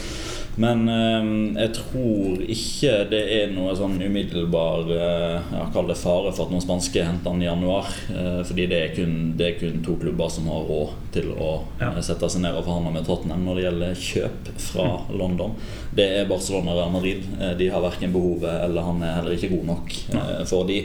Men 0.56 0.84
eh, 0.86 1.24
jeg 1.64 1.70
tror 1.80 2.42
ikke 2.54 2.90
det 3.10 3.22
er 3.40 3.48
noe 3.50 3.72
sånn 3.74 3.96
umiddelbar 3.98 4.84
eh, 4.94 5.48
jeg 5.50 5.72
Kall 5.74 5.88
det 5.90 5.96
fare 5.98 6.30
for 6.30 6.46
at 6.46 6.52
noen 6.54 6.62
spanske 6.62 7.02
henter 7.02 7.32
han 7.34 7.42
i 7.42 7.48
januar. 7.48 7.88
Eh, 8.14 8.38
fordi 8.46 8.68
det 8.70 8.78
er, 8.84 8.92
kun, 8.94 9.16
det 9.34 9.48
er 9.48 9.56
kun 9.58 9.80
to 9.82 9.96
klubber 9.98 10.30
som 10.30 10.46
har 10.52 10.62
råd 10.68 10.94
til 11.16 11.32
å 11.34 11.50
Ja. 11.80 11.90
eh, 11.90 11.98
sette 12.06 12.30
seg 12.30 12.44
ned 12.46 12.54
og 12.54 12.62
forhandle 12.68 12.94
med 12.94 13.08
Tottenham 13.08 13.42
når 13.48 13.58
det 13.58 13.66
gjelder 13.66 13.98
kjøp 14.06 14.52
fra 14.68 14.88
London. 15.18 15.58
Det 15.90 16.06
er 16.20 16.30
Barcelona 16.30 16.70
og 16.70 16.78
Real 16.78 16.94
Madrid. 17.00 17.26
Eh, 17.40 17.56
de 17.58 17.70
har 17.74 17.82
verken 17.82 18.14
behovet 18.14 18.54
eller 18.68 18.86
han 18.92 19.02
er 19.02 19.18
heller 19.18 19.34
ikke 19.34 19.50
god 19.56 19.66
nok 19.74 19.98
eh, 20.14 20.44
for 20.46 20.70
de. 20.70 20.84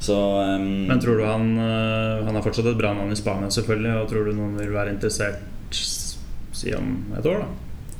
Så 0.00 0.16
um, 0.16 0.86
Men 0.88 1.00
tror 1.00 1.18
du 1.20 1.24
han 1.28 1.50
eh, 1.60 2.24
Han 2.24 2.34
har 2.34 2.44
fortsatt 2.44 2.70
et 2.70 2.78
bra 2.78 2.94
navn 2.96 3.12
i 3.12 3.18
Spania, 3.18 3.50
selvfølgelig. 3.52 3.96
Og 4.00 4.12
tror 4.12 4.30
du 4.30 4.36
noen 4.36 4.56
vil 4.60 4.72
være 4.72 4.94
interessert 4.96 5.42
si 6.56 6.72
om 6.74 6.94
et 7.18 7.26
år, 7.28 7.44
da? 7.44 7.50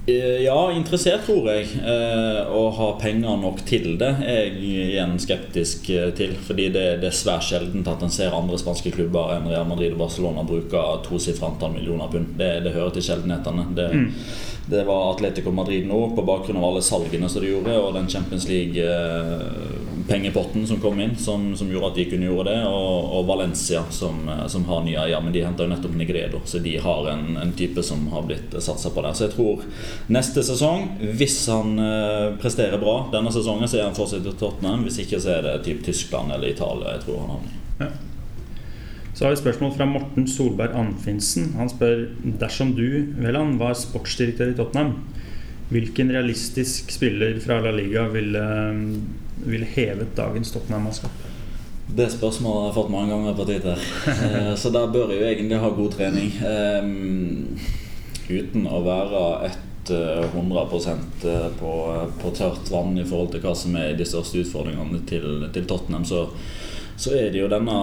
Eh, 0.09 0.39
Ja, 0.47 0.57
interessert 0.73 1.27
tror 1.29 1.51
jeg. 1.53 1.69
Eh, 1.77 2.41
Å 2.49 2.63
ha 2.77 2.89
penger 3.01 3.37
nok 3.43 3.61
til 3.69 3.99
det 4.01 4.11
er 4.25 4.41
jeg 4.49 4.63
igjen 4.65 5.19
skeptisk 5.21 5.91
eh, 5.93 6.09
til. 6.17 6.33
Fordi 6.47 6.71
det, 6.73 6.87
det 7.05 7.11
er 7.11 7.19
svært 7.21 7.45
sjeldent 7.51 7.89
at 7.93 8.03
en 8.03 8.13
ser 8.13 8.37
andre 8.37 8.59
spanske 8.61 8.95
klubber 8.97 9.37
enn 9.37 9.51
Real 9.53 9.69
Madrid 9.69 9.93
og 9.93 10.01
Barcelona 10.07 10.47
bruke 10.49 10.81
tosifret 11.05 11.51
antall 11.53 11.77
millioner 11.77 12.09
pund. 12.13 12.33
Det, 12.41 12.53
det 12.65 12.75
hører 12.77 12.97
til 12.97 13.07
sjeldenhetene. 13.11 13.69
Det, 13.77 13.91
det 14.71 14.87
var 14.89 15.13
Atletico 15.13 15.53
Madrid 15.53 15.85
nå, 15.89 16.01
på 16.17 16.25
bakgrunn 16.25 16.61
av 16.61 16.71
alle 16.71 16.83
salgene 16.85 17.29
som 17.29 17.45
de 17.45 17.53
gjorde, 17.53 17.77
og 17.77 17.93
den 17.97 18.09
Champions 18.09 18.47
League-pengepotten 20.11 20.67
som 20.67 20.81
kom 20.81 21.01
inn, 21.01 21.17
som, 21.17 21.57
som 21.57 21.71
gjorde 21.71 21.91
at 21.91 21.97
de 21.97 22.05
kunne 22.11 22.27
gjøre 22.27 22.45
det. 22.49 22.59
Og, 22.67 23.13
og 23.15 23.27
Valencia, 23.27 23.85
som, 23.91 24.29
eh, 24.29 24.47
som 24.49 24.65
har 24.65 24.83
nye 24.85 24.99
eier, 24.99 25.21
men 25.23 25.33
de 25.33 25.45
henta 25.45 25.67
nettopp 25.67 25.95
Negredo. 25.95 26.41
Så 26.45 26.59
de 26.59 26.77
har 26.79 27.09
en, 27.13 27.37
en 27.37 27.53
type 27.53 27.83
som 27.83 28.09
har 28.13 28.27
blitt 28.27 28.55
satsa 28.59 28.91
på 28.91 29.05
der. 29.05 29.15
Så 29.15 29.29
jeg 29.29 29.37
tror 29.37 29.65
neste 30.11 30.43
sesong, 30.43 30.89
hvis 31.17 31.39
han 31.51 31.79
eh, 31.79 32.29
presterer 32.41 32.81
bra 32.83 33.05
denne 33.13 33.33
sesongen, 33.35 33.69
så 33.71 33.81
er 33.81 33.89
han 33.89 33.99
fortsatt 33.99 34.27
i 34.27 34.35
Tottenham. 34.35 34.85
Hvis 34.87 35.01
ikke, 35.05 35.23
så 35.23 35.37
er 35.39 35.47
det 35.47 35.59
typ 35.69 35.85
Tyskland 35.87 36.35
eller 36.35 36.51
Italia 36.51 36.97
jeg 36.97 37.07
tror 37.07 37.23
han 37.23 37.35
havner. 37.37 37.59
Ja. 37.81 37.93
Så 39.15 39.27
har 39.27 39.35
vi 39.35 39.41
spørsmål 39.41 39.73
fra 39.75 39.87
Morten 39.91 40.29
Solberg 40.31 40.77
Anfinsen. 40.79 41.51
Han 41.59 41.69
spør 41.69 42.07
dersom 42.41 42.75
du 42.77 43.13
Veland, 43.21 43.59
var 43.61 43.75
sportsdirektør 43.77 44.55
i 44.55 44.55
Tottenham, 44.57 44.95
hvilken 45.71 46.11
realistisk 46.15 46.89
spiller 46.95 47.37
fra 47.43 47.59
La 47.63 47.73
Liga 47.75 48.07
ville, 48.11 48.45
ville 49.45 49.69
hevet 49.75 50.17
dagens 50.17 50.53
Tottenham-mannskap? 50.55 51.27
Det 51.91 52.07
spørsmålet 52.13 52.61
har 52.61 52.69
jeg 52.69 52.77
fått 52.77 52.93
mange 52.95 53.11
ganger 53.11 53.37
på 53.39 53.47
Twitter. 53.49 53.77
her. 53.77 54.57
Så 54.61 54.71
der 54.71 54.93
bør 54.95 55.11
jeg 55.11 55.21
jo 55.21 55.31
egentlig 55.33 55.63
ha 55.63 55.71
god 55.75 55.95
trening. 55.97 56.35
Um, 56.47 57.79
Uten 58.31 58.67
å 58.71 58.79
være 58.85 59.23
et 59.49 59.91
eh, 59.91 60.27
100 60.31 60.67
på, 61.59 61.73
på 62.21 62.33
tørt 62.37 62.71
vann 62.71 62.99
i 62.99 63.07
forhold 63.07 63.33
til 63.33 63.43
hva 63.43 63.55
som 63.59 63.75
er 63.79 63.97
de 63.99 64.07
største 64.07 64.45
utfordringene 64.45 65.03
til, 65.09 65.49
til 65.55 65.67
Tottenham, 65.67 66.07
så, 66.07 66.29
så 66.95 67.17
er 67.19 67.33
det 67.33 67.43
jo 67.43 67.51
denne 67.51 67.75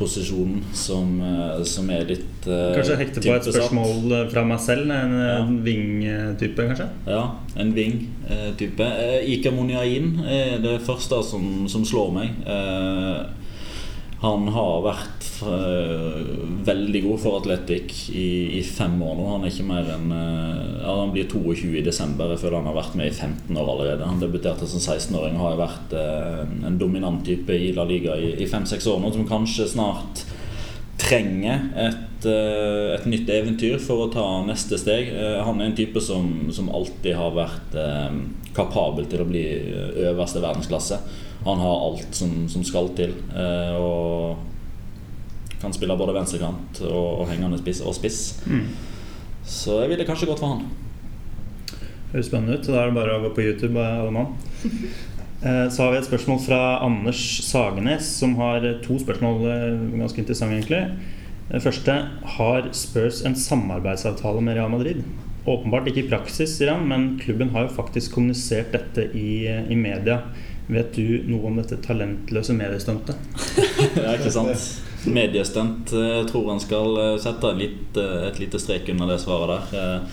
målskårerposisjonen 0.00 0.62
som, 0.72 1.20
eh, 1.20 1.62
som 1.64 1.90
er 1.90 2.04
litt 2.08 2.46
eh, 2.46 2.74
Kanskje 2.76 2.96
hekte 3.00 3.20
på 3.24 3.34
et 3.34 3.44
spørsmål 3.48 4.12
eh, 4.12 4.28
fra 4.32 4.44
meg 4.44 4.60
selv? 4.60 4.90
En 4.90 5.12
Ja. 5.20 5.44
ving-type, 5.64 6.56
kanskje? 6.56 6.88
Ja, 7.06 7.34
en 7.56 7.72
ving-type. 7.74 8.80
Ikamoniain 8.80 9.30
Ika 9.30 9.50
Moniain 9.50 10.20
er 10.26 10.58
det 10.62 10.80
første 10.82 11.22
som, 11.24 11.66
som 11.68 11.84
slår 11.84 12.12
meg. 12.12 12.30
Eh, 12.46 13.26
han 14.20 14.48
har 14.52 14.82
vært 14.84 15.28
eh, 15.48 16.24
veldig 16.66 17.00
god 17.06 17.20
for 17.22 17.38
Atletic 17.38 18.10
i, 18.12 18.58
i 18.58 18.62
fem 18.66 18.98
år 19.00 19.14
nå. 19.16 19.28
Han 19.30 19.46
er 19.46 19.52
ikke 19.52 19.68
mer 19.70 19.86
enn 19.94 20.10
eh, 20.12 20.74
ja, 20.82 20.96
Han 20.98 21.14
blir 21.14 21.30
22 21.30 21.78
i 21.80 21.84
desember. 21.86 22.34
Jeg 22.34 22.42
føler 22.42 22.58
han 22.60 22.68
har 22.68 22.76
vært 22.76 22.98
med 23.00 23.08
i 23.08 23.14
15 23.14 23.56
år 23.56 23.70
allerede. 23.72 24.08
Han 24.10 24.20
debuterte 24.20 24.68
som 24.68 24.82
16-åring 24.82 25.38
og 25.38 25.46
har 25.46 25.62
vært 25.62 25.94
eh, 25.96 26.42
en 26.68 26.76
dominant 26.80 27.22
type 27.24 27.56
i 27.56 27.72
La 27.76 27.86
Liga 27.88 28.18
i, 28.20 28.44
fem-seks 28.50 28.90
år 28.92 29.00
nå, 29.00 29.14
som 29.14 29.24
kanskje 29.30 29.70
snart 29.72 30.26
trenger 31.00 31.70
et, 31.80 32.26
et 32.28 33.06
nytt 33.08 33.30
eventyr 33.32 33.80
for 33.80 34.04
å 34.04 34.10
ta 34.12 34.26
neste 34.44 34.76
steg. 34.76 35.08
Han 35.46 35.62
er 35.62 35.70
en 35.70 35.78
type 35.78 36.02
som, 36.04 36.50
som 36.52 36.68
alltid 36.76 37.16
har 37.16 37.32
vært 37.32 37.78
kapabel 38.52 39.08
til 39.08 39.24
å 39.24 39.28
bli 39.30 39.46
øverste 40.10 40.44
verdensklasse. 40.44 41.00
Han 41.46 41.58
har 41.62 41.82
alt 41.86 42.14
som, 42.14 42.48
som 42.52 42.64
skal 42.64 42.90
til. 42.98 43.14
eh, 43.32 43.74
Og 43.80 44.36
kan 45.60 45.72
spille 45.76 45.96
både 45.96 46.14
venstrekant 46.16 46.80
og, 46.88 47.20
og 47.20 47.28
hengende 47.28 47.58
spiss 47.60 47.82
og 47.84 47.94
spiss. 47.96 48.20
Mm. 48.48 48.66
Så 49.44 49.80
jeg 49.82 49.90
ville 49.92 50.06
kanskje 50.08 50.28
gått 50.30 50.40
for 50.40 50.54
han. 50.54 50.66
Høres 52.12 52.26
spennende 52.30 52.58
ut. 52.58 52.64
så 52.66 52.72
Da 52.74 52.82
er 52.82 52.90
det 52.90 52.96
bare 52.98 53.16
å 53.18 53.22
gå 53.26 53.32
på 53.36 53.44
YouTube, 53.46 53.76
alle 53.80 54.12
mann. 54.14 54.34
Eh, 55.40 55.70
Så 55.72 55.80
har 55.86 55.94
vi 55.94 55.96
et 55.96 56.04
spørsmål 56.04 56.40
fra 56.44 56.56
Anders 56.84 57.20
Sagenes, 57.46 58.04
som 58.18 58.34
har 58.36 58.60
to 58.84 58.98
spørsmål. 59.00 59.38
eh, 59.48 59.78
Ganske 59.96 60.20
interessante, 60.20 60.58
egentlig. 60.58 60.80
Det 61.48 61.62
første 61.64 61.94
har 62.34 62.68
Spurs 62.76 63.22
en 63.24 63.32
samarbeidsavtale 63.34 64.42
med 64.44 64.58
Real 64.58 64.68
Madrid? 64.68 65.00
Åpenbart 65.48 65.88
ikke 65.88 66.02
i 66.04 66.08
praksis, 66.10 66.58
sier 66.58 66.74
han, 66.74 66.84
men 66.90 67.18
klubben 67.22 67.48
har 67.54 67.64
jo 67.64 67.72
faktisk 67.78 68.12
kommunisert 68.18 68.68
dette 68.76 69.06
i, 69.16 69.46
i 69.48 69.74
media. 69.80 70.18
Vet 70.70 70.92
du 70.94 71.22
noe 71.26 71.48
om 71.50 71.56
dette 71.58 71.80
talentløse 71.82 72.54
mediestuntet? 72.54 73.16
Ja, 73.96 74.12
ikke 74.14 74.30
sant? 74.30 74.66
Mediestunt. 75.10 75.90
eh, 75.96 76.10
Jeg 76.20 76.28
tror 76.30 76.50
han 76.52 76.60
skal 76.62 76.98
eh, 77.00 77.14
sette 77.22 77.50
litt, 77.58 77.96
eh, 77.98 78.28
et 78.28 78.38
lite 78.42 78.60
strek 78.62 78.88
under 78.92 79.10
det 79.14 79.18
svaret 79.22 79.72
der. 79.72 80.10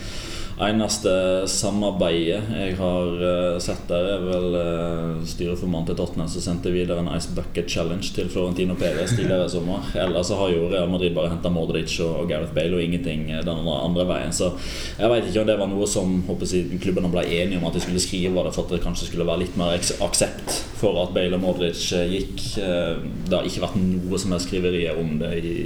Eh, 0.58 0.68
Eneste 0.68 1.12
samarbeidet 1.48 2.42
jeg 2.50 2.76
har 2.80 3.20
uh, 3.22 3.58
sett 3.62 3.84
der, 3.90 4.08
er 4.16 4.24
vel 4.26 4.56
uh, 4.58 5.26
styreformannen 5.28 5.88
til 5.92 5.98
Tottenham 6.00 6.30
som 6.32 6.44
sendte 6.44 6.72
videre 6.74 7.04
en 7.04 7.12
Ice 7.14 7.30
Bucket 7.36 7.70
Challenge 7.70 8.10
til 8.16 8.30
Florentino 8.30 8.74
Perez 8.78 9.14
tidligere 9.14 9.46
i 9.46 9.54
sommer. 9.54 9.86
Ellers 9.96 10.32
har 10.34 10.50
jo 10.52 10.68
Real 10.72 10.90
Madrid 10.90 11.14
bare 11.16 11.30
henta 11.32 11.52
Modric 11.54 11.94
og 12.02 12.24
og 12.24 12.30
Gareth 12.32 12.54
Bale 12.56 12.74
og 12.74 12.82
ingenting 12.82 13.30
eh, 13.32 13.44
den 13.46 13.70
andre, 13.70 14.08
veien. 14.10 14.34
Så 14.34 14.52
jeg 14.98 15.12
vet 15.12 15.30
ikke 15.30 15.44
om 15.44 15.48
det 15.52 15.60
var 15.60 15.70
noe 15.70 15.88
som 15.88 16.18
jeg, 16.26 16.82
klubbene 16.82 17.14
ble 17.14 17.26
enige 17.38 17.62
om 17.62 17.70
at 17.70 17.78
de 17.78 17.84
skulle 17.86 18.02
skrive 18.02 18.44
det 18.48 18.56
for 18.56 18.66
at 18.66 18.74
det 18.74 18.84
kanskje 18.84 19.12
skulle 19.12 19.28
være 19.30 19.46
litt 19.46 19.58
mer 19.60 19.78
aksept 19.78 20.62
for 20.82 20.98
at 21.04 21.14
Bale 21.14 21.38
og 21.38 21.46
Modric 21.46 21.86
eh, 21.94 22.10
gikk. 22.18 22.44
Eh, 22.64 22.98
Det 23.28 23.36
har 23.38 23.46
ikke 23.46 23.66
vært 23.68 23.78
noe 23.78 24.18
som 24.18 24.34
er 24.34 24.42
skriverier 24.42 24.98
om 24.98 25.18
det 25.22 25.36
i, 25.38 25.58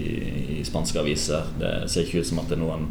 i 0.59 0.63
spanske 0.67 0.99
aviser. 0.99 1.47
Det 1.61 1.75
ser 1.87 2.07
ikke 2.07 2.25
ut 2.25 2.33
som 2.33 2.43
at 2.43 2.51
det 2.51 2.59
er 2.59 2.65
noen 2.65 2.89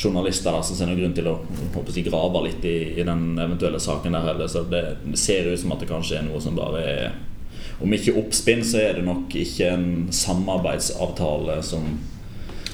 journalister 0.00 0.52
der 0.52 0.62
som 0.64 0.76
ser 0.76 0.88
noen 0.88 1.00
grunn 1.00 1.16
til 1.16 1.28
å 1.28 1.38
håper 1.74 1.96
jeg, 1.96 2.06
grave 2.08 2.44
litt 2.46 2.64
i, 2.68 2.76
i 3.00 3.06
den 3.06 3.34
eventuelle 3.38 3.80
saken 3.82 4.16
der 4.16 4.28
heller. 4.30 4.48
Så 4.50 4.64
det 4.70 4.84
ser 5.20 5.50
ut 5.50 5.60
som 5.60 5.74
at 5.74 5.82
det 5.82 5.90
kanskje 5.90 6.20
er 6.20 6.28
noe 6.28 6.40
som 6.42 6.58
bare 6.58 6.84
er 6.84 7.18
Om 7.80 7.94
ikke 7.96 8.12
oppspinn, 8.20 8.60
så 8.64 8.76
er 8.82 8.98
det 8.98 9.06
nok 9.06 9.32
ikke 9.40 9.70
en 9.72 9.84
samarbeidsavtale 10.12 11.62
som 11.64 11.86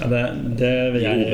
Ja, 0.00 0.08
det, 0.10 0.22
det, 0.58 0.70
jeg, 1.00 1.28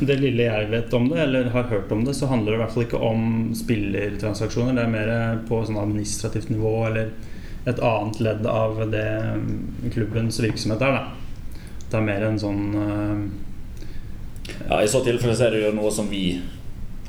det 0.00 0.16
lille 0.20 0.48
jeg 0.48 0.66
vet 0.72 0.96
om 0.98 1.06
det, 1.08 1.20
eller 1.22 1.52
har 1.54 1.70
hørt 1.70 1.92
om 1.94 2.02
det, 2.04 2.16
så 2.18 2.26
handler 2.28 2.52
det 2.52 2.58
i 2.58 2.62
hvert 2.64 2.74
fall 2.74 2.84
ikke 2.84 3.00
om 3.06 3.22
spillertransaksjoner. 3.56 4.74
Det 4.76 4.82
er 4.84 4.92
mer 4.92 5.38
på 5.48 5.62
sånn 5.64 5.80
administrativt 5.80 6.50
nivå 6.52 6.74
eller 6.90 7.14
et 7.64 7.80
annet 7.80 8.20
ledd 8.20 8.44
av 8.50 8.82
det 8.92 9.06
klubbens 9.94 10.42
virksomhet 10.42 10.82
er. 10.84 10.98
Da. 10.98 11.54
Det 11.88 12.00
er 12.00 12.06
mer 12.10 12.26
en 12.26 12.42
sånn 12.42 12.62
eh, 12.82 13.24
Ja, 14.68 14.82
I 14.82 14.88
så 14.88 15.00
tilfelle 15.04 15.36
så 15.36 15.46
er 15.48 15.56
det 15.56 15.62
jo 15.66 15.72
noe 15.76 15.92
som 15.92 16.08
vi 16.10 16.40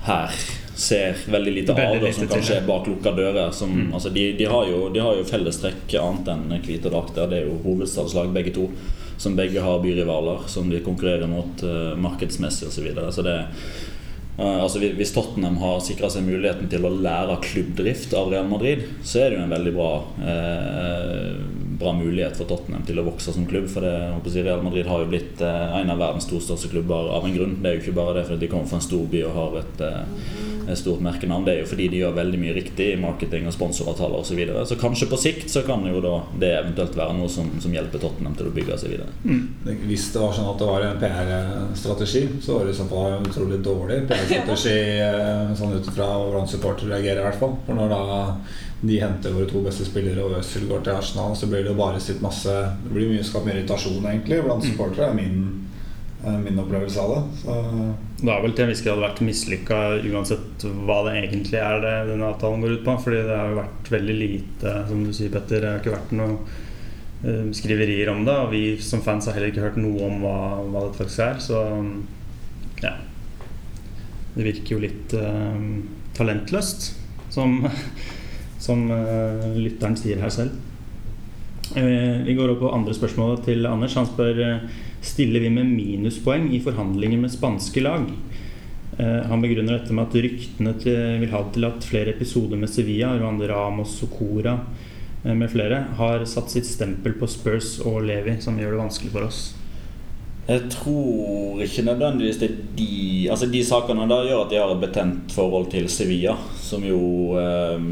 her 0.05 0.31
ser 0.75 1.15
veldig 1.31 1.53
lite 1.53 1.71
av, 1.71 1.79
Veldig 1.79 1.97
og 1.97 2.03
lite 2.03 2.17
som 2.19 2.27
kanskje 2.29 2.57
er 2.59 2.67
bak 2.67 2.88
lukka 2.88 3.11
dører. 3.15 3.51
Som, 3.55 3.71
Mm. 3.71 3.93
altså 3.93 4.09
de, 4.09 4.25
de, 4.38 4.45
har 4.45 4.67
jo, 4.67 4.89
de 4.93 4.99
har 4.99 5.15
jo 5.15 5.23
fellestrekk 5.23 5.95
annet 6.01 6.27
enn 6.27 6.61
hvite 6.61 6.91
drakter. 6.91 7.29
Det 7.31 7.41
er 7.41 7.47
jo 7.49 7.59
hovedstadslag 7.63 8.33
begge 8.36 8.53
to, 8.53 8.69
som 9.17 9.36
begge 9.36 9.61
har 9.61 9.79
byrivaler 9.79 10.47
som 10.51 10.69
de 10.69 10.83
konkurrerer 10.83 11.27
mot 11.31 11.63
uh, 11.63 11.95
markedsmessig 11.95 12.67
osv. 12.67 12.75
Så 12.75 12.81
videre. 12.83 13.11
så 13.11 13.23
det 13.23 13.38
altså 14.43 14.79
hvis- 14.83 15.13
Tottenham 15.15 15.57
har 15.57 15.79
sikra 15.79 16.09
seg 16.11 16.25
muligheten 16.27 16.67
til 16.69 16.83
å 16.83 16.91
lære 16.91 17.38
klubbdrift 17.41 18.13
av 18.13 18.31
Real 18.31 18.47
Madrid, 18.49 18.83
så 19.03 19.21
er 19.21 19.29
det 19.29 19.38
jo 19.39 19.43
en 19.45 19.55
veldig 19.55 19.75
bra 19.75 19.91
eh, 20.27 21.36
Bra 21.75 21.91
mulighet 21.91 22.38
for 22.39 22.47
Tottenham 22.47 22.86
til 22.88 23.01
å 23.01 23.03
vokse 23.03 23.33
som 23.36 23.43
klubb. 23.49 23.65
For 23.67 23.83
det, 23.83 23.91
å 24.15 24.31
si, 24.31 24.39
Real 24.45 24.61
Madrid 24.63 24.88
har 24.88 25.01
jo 25.03 25.09
blitt 25.11 25.41
eh, 25.43 25.73
en 25.81 25.89
av 25.91 25.99
verdens 25.99 26.27
to 26.29 26.39
største 26.39 26.69
klubber 26.71 27.09
av 27.11 27.25
en 27.27 27.36
grunn. 27.36 27.57
Det 27.59 27.67
er 27.67 27.75
jo 27.75 27.81
ikke 27.83 27.97
bare 27.97 28.13
det 28.15 28.23
fordi 28.29 28.45
de 28.45 28.47
kommer 28.53 28.69
fra 28.69 28.79
en 28.79 28.86
stor 28.86 29.03
by 29.11 29.23
og 29.27 29.33
har 29.36 29.57
et, 29.59 29.83
eh, 29.83 30.69
et 30.71 30.79
stort 30.79 31.03
merkenavn. 31.03 31.43
Det 31.43 31.51
er 31.51 31.59
jo 31.59 31.67
fordi 31.73 31.89
de 31.91 31.99
gjør 31.99 32.15
veldig 32.15 32.39
mye 32.39 32.55
riktig 32.55 32.88
i 32.93 33.01
marketing 33.01 33.49
og 33.49 33.57
sponsoravtaler 33.57 34.21
osv. 34.21 34.31
Så, 34.31 34.38
videre. 34.39 34.63
så 34.71 34.79
kanskje 34.79 35.09
på 35.11 35.19
sikt 35.19 35.51
så 35.51 35.65
kan 35.67 35.83
jo 35.83 35.99
da 36.03 36.13
det 36.39 36.53
eventuelt 36.61 36.95
være 36.95 37.17
noe 37.19 37.27
som, 37.27 37.51
som 37.59 37.75
hjelper 37.75 37.99
Tottenham 38.05 38.39
til 38.39 38.47
å 38.47 38.55
bygge 38.55 38.79
seg 38.79 38.95
videre. 38.95 39.11
mm. 39.27 39.43
Hvis 39.89 40.07
det 40.15 40.23
var 40.23 40.31
sånn 40.31 40.47
at 40.53 40.63
det 40.63 40.71
var 40.71 40.88
en 40.88 41.03
PR-strategi, 41.03 42.23
så 42.39 42.55
var 42.55 42.65
det 42.65 42.71
i 42.71 42.79
så 42.79 42.88
fall 42.88 43.19
utrolig 43.19 43.59
dårlig 43.67 43.99
PR-strategi 44.30 44.99
eh, 45.01 45.55
sånn 45.57 45.76
ut 45.78 45.89
fra 45.95 46.07
hvordan 46.19 46.47
supportere 46.49 46.93
reagerer, 46.93 47.21
i 47.21 47.28
hvert 47.30 47.41
fall. 47.41 47.57
For 47.67 47.78
når 47.78 47.91
da 47.93 48.01
de 48.86 48.97
henter 48.99 49.34
våre 49.34 49.47
to 49.49 49.61
beste 49.65 49.86
spillere 49.88 50.23
og 50.23 50.39
Øzil 50.39 50.67
går 50.69 50.84
til 50.86 50.97
Arsenal, 50.97 51.36
så 51.38 51.47
blir 51.49 51.63
det 51.63 51.71
jo 51.71 51.80
bare 51.80 52.01
sitt 52.03 52.21
masse 52.23 52.51
Det 52.84 52.91
blir 52.91 53.13
mye 53.13 53.23
skapt 53.26 53.47
mye 53.47 53.55
irritasjon 53.55 54.03
egentlig 54.03 54.41
blant 54.45 54.65
supportere, 54.65 55.09
er 55.09 55.17
min, 55.17 55.39
eh, 56.23 56.38
min 56.43 56.59
opplevelse 56.61 56.99
av 57.01 57.13
det. 57.13 57.23
Så 57.43 57.55
Det 58.21 58.32
har 58.32 58.41
vel 58.41 58.53
til 58.53 58.65
en 58.65 58.69
viss 58.73 58.84
grad 58.84 59.01
vært 59.01 59.23
mislykka 59.26 59.80
uansett 60.11 60.67
hva 60.86 60.99
det 61.07 61.15
egentlig 61.23 61.59
er 61.61 61.82
det 61.84 61.95
denne 62.11 62.30
avtalen 62.30 62.61
går 62.61 62.78
ut 62.78 62.86
på. 62.86 62.99
Fordi 63.07 63.23
det 63.23 63.39
har 63.39 63.49
jo 63.49 63.61
vært 63.61 63.91
veldig 63.95 64.19
lite, 64.19 64.76
som 64.88 65.03
du 65.03 65.11
sier, 65.13 65.34
Petter. 65.34 65.61
Det 65.61 65.71
har 65.71 65.82
ikke 65.82 65.97
vært 65.97 66.15
noe 66.19 66.38
eh, 67.23 67.51
skriverier 67.51 68.13
om 68.13 68.23
det. 68.26 68.38
Og 68.45 68.51
vi 68.51 68.63
som 68.82 69.01
fans 69.01 69.26
har 69.26 69.34
heller 69.38 69.51
ikke 69.51 69.65
hørt 69.65 69.82
noe 69.82 70.07
om 70.07 70.21
hva, 70.23 70.38
hva 70.69 70.88
det 70.88 70.95
faktisk 70.99 71.26
er. 71.26 71.43
Så 71.43 71.65
ja. 72.84 72.95
Det 74.36 74.43
virker 74.43 74.75
jo 74.75 74.83
litt 74.83 75.15
uh, 75.15 75.59
talentløst, 76.17 76.89
som, 77.31 77.61
som 78.65 78.86
uh, 78.91 79.51
lytteren 79.55 79.95
sier 79.99 80.19
her 80.23 80.33
selv. 80.33 80.55
Uh, 81.75 82.23
Vi 82.27 82.36
går 82.38 82.53
opp 82.53 82.65
på 82.65 82.73
andre 82.75 82.95
spørsmål 82.97 83.39
til 83.47 83.65
Anders. 83.69 83.95
Han 83.99 84.09
spør 84.09 84.43
Stiller 85.05 85.43
vi 85.43 85.51
med 85.53 85.69
minuspoeng 85.69 86.47
i 86.55 86.59
forhandlinger 86.65 87.19
med 87.21 87.29
spanske 87.29 87.83
lag. 87.83 88.07
Han 88.97 89.41
begrunner 89.43 89.75
dette 89.75 89.93
med 89.93 90.07
at 90.07 90.15
ryktene 90.23 90.71
til, 90.81 90.95
vil 91.21 91.29
ha 91.29 91.41
til 91.53 91.67
at 91.67 91.86
flere 91.86 92.13
episoder 92.15 92.57
med 92.57 92.71
Sevilla, 92.71 93.11
Rwanda 93.19 93.45
Ramos, 93.51 93.97
Sokora 93.99 94.55
eh, 95.25 95.36
med 95.36 95.51
flere, 95.51 95.83
har 95.99 96.25
satt 96.25 96.49
sitt 96.53 96.65
stempel 96.65 97.13
på 97.19 97.29
Spurs 97.29 97.75
og 97.86 97.99
Levi, 98.07 98.38
som 98.41 98.57
gjør 98.57 98.73
det 98.73 98.81
vanskelig 98.81 99.13
for 99.13 99.27
oss. 99.27 99.41
Jeg 100.45 100.67
tror 100.69 101.61
ikke 101.65 101.85
nødvendigvis 101.87 102.37
det 102.37 102.49
er 102.51 102.57
de 102.77 103.27
Altså 103.33 103.47
de 103.49 103.63
sakene 103.65 104.05
der 104.09 104.27
gjør 104.27 104.43
at 104.43 104.51
de 104.51 104.59
har 104.61 104.73
et 104.75 104.81
betent 104.83 105.31
forhold 105.33 105.71
til 105.71 105.89
Sevilla, 105.89 106.35
som 106.61 106.83
jo 106.85 106.99
eh, 107.41 107.87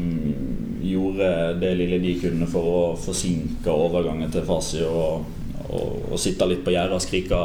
gjorde 0.86 1.30
det 1.60 1.72
lille 1.80 1.98
de 1.98 2.12
kunne 2.20 2.46
for 2.46 2.68
å 2.70 2.82
forsinke 3.00 3.72
overgangen 3.72 4.30
til 4.30 4.46
Fasi 4.46 4.84
og, 4.86 5.24
og, 5.66 6.12
og 6.12 6.20
sitte 6.20 6.46
litt 6.46 6.62
på 6.64 6.74
gjerdet 6.74 6.94
og 6.94 7.02
skrike 7.02 7.40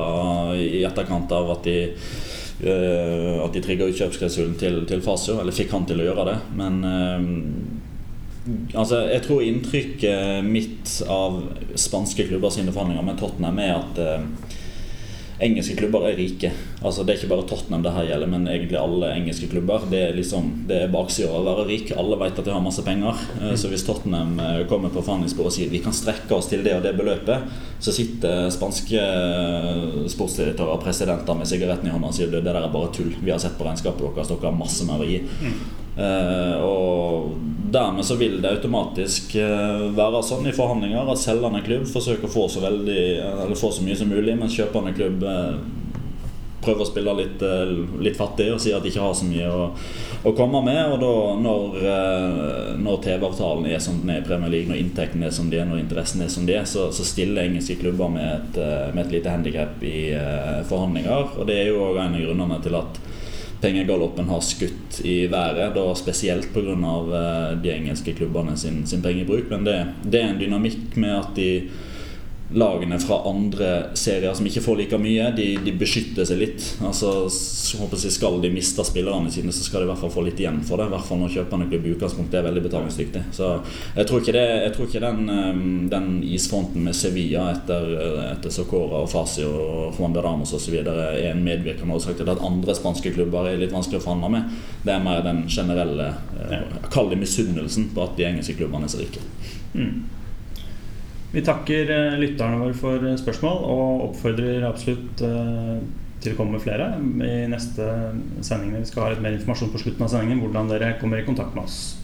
i 0.60 0.84
etterkant 0.86 1.34
av 1.34 1.56
at 1.56 1.66
de 1.66 1.78
eh, 1.90 3.36
at 3.42 3.54
de 3.56 3.64
trigga 3.64 3.88
ut 3.90 3.98
kjøpsklausulen 3.98 4.56
til, 4.60 4.84
til 4.90 5.02
Fasio, 5.02 5.40
eller 5.40 5.56
fikk 5.56 5.74
han 5.74 5.88
til 5.90 6.04
å 6.04 6.10
gjøre 6.10 6.28
det. 6.30 6.38
Men 6.60 6.80
eh, 6.86 7.20
altså, 8.76 9.06
jeg 9.10 9.24
tror 9.26 9.46
inntrykket 9.46 10.46
mitt 10.46 11.00
av 11.10 11.42
spanske 11.74 12.28
klubber 12.30 12.54
sine 12.54 12.76
forhandlinger 12.76 13.10
med 13.10 13.20
Tottenham 13.22 13.62
er 13.64 13.76
at 13.78 14.04
eh, 14.04 14.49
engelske 15.42 15.76
klubber 15.80 16.06
er 16.10 16.18
rike. 16.20 16.52
Altså 16.84 17.04
Det 17.06 17.14
er 17.14 17.20
ikke 17.20 17.30
bare 17.32 17.46
Tottenham 17.48 17.84
det 17.86 17.94
her 17.96 18.08
gjelder, 18.10 18.28
men 18.32 18.48
egentlig 18.48 18.78
alle 18.80 19.12
engelske 19.16 19.48
klubber. 19.52 19.86
Det 19.92 20.02
er 20.10 20.16
liksom, 20.18 20.50
det 20.68 20.82
er 20.84 20.92
baksida 20.94 21.32
å 21.32 21.44
være 21.46 21.66
rik. 21.70 21.94
Alle 21.98 22.18
vet 22.20 22.40
at 22.40 22.46
de 22.46 22.54
har 22.56 22.64
masse 22.66 22.84
penger. 22.86 23.16
Eh, 23.42 23.56
Så 23.60 23.72
hvis 23.72 23.86
Tottenham 23.88 24.40
eh, 24.40 24.66
kommer 24.70 24.90
på 24.94 25.04
forhandlingsbordet 25.04 25.52
og 25.54 25.58
sier 25.58 25.72
vi 25.72 25.82
kan 25.84 25.96
strekke 25.96 26.36
oss 26.36 26.50
til 26.52 26.64
det 26.64 26.76
og 26.76 26.84
det 26.84 26.96
beløpet, 27.00 27.50
så 27.80 27.94
sitter 27.96 28.50
spanske 28.52 29.00
eh, 29.00 30.08
sportsdirektører 30.12 30.76
og 30.76 30.84
presidenter 30.84 31.36
med 31.40 31.48
sigaretten 31.48 31.88
i 31.88 31.94
hånda 31.96 32.12
og 32.12 32.18
sier 32.20 32.32
det 32.34 32.44
der 32.48 32.60
er 32.60 32.72
bare 32.74 32.92
tull. 32.96 33.14
Vi 33.22 33.32
har 33.32 33.40
sett 33.40 33.58
på 33.60 33.68
regnskapet 33.68 34.04
deres, 34.16 34.28
dere 34.32 34.52
har 34.52 34.60
masse 34.60 34.88
mer 34.88 35.04
å 35.04 35.08
gi. 35.08 35.22
Eh, 36.00 36.56
og 36.64 37.34
dermed 37.74 38.06
så 38.06 38.16
vil 38.20 38.40
det 38.42 38.52
automatisk 38.58 39.36
eh, 39.40 39.84
være 39.96 40.24
sånn 40.26 40.48
i 40.50 40.56
forhandlinger 40.56 41.12
at 41.12 41.22
selgende 41.22 41.62
klubb 41.66 41.88
forsøker 41.90 42.30
å 42.30 42.34
få 42.34 42.48
så, 42.52 42.64
veldig, 42.64 43.04
eller 43.46 43.60
få 43.60 43.72
så 43.76 43.86
mye 43.86 43.98
som 44.00 44.12
mulig, 44.12 44.38
mens 44.40 44.58
kjøpende 44.58 44.96
klubb 44.98 45.26
eh, 45.28 45.60
prøver 46.64 46.84
å 46.84 46.88
spille 46.88 47.16
litt, 47.18 47.42
eh, 47.42 47.74
litt 48.04 48.18
fattig 48.20 48.50
og 48.54 48.62
sier 48.62 48.78
at 48.78 48.84
de 48.84 48.92
ikke 48.92 49.04
har 49.04 49.16
så 49.18 49.28
mye 49.28 49.48
å, 49.48 49.68
å 50.28 50.34
komme 50.38 50.62
med. 50.66 50.80
Og 50.94 51.00
da 51.02 51.14
når, 51.44 51.78
eh, 51.94 52.72
når 52.80 53.02
TV-avtalen 53.06 53.70
er 53.72 53.84
som 53.84 54.00
den 54.02 54.14
er 54.16 54.22
i 54.24 54.28
Premier 54.28 54.52
League, 54.54 54.70
når 54.72 54.82
inntekten 54.84 55.24
er 55.24 55.36
som 55.36 55.50
de 55.52 55.60
er, 55.60 55.68
når 55.70 55.84
interessen 55.84 56.24
er 56.26 56.32
som 56.34 56.48
de 56.48 56.58
er, 56.58 56.68
så, 56.70 56.90
så 56.96 57.08
stiller 57.08 57.46
engelske 57.46 57.80
klubber 57.82 58.12
med 58.14 58.28
et, 58.34 58.62
eh, 58.64 58.90
med 58.94 59.06
et 59.06 59.18
lite 59.18 59.36
handikap 59.36 59.84
i 59.84 60.12
eh, 60.16 60.60
forhandlinger. 60.70 61.38
Og 61.40 61.48
det 61.50 61.62
er 61.62 61.72
jo 61.72 61.86
òg 61.90 62.02
en 62.04 62.20
av 62.20 62.28
grunnene 62.28 62.62
til 62.66 62.80
at 62.80 63.02
pengegaloppen 63.62 64.30
har 64.32 64.42
skutt 64.46 65.02
i 65.06 65.28
været, 65.32 65.76
da 65.76 65.86
spesielt 65.96 66.52
pga. 66.54 66.74
Eh, 66.74 67.58
de 67.64 67.74
engelske 67.76 68.14
klubbene 68.14 68.58
sin, 68.58 68.86
sin 68.88 69.02
pengebruk. 69.02 69.50
Men 69.50 69.66
det, 69.68 69.78
det 70.04 70.22
er 70.22 70.34
en 70.34 70.42
dynamikk 70.42 70.98
med 70.98 71.16
at 71.18 71.36
de 71.36 71.50
lagene 72.52 72.98
fra 73.00 73.20
andre 73.30 73.70
serier 73.94 74.34
som 74.34 74.48
ikke 74.50 74.64
får 74.66 74.78
like 74.80 74.98
mye, 75.02 75.30
de, 75.38 75.52
de 75.62 75.74
beskytter 75.78 76.26
seg 76.26 76.40
litt. 76.42 76.66
Altså, 76.82 77.30
jeg 77.30 78.12
Skal 78.16 78.40
de 78.42 78.50
miste 78.54 78.84
spillerne 78.86 79.30
sine, 79.32 79.54
så 79.54 79.64
skal 79.66 79.84
de 79.84 79.88
i 79.88 79.92
hvert 79.92 80.02
fall 80.02 80.14
få 80.14 80.24
litt 80.26 80.42
igjen 80.42 80.62
for 80.66 80.82
det. 80.82 80.88
I 80.90 80.94
hvert 80.96 81.06
fall 81.06 81.22
når 81.22 81.36
kjøperne 81.36 81.70
i 81.70 81.94
utgangspunktet 81.94 82.40
er 82.40 82.48
veldig 82.48 82.66
betalingsdyktig. 82.66 83.24
Så 83.38 83.52
jeg 83.96 84.10
tror 84.10 84.24
ikke, 84.24 84.36
det, 84.36 84.46
jeg 84.66 84.74
tror 84.76 84.90
ikke 84.90 85.04
den, 85.06 85.32
eh, 85.36 85.64
den 85.94 86.10
isfronten 86.26 86.86
med 86.90 86.98
Sevilla 86.98 87.50
etter, 87.54 87.90
etter 88.32 88.54
Socora 88.54 89.04
og 89.04 89.12
Fasi 89.14 89.46
og 89.46 89.98
Juan 89.98 90.18
de 90.18 90.26
Ramos 90.26 90.54
osv. 90.58 90.80
er 90.82 91.30
en 91.30 91.46
medvirkende 91.46 91.96
årsak 91.96 92.18
til 92.18 92.30
at 92.34 92.46
andre 92.46 92.76
spanske 92.78 93.14
klubber 93.14 93.50
er 93.50 93.62
litt 93.62 93.76
vanskelig 93.76 94.02
å 94.02 94.08
forhandle 94.08 94.34
med. 94.40 94.62
Det 94.86 94.96
er 94.96 95.04
mer 95.06 95.26
den 95.26 95.46
generelle 95.50 96.14
eh, 96.50 96.78
Kall 96.90 97.12
det 97.12 97.20
misunnelsen 97.22 97.92
på 97.94 98.06
at 98.06 98.18
de 98.18 98.26
engelske 98.26 98.58
klubbene 98.58 98.90
er 98.90 98.96
så 98.96 99.04
rike. 99.04 99.22
Mm. 99.78 100.19
Vi 101.32 101.42
takker 101.46 101.92
eh, 101.94 102.18
lytterne 102.18 102.58
våre 102.58 102.76
for 102.78 103.04
eh, 103.06 103.18
spørsmål 103.20 103.66
og 103.70 104.06
oppfordrer 104.08 104.66
absolutt 104.66 105.22
eh, 105.22 105.76
til 106.20 106.34
å 106.34 106.40
komme 106.40 106.58
med 106.58 106.64
flere 106.64 106.90
i 106.98 107.46
neste 107.52 107.86
sending. 108.44 108.74
Vi 108.80 108.90
skal 108.90 109.06
ha 109.06 109.12
litt 109.14 109.22
mer 109.24 109.38
informasjon 109.38 109.70
på 109.72 109.84
slutten 109.84 110.08
av 110.08 110.12
sendingen 110.12 110.42
hvordan 110.42 110.72
dere 110.72 110.96
kommer 111.00 111.22
i 111.22 111.28
kontakt 111.28 111.54
med 111.54 111.70
oss. 111.70 111.99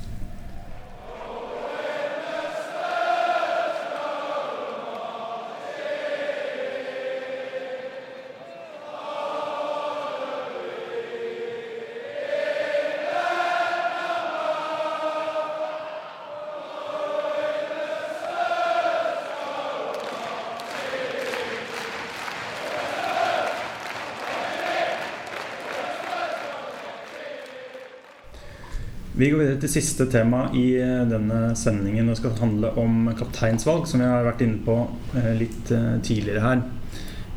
Vi 29.26 29.32
går 29.34 29.40
videre 29.42 29.58
til 29.58 29.72
siste 29.74 30.06
tema 30.06 30.44
i 30.54 30.76
eh, 30.78 31.00
denne 31.10 31.56
sendingen. 31.58 32.12
Det 32.12 32.20
skal 32.20 32.36
handle 32.38 32.70
om 32.78 33.08
kapteinsvalg, 33.18 33.88
som 33.90 34.04
vi 34.04 34.06
har 34.06 34.28
vært 34.28 34.44
inne 34.46 34.60
på 34.62 34.76
eh, 35.18 35.32
litt 35.40 35.72
eh, 35.74 35.96
tidligere 36.06 36.44
her. 36.44 36.62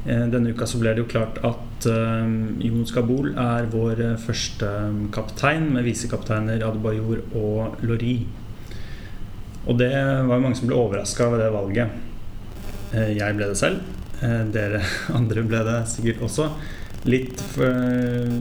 Denne 0.05 0.53
uka 0.53 0.69
så 0.69 0.77
ble 0.83 0.93
det 0.93 1.03
jo 1.03 1.09
klart 1.09 1.41
at 1.45 1.87
Jon 1.87 2.85
Skabol 2.89 3.33
er 3.41 3.67
vår 3.73 3.99
første 4.21 4.69
kaptein, 5.13 5.67
med 5.75 5.85
visekapteiner 5.85 6.63
Adebayor 6.65 7.25
og 7.37 7.83
Lori. 7.85 8.15
Og 9.67 9.81
det 9.81 9.91
var 9.93 10.33
jo 10.33 10.45
mange 10.45 10.61
som 10.61 10.71
ble 10.71 10.79
overraska 10.79 11.29
ved 11.33 11.43
det 11.43 11.51
valget. 11.53 11.99
Jeg 12.95 13.37
ble 13.37 13.51
det 13.51 13.59
selv. 13.61 13.85
Dere 14.55 14.85
andre 15.19 15.45
ble 15.51 15.65
det 15.67 15.81
sikkert 15.93 16.25
også. 16.31 16.51
Litt, 17.09 17.43
for, 17.53 18.39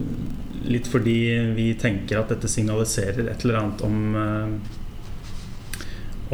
litt 0.66 0.88
fordi 0.90 1.18
vi 1.56 1.70
tenker 1.78 2.20
at 2.20 2.32
dette 2.32 2.50
signaliserer 2.50 3.30
et 3.30 3.44
eller 3.44 3.60
annet 3.60 3.82
om 3.86 3.98
eh, 4.22 4.76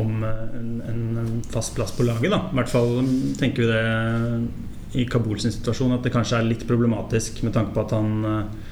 om 0.01 0.25
eh, 0.27 0.55
en, 0.91 1.43
fast 1.53 1.75
plass 1.77 1.95
på 1.97 2.07
laget. 2.07 2.33
Da. 2.33 2.41
I 2.51 2.59
hvert 2.59 2.73
fall 2.73 2.97
tenker 3.39 3.65
vi 3.65 3.69
det 3.71 5.01
i 5.03 5.09
Kabul 5.11 5.41
sin 5.43 5.55
situasjon, 5.55 5.97
at 5.97 6.07
det 6.07 6.15
kanskje 6.15 6.39
er 6.39 6.49
litt 6.49 6.67
problematisk 6.69 7.43
med 7.47 7.55
tanke 7.55 7.75
på 7.75 7.85
at 7.85 7.95
han 7.97 8.31
eh, 8.31 8.71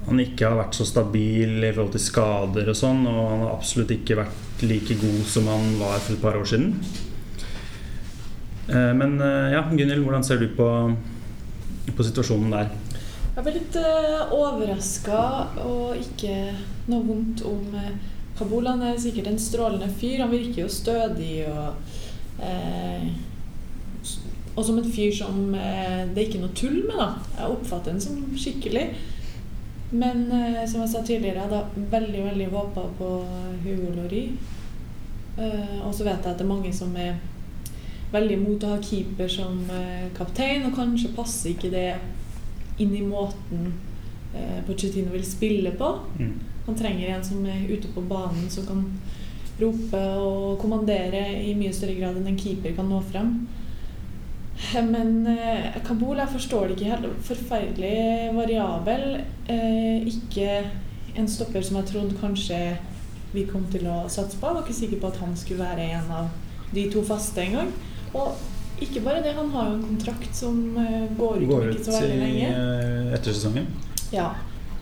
han 0.00 0.18
ikke 0.22 0.48
har 0.48 0.56
vært 0.56 0.74
så 0.74 0.86
stabil 0.88 1.60
i 1.60 1.70
forhold 1.74 1.92
til 1.92 2.02
skader 2.02 2.70
og 2.72 2.76
sånn, 2.78 3.02
og 3.06 3.18
han 3.20 3.42
har 3.44 3.50
absolutt 3.52 3.92
ikke 3.94 4.16
vært 4.18 4.62
like 4.64 4.96
god 4.98 5.20
som 5.28 5.46
han 5.46 5.66
var 5.78 6.00
for 6.00 6.16
et 6.16 6.22
par 6.24 6.38
år 6.40 6.48
siden. 6.48 6.72
Men 8.96 9.18
ja, 9.52 9.60
Gunhild, 9.68 10.00
hvordan 10.06 10.24
ser 10.24 10.40
du 10.40 10.48
på, 10.56 10.66
på 11.94 12.06
situasjonen 12.08 12.56
der? 12.56 12.72
Jeg 13.40 13.46
ble 13.46 13.52
litt 13.56 13.76
uh, 13.80 14.32
overraska 14.36 15.18
og 15.64 15.94
ikke 15.96 16.34
noe 16.92 17.06
vondt 17.06 17.40
om 17.48 17.70
eh, 17.72 17.94
Kabul. 18.36 18.66
Han 18.68 18.82
er 18.84 18.98
sikkert 19.00 19.30
en 19.30 19.40
strålende 19.40 19.88
fyr. 19.96 20.18
Han 20.20 20.34
virker 20.34 20.66
jo 20.66 20.66
stødig 20.68 21.46
og 21.48 22.44
eh, 22.44 23.06
Og 24.52 24.60
som 24.66 24.76
en 24.76 24.92
fyr 24.92 25.16
som 25.16 25.54
eh, 25.56 26.04
det 26.12 26.20
er 26.20 26.26
ikke 26.26 26.42
noe 26.42 26.52
tull 26.52 26.82
med, 26.82 27.00
da. 27.00 27.08
Jeg 27.38 27.56
oppfatter 27.56 27.94
ham 27.94 28.04
som 28.04 28.20
skikkelig. 28.36 28.84
Men 29.96 30.26
eh, 30.28 30.60
som 30.68 30.84
jeg 30.84 30.92
sa 30.92 31.00
tidligere, 31.00 31.40
jeg 31.40 31.48
hadde 31.48 31.88
veldig 31.96 32.28
veldig 32.28 32.52
håpa 32.58 32.86
på 33.00 33.10
Hugo 33.64 33.96
Lori. 33.96 34.24
Eh, 35.40 35.76
og 35.80 35.96
så 35.96 36.04
vet 36.04 36.20
jeg 36.20 36.28
at 36.28 36.36
det 36.36 36.44
er 36.44 36.52
mange 36.52 36.76
som 36.76 36.92
er 36.92 37.16
veldig 38.12 38.36
imot 38.36 38.68
å 38.68 38.76
ha 38.76 38.84
keeper 38.84 39.32
som 39.32 39.64
eh, 39.72 40.10
kaptein, 40.12 40.68
og 40.68 40.76
kanskje 40.76 41.16
passer 41.16 41.54
ikke 41.56 41.72
det 41.72 41.88
inn 42.80 42.94
i 42.96 43.04
måten 43.06 43.72
eh, 44.34 44.60
Pochettino 44.66 45.12
vil 45.14 45.26
spille 45.26 45.72
på. 45.76 45.92
Mm. 46.18 46.34
Han 46.66 46.78
trenger 46.78 47.14
en 47.14 47.24
som 47.24 47.46
er 47.46 47.68
ute 47.70 47.88
på 47.94 48.04
banen, 48.08 48.50
som 48.52 48.66
kan 48.68 48.84
rope 49.60 50.02
og 50.20 50.60
kommandere 50.60 51.24
i 51.44 51.54
mye 51.58 51.72
større 51.76 51.98
grad 51.98 52.16
enn 52.16 52.30
en 52.30 52.38
keeper 52.40 52.76
kan 52.76 52.88
nå 52.88 53.00
frem. 53.10 53.34
Men 54.92 55.26
eh, 55.26 55.80
Kabul, 55.86 56.18
jeg 56.20 56.34
forstår 56.34 56.68
det 56.68 56.76
ikke 56.76 56.92
helt. 56.92 57.08
Forferdelig 57.26 58.30
variabel. 58.36 59.20
Eh, 59.48 60.06
ikke 60.10 60.62
en 61.18 61.28
stopper 61.28 61.64
som 61.64 61.80
jeg 61.80 61.90
trodde 61.90 62.20
kanskje 62.20 62.60
vi 63.32 63.46
kom 63.48 63.64
til 63.72 63.86
å 63.88 64.04
satse 64.10 64.38
på. 64.38 64.46
Jeg 64.46 64.56
var 64.56 64.64
ikke 64.66 64.80
sikker 64.80 65.02
på 65.02 65.10
at 65.10 65.20
han 65.22 65.36
skulle 65.38 65.64
være 65.64 65.90
en 65.96 66.14
av 66.20 66.30
de 66.74 66.86
to 66.92 67.02
faste 67.06 67.42
engang. 67.42 67.70
Og 68.14 68.34
ikke 68.80 69.02
bare 69.04 69.22
det, 69.24 69.32
han 69.36 69.50
har 69.54 69.68
jo 69.70 69.74
en 69.78 69.82
kontrakt 69.88 70.34
som 70.36 70.60
eh, 70.80 71.08
går 71.18 71.36
ut 71.36 71.42
om 71.42 71.50
Går 71.50 71.68
ikke 71.72 71.84
så 71.84 71.96
veldig 72.00 72.20
lenge. 72.20 72.48
lenge. 72.48 73.10
ut 73.10 73.18
etter 73.18 73.36
sesongen? 73.36 73.66
Ja. 74.14 74.28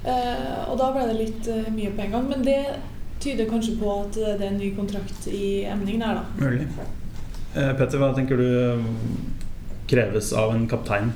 Eh, 0.05 0.70
og 0.70 0.78
da 0.78 0.92
ble 0.94 1.07
det 1.11 1.16
litt 1.18 1.49
eh, 1.53 1.66
mye 1.74 1.90
på 1.96 2.05
en 2.07 2.14
gang. 2.16 2.28
Men 2.30 2.44
det 2.46 2.61
tyder 3.20 3.49
kanskje 3.51 3.74
på 3.80 3.90
at 4.05 4.14
det 4.14 4.36
er 4.38 4.46
en 4.53 4.59
ny 4.62 4.70
kontrakt 4.76 5.26
i 5.32 5.64
emning 5.66 5.99
der, 6.01 6.20
da. 6.20 6.24
Mulig. 6.38 6.68
Eh, 7.57 7.72
Petter, 7.78 7.99
hva 7.99 8.12
tenker 8.14 8.38
du 8.38 8.84
kreves 9.88 10.32
av 10.36 10.55
en 10.55 10.68
kaptein? 10.70 11.11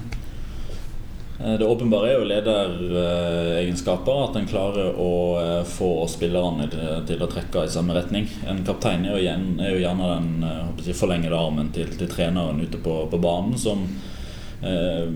Eh, 1.45 1.59
Det 1.59 1.67
åpenbare 1.67 2.09
er 2.11 2.19
jo 2.19 2.25
lederegenskaper. 2.31 4.25
At 4.31 4.37
en 4.37 4.47
klarer 4.47 4.95
å 4.99 5.13
eh, 5.41 5.65
få 5.67 6.07
spillerne 6.09 6.69
til- 7.07 7.23
å 7.23 7.31
trekke 7.31 7.65
i 7.65 7.69
samme 7.73 7.95
retning. 7.95 8.29
En 8.49 8.65
kaptein 8.65 9.07
er 9.07 9.19
jo, 9.19 9.29
er 9.63 9.81
gjerne 9.81 10.13
den 10.15 10.45
eh, 10.45 10.93
forlengede 10.95 11.39
armen 11.39 11.73
til, 11.75 11.87
til 11.99 12.09
treneren 12.09 12.61
ute 12.63 12.79
på, 12.79 13.09
på 13.11 13.19
banen, 13.21 13.59
som 13.59 13.87
eh, 14.63 15.09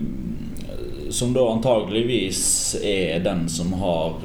som 1.09 1.31
da 1.31 1.39
antageligvis 1.47 2.75
er 2.83 3.21
den 3.23 3.45
som 3.47 3.71
har 3.79 4.17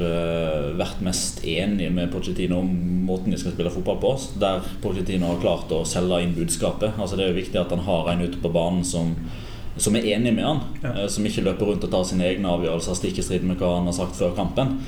vært 0.75 0.99
mest 1.07 1.45
enig 1.47 1.93
med 1.95 2.11
Pochettino 2.11 2.59
om 2.59 2.73
måten 3.07 3.31
de 3.31 3.39
skal 3.39 3.53
spille 3.55 3.71
fotball 3.71 4.01
på. 4.03 4.11
Der 4.43 4.59
Pochettino 4.83 5.27
har 5.31 5.39
klart 5.45 5.71
å 5.71 5.85
selge 5.87 6.19
inn 6.25 6.35
budskapet. 6.35 6.99
Altså 6.99 7.15
Det 7.17 7.25
er 7.25 7.31
jo 7.31 7.39
viktig 7.39 7.61
at 7.61 7.71
han 7.71 7.85
har 7.87 8.11
en 8.11 8.25
ute 8.27 8.41
på 8.43 8.51
banen 8.51 8.83
som, 8.83 9.15
som 9.77 9.97
er 9.97 10.05
enig 10.13 10.35
med 10.37 10.45
han. 10.45 10.61
Ja. 10.83 10.93
eh, 11.03 11.09
Som 11.09 11.27
ikke 11.27 11.45
løper 11.47 11.71
rundt 11.71 11.85
og 11.87 11.91
tar 11.93 12.05
sine 12.05 12.27
egne 12.29 12.51
avgjørelser 12.53 12.99
stikk 12.99 13.19
i 13.19 13.25
strid 13.25 13.45
med 13.49 13.61
hva 13.61 13.77
han 13.79 13.89
har 13.89 13.97
sagt 13.97 14.19
før 14.19 14.35
kampen. 14.37 14.79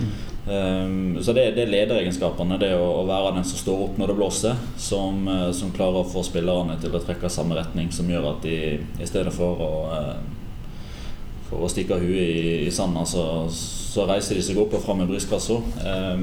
Um, 0.44 1.16
så 1.24 1.32
det, 1.32 1.54
det 1.56 1.64
er 1.64 1.72
lederegenskapene. 1.72 2.58
Det 2.60 2.74
å, 2.76 2.84
å 3.00 3.06
være 3.08 3.38
den 3.38 3.46
som 3.48 3.60
står 3.62 3.84
opp 3.86 3.98
når 4.00 4.12
det 4.12 4.18
blåser. 4.18 4.62
Som, 4.76 5.24
eh, 5.28 5.48
som 5.56 5.72
klarer 5.72 6.02
å 6.02 6.08
få 6.08 6.24
spillerne 6.26 6.76
til 6.82 6.92
å 6.92 7.00
trekke 7.02 7.32
samme 7.32 7.56
retning. 7.56 7.88
Som 7.96 8.12
gjør 8.12 8.34
at 8.34 8.44
de 8.44 8.58
i 9.00 9.08
stedet 9.08 9.32
for 9.34 9.64
å 9.64 9.74
eh, 9.96 10.16
for 11.44 11.60
å 11.60 11.68
stikke 11.68 11.98
huet 12.00 12.20
i, 12.24 12.44
i 12.64 12.70
sanda, 12.72 13.02
så, 13.04 13.44
så 13.52 14.06
reiser 14.08 14.38
de 14.38 14.42
seg 14.42 14.56
opp 14.58 14.72
og 14.78 14.80
fram 14.80 15.02
med 15.02 15.10
brystkassa. 15.10 15.58
Um, 15.84 16.22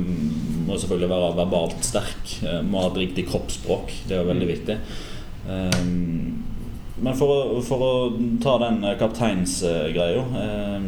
må 0.65 0.79
selvfølgelig 0.81 1.11
være 1.11 1.35
verbalt 1.37 1.85
sterk, 1.85 2.33
må 2.65 2.81
ha 2.81 2.89
et 2.89 2.97
riktig 3.03 3.27
kroppsspråk. 3.29 3.93
Det 4.09 4.17
er 4.17 4.25
veldig 4.27 4.47
viktig. 4.49 4.79
Um, 5.45 6.50
men 7.01 7.17
for 7.17 7.33
å, 7.33 7.61
for 7.65 7.83
å 7.85 7.91
ta 8.43 8.57
den 8.61 8.83
eh, 8.85 8.97
kapteinsgreia 8.99 10.23
Eh, 10.41 10.87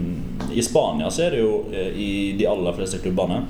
I 0.53 0.63
Spania 0.65 1.09
så 1.11 1.25
er 1.25 1.35
det 1.35 1.43
jo 1.43 1.53
eh, 1.73 1.91
i 1.97 2.09
de 2.37 2.47
aller 2.49 2.75
fleste 2.77 2.99
klubbene 3.01 3.43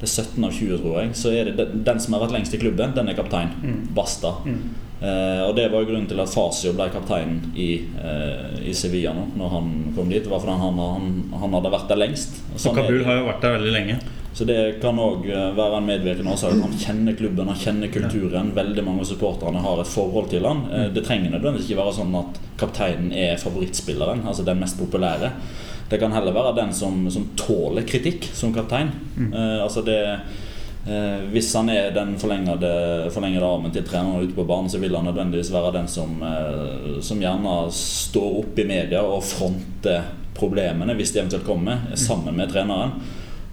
Det 0.00 0.06
er 0.06 0.12
17 0.12 0.44
av 0.44 0.52
20, 0.52 0.80
tror 0.82 0.96
jeg. 1.00 1.12
Så 1.16 1.32
er 1.32 1.48
det 1.48 1.54
den, 1.58 1.84
den 1.86 2.00
som 2.02 2.16
har 2.16 2.24
vært 2.26 2.34
lengst 2.36 2.54
i 2.56 2.60
klubben, 2.60 2.92
den 2.96 3.08
er 3.08 3.16
kaptein. 3.16 3.54
Mm. 3.62 3.78
Basta. 3.96 4.34
Mm. 4.44 4.58
Eh, 5.04 5.42
og 5.48 5.54
Det 5.56 5.68
var 5.72 5.82
jo 5.82 5.88
grunnen 5.90 6.08
til 6.08 6.20
at 6.22 6.32
Fasio 6.32 6.72
ble 6.76 6.86
kaptein 6.92 7.38
i, 7.56 7.68
eh, 8.00 8.58
i 8.70 8.74
Sevilla 8.76 9.14
nå 9.16 9.26
når 9.38 9.54
han 9.54 9.70
kom 9.96 10.10
dit. 10.10 10.22
Det 10.24 10.32
var 10.32 10.42
fordi 10.44 10.58
han, 10.60 10.78
han, 10.80 11.08
han 11.40 11.56
hadde 11.58 11.72
vært 11.74 11.88
der 11.92 12.00
lengst. 12.00 12.38
Og 12.54 12.62
sånn 12.62 12.76
Kabul 12.78 13.04
har 13.06 13.20
jo 13.20 13.26
vært 13.28 13.42
der 13.44 13.56
veldig 13.58 13.74
lenge. 13.74 13.98
Så 14.34 14.44
det 14.44 14.80
kan 14.82 14.98
òg 14.98 15.28
være 15.30 15.78
en 15.78 15.86
medvirkende 15.86 16.32
årsak. 16.34 16.56
Han 16.58 16.72
kjenner 16.78 17.14
klubben, 17.14 17.50
han 17.52 17.60
kjenner 17.60 17.92
kulturen. 17.94 18.50
Veldig 18.56 18.82
mange 18.84 19.04
av 19.04 19.10
supporterne 19.12 19.62
har 19.62 19.82
et 19.82 19.92
forhold 19.92 20.30
til 20.32 20.46
han. 20.48 20.64
Eh, 20.72 20.88
Det 20.94 21.04
trenger 21.06 21.30
nødvendigvis 21.30 21.70
ikke 21.70 21.82
være 21.84 21.98
sånn 22.00 22.16
at 22.18 22.40
kapteinen 22.58 23.12
er 23.12 23.36
favorittspilleren, 23.38 24.26
altså 24.26 24.44
den 24.44 24.58
mest 24.58 24.78
populære. 24.78 25.30
Det 25.90 26.00
kan 26.00 26.12
heller 26.12 26.34
være 26.34 26.56
den 26.56 26.72
som, 26.74 27.06
som 27.10 27.28
tåler 27.36 27.86
kritikk 27.86 28.26
som 28.34 28.52
kaptein. 28.54 28.90
Eh, 29.30 29.62
altså 29.62 29.84
det 29.86 30.00
Eh, 30.86 31.20
hvis 31.32 31.54
han 31.56 31.70
er 31.72 31.94
den 31.96 32.18
forlengede, 32.20 33.08
forlengede 33.12 33.46
armen 33.48 33.72
til 33.72 33.86
treneren 33.88 34.26
ute 34.26 34.36
på 34.36 34.44
banen, 34.44 34.68
så 34.68 34.78
vil 34.82 34.92
han 34.96 35.06
nødvendigvis 35.08 35.52
være 35.52 35.72
den 35.78 35.88
som, 35.88 36.18
eh, 36.22 37.00
som 37.00 37.20
gjerne 37.20 37.54
står 37.72 38.38
opp 38.42 38.58
i 38.58 38.66
media 38.68 39.00
og 39.00 39.24
fronter 39.24 40.02
problemene, 40.34 40.94
hvis 40.94 41.12
de 41.14 41.22
eventuelt 41.22 41.46
kommer, 41.46 41.78
sammen 41.94 42.36
med 42.36 42.52
treneren. 42.52 42.92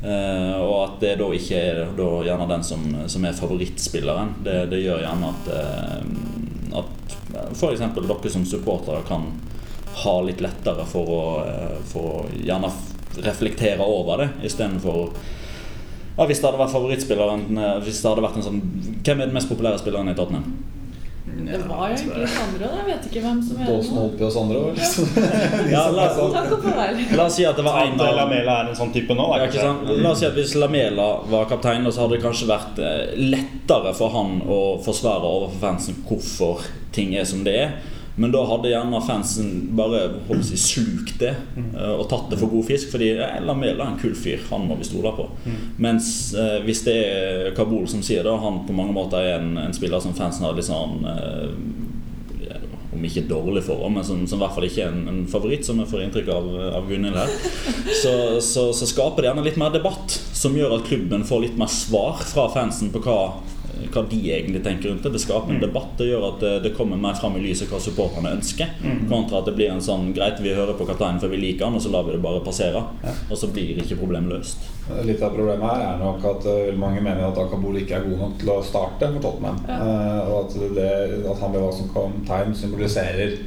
Eh, 0.02 0.56
og 0.58 0.78
at 0.86 0.96
det 1.04 1.16
da 1.20 1.28
ikke 1.36 1.60
er 1.62 1.82
da 1.98 2.10
gjerne 2.26 2.48
den 2.50 2.64
som, 2.66 2.86
som 3.12 3.26
er 3.28 3.38
favorittspilleren. 3.38 4.36
Det, 4.46 4.58
det 4.72 4.82
gjør 4.82 5.04
gjerne 5.04 5.30
at, 5.30 5.52
uh, 5.54 6.82
at 6.82 7.18
f.eks. 7.54 7.84
dere 7.84 8.34
som 8.34 8.48
supportere 8.50 9.04
kan 9.08 9.30
ha 10.02 10.16
litt 10.26 10.42
lettere 10.42 10.86
for 10.88 11.12
å, 11.12 11.22
eh, 11.46 11.78
for 11.86 12.10
å 12.10 12.26
gjerne 12.32 12.72
reflektere 13.22 13.84
over 13.84 14.24
det, 14.24 14.30
istedenfor 14.48 15.10
ja, 16.16 16.26
Hvis 16.28 16.40
det 16.40 16.48
hadde 16.48 16.62
vært 16.62 16.72
favorittspilleren 16.72 17.58
eh, 17.60 17.74
Hvis 17.84 18.00
det 18.00 18.08
hadde 18.08 18.24
vært 18.24 18.38
en 18.40 18.46
sånn 18.46 18.62
Hvem 19.04 19.20
er 19.20 19.28
den 19.28 19.36
mest 19.36 19.52
populære 19.52 19.82
spilleren 19.82 20.12
i 20.12 20.16
Tottenham? 20.16 20.46
Det 21.32 21.58
var 21.68 21.90
jo 21.90 21.96
egentlig 21.96 22.28
Sandra. 22.30 22.68
da. 22.68 22.78
Jeg 22.82 22.86
vet 22.88 23.06
ikke 23.10 23.22
hvem 23.24 23.40
som 23.46 23.62
er 23.62 23.70
nå. 23.70 23.78
Holtby 23.98 24.26
og 24.28 24.34
Sandro. 24.36 24.62
Liksom. 24.76 25.08
Ja, 25.72 25.84
la, 25.96 26.08
oss, 26.12 27.16
la 27.16 27.26
oss 27.26 27.38
si 27.40 27.46
at 27.48 27.56
det 27.60 27.66
var 27.66 27.80
en 27.86 27.96
av 28.02 28.16
Lamela 28.20 28.58
er 28.62 28.72
en 28.72 28.78
sånn 28.78 28.92
type 28.96 29.16
nå. 29.18 29.30
ja, 29.40 29.48
ikke 29.48 29.64
sant? 29.64 29.88
La 30.04 30.12
oss 30.12 30.22
si 30.22 30.28
at 30.28 30.36
Hvis 30.38 30.54
Lamela 30.60 31.08
var 31.32 31.48
kaptein, 31.52 31.88
så 31.92 32.04
hadde 32.06 32.18
det 32.18 32.26
kanskje 32.26 32.50
vært 32.52 32.82
eh, 32.84 33.16
lettere 33.32 33.96
for 33.98 34.14
han 34.16 34.38
å 34.44 34.62
forsvare 34.84 35.24
overfor 35.28 35.60
fansen 35.64 36.02
hvorfor 36.08 36.68
ting 36.96 37.16
er 37.16 37.26
som 37.28 37.44
det 37.48 37.58
er. 37.64 37.74
Men 38.16 38.34
da 38.34 38.42
hadde 38.44 38.72
gjerne 38.72 39.00
fansen 39.06 39.52
bare 39.78 40.02
si, 40.44 40.58
slukt 40.60 41.16
det 41.22 41.32
eh, 41.56 41.94
og 41.94 42.08
tatt 42.12 42.32
det 42.32 42.40
for 42.42 42.52
god 42.52 42.68
fisk. 42.68 42.92
Fordi 42.94 43.14
Lamela 43.46 43.86
er 43.86 43.94
en 43.94 44.02
kul 44.02 44.16
fyr, 44.18 44.44
han 44.50 44.68
må 44.68 44.78
vi 44.80 44.88
stole 44.90 45.14
på. 45.16 45.28
Mens 45.82 46.34
eh, 46.36 46.60
hvis 46.66 46.84
det 46.88 46.98
er 47.06 47.54
Kabul 47.58 47.88
som 47.92 48.04
sier 48.06 48.28
det, 48.28 48.36
han 48.44 48.64
på 48.68 48.76
mange 48.76 48.96
måter 48.96 49.24
er 49.24 49.40
en, 49.40 49.56
en 49.62 49.78
spiller 49.78 50.04
som 50.04 50.18
fansen 50.18 50.48
har 50.48 50.58
litt 50.58 50.68
sånn 50.68 51.08
eh, 51.08 51.48
om 52.92 53.06
ikke 53.08 53.24
dårlig 53.30 53.64
forhold, 53.66 53.94
men 53.96 54.04
som, 54.06 54.24
som 54.28 54.40
i 54.40 54.44
hvert 54.44 54.56
fall 54.58 54.68
ikke 54.68 54.84
er 54.84 54.92
en, 54.92 55.06
en 55.08 55.22
favoritt, 55.32 55.64
som 55.66 55.80
jeg 55.80 55.90
får 55.90 56.04
inntrykk 56.06 56.32
av, 56.36 56.50
av 56.82 56.90
Gunhild 56.90 57.16
her, 57.18 57.32
så, 58.02 58.14
så, 58.44 58.68
så 58.76 58.90
skaper 58.90 59.24
det 59.24 59.32
gjerne 59.32 59.46
litt 59.48 59.60
mer 59.62 59.72
debatt, 59.74 60.18
som 60.36 60.58
gjør 60.58 60.76
at 60.78 60.88
klubben 60.90 61.24
får 61.28 61.46
litt 61.46 61.58
mer 61.60 61.72
svar 61.72 62.20
fra 62.28 62.50
fansen 62.52 62.92
på 62.92 63.02
hva, 63.06 63.18
hva 63.92 64.04
de 64.10 64.20
egentlig 64.36 64.62
tenker 64.66 64.90
rundt 64.90 65.04
det. 65.06 65.14
Det 65.16 65.22
skaper 65.24 65.56
en 65.56 65.64
debatt, 65.64 65.94
det 66.00 66.10
gjør 66.10 66.28
at 66.28 66.44
det, 66.44 66.52
det 66.66 66.74
kommer 66.78 67.00
mer 67.02 67.18
fram 67.20 67.38
i 67.40 67.44
lyset 67.44 67.72
hva 67.72 67.80
supporterne 67.82 68.34
ønsker, 68.38 68.76
kontra 69.10 69.42
at 69.42 69.50
det 69.50 69.56
blir 69.58 69.72
en 69.74 69.84
sånn 69.84 70.12
greit, 70.16 70.42
vi 70.44 70.54
hører 70.56 70.78
på 70.80 70.88
kapteinen 70.90 71.22
for 71.22 71.34
vi 71.34 71.42
liker 71.42 71.68
han, 71.68 71.78
og 71.80 71.84
så 71.84 71.94
lar 71.94 72.06
vi 72.08 72.16
det 72.16 72.24
bare 72.24 72.44
passere, 72.46 72.84
og 73.30 73.36
så 73.38 73.50
blir 73.54 73.82
ikke 73.82 74.00
problemet 74.02 74.36
løst. 74.36 74.68
Litt 75.08 75.22
av 75.24 75.36
problemet 75.36 75.64
her 75.66 75.86
er 75.86 76.02
nok 76.02 76.26
at 76.28 76.48
eh, 76.52 76.74
mange 76.76 77.04
mener 77.04 77.30
at 77.30 77.38
Akabol 77.40 77.78
ikke 77.80 78.00
er 78.00 78.08
god 78.10 78.26
nok 78.26 78.34
til 78.42 78.52
å 78.52 78.58
starte 78.66 79.08
for 79.14 79.24
Tottenham. 79.24 79.62
Ja. 79.70 79.78
og 80.26 80.36
at, 80.42 80.58
det, 80.76 80.92
at 81.22 81.40
han 81.40 81.54
ble 81.54 81.64
valgt 81.64 81.80
som 81.80 81.92
kaptein 81.94 82.56
symboliserer 82.58 83.38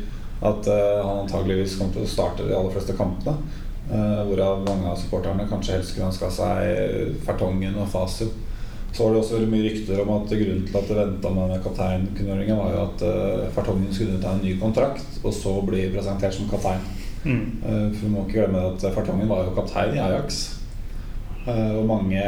at 0.45 0.71
eh, 0.71 1.05
han 1.05 1.25
antageligvis 1.25 1.77
kommer 1.79 1.99
til 1.99 2.07
å 2.07 2.15
starte 2.15 2.49
de 2.49 2.57
aller 2.57 2.75
fleste 2.75 2.97
kampene. 2.99 3.37
Uh, 3.85 4.23
hvorav 4.25 4.63
mange 4.65 4.89
av 4.89 4.97
supporterne 4.97 5.45
kanskje 5.45 5.75
helst 5.75 5.91
skulle 5.93 6.07
ønska 6.09 6.31
seg 6.33 7.19
Fertongen 7.27 7.77
og 7.77 7.91
Fasio. 7.93 8.31
Så 8.95 9.03
var 9.03 9.15
det 9.15 9.21
også 9.25 9.39
vært 9.41 9.51
mye 9.51 9.65
rykter 9.67 10.01
om 10.05 10.11
at 10.15 10.29
grunnen 10.31 10.67
til 10.69 10.77
at 10.79 10.91
det 10.91 10.97
venta 11.01 11.31
med 11.35 11.49
denne 11.49 11.63
kapteinkunngjøringen, 11.65 12.59
var 12.61 12.69
jo 12.71 12.83
at 12.85 13.01
uh, 13.03 13.49
Fertongen 13.57 13.89
skulle 13.91 14.21
ta 14.23 14.37
en 14.37 14.45
ny 14.45 14.53
kontrakt, 14.61 15.17
og 15.25 15.35
så 15.35 15.55
bli 15.67 15.89
presentert 15.91 16.37
som 16.37 16.47
kaptein. 16.51 16.85
Mm. 17.25 17.41
Uh, 17.65 17.89
For 17.91 18.05
vi 18.05 18.13
må 18.13 18.23
ikke 18.23 18.45
glemme 18.45 18.63
at 18.71 18.87
Fartongen 18.95 19.33
var 19.33 19.49
jo 19.49 19.57
kaptein 19.57 19.97
i 19.97 20.03
Ajax. 20.05 20.45
Uh, 21.43 21.75
Og 21.81 21.89
mange 21.91 22.23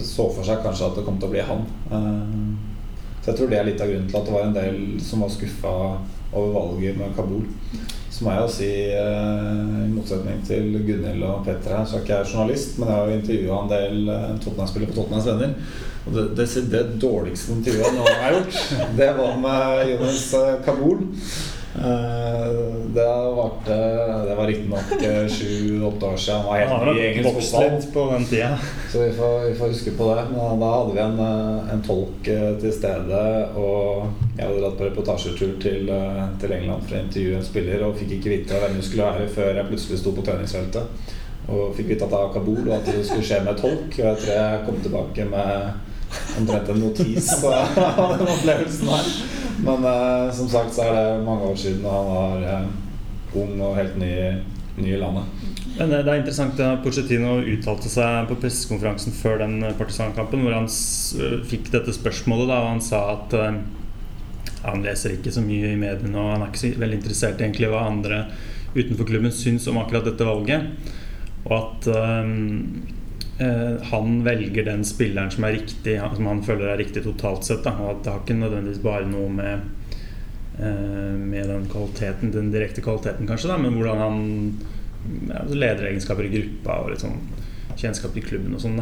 så 0.00 0.30
for 0.32 0.46
seg 0.46 0.64
kanskje 0.64 0.88
at 0.88 0.96
det 0.96 1.04
kom 1.04 1.20
til 1.20 1.28
å 1.28 1.34
bli 1.36 1.44
han. 1.50 1.68
Uh, 1.92 2.56
Så 3.20 3.34
jeg 3.34 3.38
tror 3.42 3.52
det 3.52 3.60
er 3.60 3.68
litt 3.68 3.84
av 3.84 3.92
grunnen 3.92 4.08
til 4.08 4.16
at 4.22 4.24
det 4.24 4.32
var 4.38 4.48
en 4.48 4.56
del 4.56 4.76
som 5.04 5.20
var 5.20 5.36
skuffa 5.36 5.76
over 6.32 6.52
valget 6.54 6.96
med 6.96 7.12
Kabul. 7.16 7.44
Så 8.18 8.24
må 8.26 8.32
jeg 8.34 8.42
jo 8.42 8.50
si, 8.50 8.68
eh, 8.98 9.74
i 9.84 9.90
motsetning 9.92 10.40
til 10.42 10.72
Gunhild 10.82 11.22
og 11.22 11.44
Petter 11.46 11.76
her, 11.76 11.84
så 11.86 11.96
er 11.96 12.00
ikke 12.02 12.16
jeg 12.16 12.30
journalist, 12.32 12.72
men 12.74 12.88
jeg 12.88 12.96
har 12.96 13.04
jo 13.06 13.18
intervjua 13.18 13.58
en 13.60 13.70
del 13.70 14.10
eh, 14.10 14.32
Tottenham-spillere 14.42 14.90
på 14.90 14.96
Tottenhams 14.96 15.28
venner. 15.28 15.52
Og 16.02 16.16
det, 16.16 16.24
det, 16.40 16.46
det 16.72 16.80
dårligste 16.98 17.54
intervjuet 17.54 17.86
jeg 17.86 17.94
noen 17.94 18.18
har 18.24 18.34
gjort, 18.34 18.58
det 18.98 19.08
var 19.20 19.38
med 19.44 19.92
Jonas 19.92 20.24
eh, 20.34 20.50
Kabul. 20.66 21.06
Eh, 21.78 22.52
Det 22.94 23.04
varte 23.36 23.74
Det 24.28 24.34
var 24.34 24.46
riktignok 24.46 24.80
sju-åtte 25.30 26.06
år 26.06 26.16
siden. 26.16 26.40
Han 26.40 26.46
var 26.46 26.58
helt 26.58 26.96
ny 26.96 27.06
engelsk 27.06 27.50
fotball. 27.52 27.82
på 27.92 28.10
den 28.12 28.24
tida. 28.24 28.58
Så 28.92 29.02
vi 29.02 29.12
får, 29.12 29.48
vi 29.48 29.54
får 29.54 29.68
huske 29.68 29.90
på 29.90 30.14
det. 30.14 30.24
Men 30.32 30.60
da 30.60 30.70
hadde 30.72 30.94
vi 30.94 31.00
en, 31.00 31.20
eh, 31.20 31.72
en 31.72 31.82
tolk 31.82 32.28
eh, 32.28 32.54
til 32.60 32.72
stede. 32.72 33.22
Og 33.56 34.06
jeg 34.38 34.46
hadde 34.46 34.60
dratt 34.60 34.78
på 34.78 34.88
reportasjetur 34.88 35.54
til, 35.62 35.88
eh, 35.88 36.24
til 36.40 36.52
England 36.52 36.82
for 36.88 36.96
å 36.96 37.02
intervjue 37.04 37.36
en 37.36 37.44
spiller 37.44 37.86
og 37.86 37.96
fikk 38.00 38.16
ikke 38.18 38.34
vite 38.36 38.62
hvem 38.62 38.76
det 38.76 38.84
skulle 38.84 39.10
være 39.10 39.28
før 39.28 39.54
jeg 39.54 39.70
plutselig 39.70 39.98
sto 40.02 40.14
på 40.16 40.24
treningsfeltet. 40.26 41.14
Og 41.48 41.76
fikk 41.76 41.88
vite 41.94 42.04
at 42.04 42.10
det 42.10 42.18
var 42.18 42.32
Kabul, 42.32 42.64
og 42.68 42.74
at 42.76 42.86
det 42.86 43.06
skulle 43.06 43.24
skje 43.24 43.44
med 43.44 43.56
tolk. 43.60 43.92
Og 43.98 44.04
jeg 44.04 44.16
tror 44.24 44.34
jeg 44.34 44.64
kom 44.66 44.80
tilbake 44.84 45.28
med 45.30 45.87
omtrent 46.38 46.68
en 46.72 46.80
notis 46.82 47.30
av 47.44 48.14
den 48.18 48.28
opplevelsen 48.34 48.92
her. 48.92 49.10
Men 49.64 49.88
eh, 49.90 50.28
som 50.34 50.50
sagt 50.50 50.76
så 50.76 50.86
er 50.86 50.94
det 50.96 51.24
mange 51.26 51.50
år 51.50 51.58
siden, 51.58 51.84
og 51.84 51.96
han 51.96 52.12
var 52.12 52.46
eh, 52.52 53.40
ung 53.42 53.56
og 53.60 53.76
helt 53.78 53.98
ny, 54.00 54.12
ny 54.78 54.92
i 54.94 55.00
landet. 55.00 55.34
Men 55.78 55.92
det 55.92 56.04
det 56.06 56.12
er 56.12 56.20
interessant 56.22 56.60
at 56.62 56.86
uttalte 57.54 57.90
seg 57.90 58.28
på 58.30 58.38
pressekonferansen 58.42 59.14
før 59.14 59.42
den 59.44 59.60
partisankampen, 59.78 60.42
hvor 60.42 60.56
han 60.56 60.70
fikk 61.46 61.70
dette 61.74 61.94
spørsmålet. 61.94 62.48
da, 62.48 62.62
og 62.62 62.72
Han 62.72 62.80
sa 62.82 63.02
at 63.14 63.34
eh, 63.38 63.60
han 64.64 64.82
leser 64.82 65.14
ikke 65.14 65.32
så 65.32 65.42
mye 65.44 65.72
i 65.72 65.78
mediene, 65.78 66.18
og 66.18 66.32
han 66.34 66.42
er 66.42 66.50
ikke 66.50 66.64
så 66.64 66.72
veldig 66.82 66.98
interessert 66.98 67.42
i 67.42 67.70
hva 67.70 67.84
andre 67.86 68.24
utenfor 68.74 69.06
klubben 69.08 69.32
syns 69.32 69.68
om 69.70 69.78
akkurat 69.80 70.08
dette 70.08 70.26
valget. 70.26 70.66
Og 71.46 71.54
at 71.60 71.90
eh, 71.94 72.24
eh, 72.26 72.97
han 73.90 74.24
velger 74.26 74.64
den 74.66 74.80
spilleren 74.84 75.30
som 75.30 75.44
er 75.46 75.52
riktig, 75.60 75.94
som 76.16 76.26
han 76.26 76.40
føler 76.42 76.72
er 76.72 76.80
riktig 76.80 77.04
totalt 77.04 77.46
sett. 77.46 77.62
Da. 77.62 77.76
Og 77.78 77.92
at 77.92 78.00
det 78.02 78.12
har 78.12 78.24
ikke 78.24 78.38
nødvendigvis 78.38 78.82
bare 78.82 79.06
noe 79.06 79.28
med 79.30 79.52
eh, 80.58 81.14
med 81.18 81.48
den 81.48 81.68
kvaliteten, 81.70 82.32
den 82.34 82.50
direkte 82.50 82.82
kvaliteten 82.82 83.30
kanskje, 83.30 83.52
da, 83.52 83.58
men 83.62 83.78
hvordan 83.78 84.02
han 84.02 84.18
ja, 85.28 85.44
lederegenskaper 85.54 86.26
i 86.26 86.32
gruppa 86.34 86.80
og 86.82 86.92
litt 86.92 87.04
sånn 87.04 87.20
kjennskap 87.78 88.16
til 88.16 88.26
klubben 88.26 88.56
og 88.58 88.64
sånn. 88.64 88.80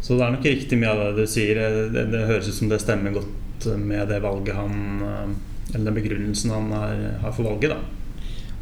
Så 0.00 0.16
det 0.16 0.24
er 0.24 0.34
nok 0.36 0.46
riktig 0.46 0.78
mye 0.80 0.92
av 0.94 1.02
det 1.02 1.24
du 1.26 1.30
sier. 1.30 1.58
Det, 1.92 2.06
det 2.12 2.26
høres 2.30 2.48
ut 2.48 2.56
som 2.56 2.70
det 2.70 2.80
stemmer 2.80 3.18
godt 3.18 3.66
med 3.76 4.06
det 4.08 4.22
valget 4.24 4.56
han 4.56 4.76
eh, 5.04 5.32
Eller 5.74 5.90
den 5.90 5.98
begrunnelsen 5.98 6.50
han 6.50 6.70
har, 6.74 7.02
har 7.22 7.34
for 7.34 7.46
valget, 7.46 7.74
da. 7.74 7.96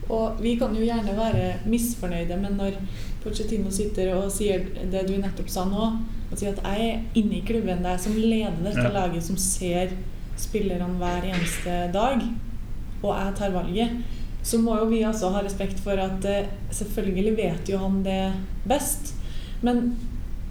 Og 0.09 0.41
vi 0.41 0.55
kan 0.61 0.73
jo 0.77 0.85
gjerne 0.85 1.15
være 1.17 1.47
misfornøyde, 1.69 2.37
men 2.41 2.57
når 2.57 2.77
Pochettino 3.29 3.71
sitter 3.71 4.15
og 4.17 4.31
sier 4.33 4.65
det 4.91 5.07
du 5.09 5.15
nettopp 5.21 5.49
sa 5.53 5.65
nå, 5.69 5.89
og 6.31 6.37
sier 6.39 6.53
at 6.57 6.63
jeg 6.65 6.91
er 6.91 7.21
inne 7.21 7.39
i 7.39 7.45
klubben, 7.47 7.83
det 7.85 7.93
er 7.95 7.99
som 7.99 8.17
leder 8.17 8.59
dette 8.65 8.83
Ja. 8.85 8.91
laget, 8.95 9.23
som 9.25 9.37
ser 9.37 9.91
spillerne 10.37 10.89
hver 10.99 11.25
eneste 11.29 11.93
dag, 11.93 12.23
og 13.03 13.15
jeg 13.15 13.35
tar 13.39 13.51
valget, 13.55 13.91
så 14.43 14.59
må 14.63 14.77
jo 14.79 14.85
vi 14.91 15.03
altså 15.05 15.31
ha 15.35 15.41
respekt 15.45 15.79
for 15.81 15.99
at 15.99 16.25
eh, 16.25 16.47
selvfølgelig 16.71 17.37
vet 17.37 17.69
jo 17.69 17.79
han 17.79 18.03
det 18.05 18.33
best. 18.67 19.15
Men 19.63 19.97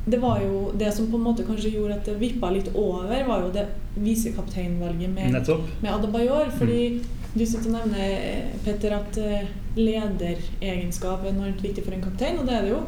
det 0.08 0.20
var 0.22 0.40
jo 0.42 0.72
det 0.78 0.94
som 0.94 1.08
på 1.12 1.18
en 1.18 1.24
måte 1.24 1.44
kanskje 1.48 1.72
gjorde 1.74 1.96
at 1.96 2.06
det 2.06 2.20
vippa 2.20 2.50
litt 2.52 2.70
over, 2.76 3.12
var 3.28 3.42
jo 3.42 3.52
det 3.56 3.66
visekapteinvalget 3.96 5.10
med 5.14 5.32
Nettopp. 5.34 5.62
med 5.82 5.92
Adebayor. 5.92 6.52
Fordi 6.58 7.02
du 7.38 7.46
sitter 7.46 7.70
og 7.70 7.76
nevner, 7.78 8.00
eh, 8.02 8.56
Petter, 8.66 8.96
at 8.98 9.20
eh, 9.22 9.50
lederegenskap 9.78 11.24
er 11.24 11.34
enormt 11.34 11.62
viktig 11.64 11.84
for 11.86 11.96
en 11.96 12.04
kaptein, 12.04 12.40
og 12.42 12.50
det 12.50 12.58
er 12.58 12.66
det 12.66 12.74
jo. 12.74 12.82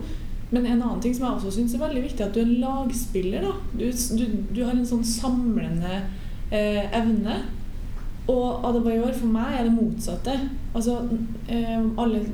Men 0.50 0.66
en 0.66 0.82
annen 0.82 1.02
ting 1.02 1.14
som 1.14 1.28
jeg 1.28 1.38
også 1.38 1.54
syns 1.60 1.76
er 1.76 1.84
veldig 1.84 2.04
viktig, 2.08 2.24
er 2.24 2.30
at 2.30 2.36
du 2.36 2.42
er 2.42 2.48
en 2.48 2.62
lagspiller. 2.64 3.46
Du, 3.78 3.86
du, 4.18 4.26
du 4.56 4.64
har 4.64 4.74
en 4.74 4.88
sånn 4.90 5.06
samlende 5.06 6.02
eh, 6.50 6.86
evne. 6.98 7.44
Og 8.30 8.66
Adebayor 8.66 9.14
for 9.18 9.30
meg 9.34 9.60
er 9.60 9.68
det 9.68 9.76
motsatte. 9.76 10.36
Altså, 10.74 11.00
eh, 11.50 11.78
alle 11.98 12.26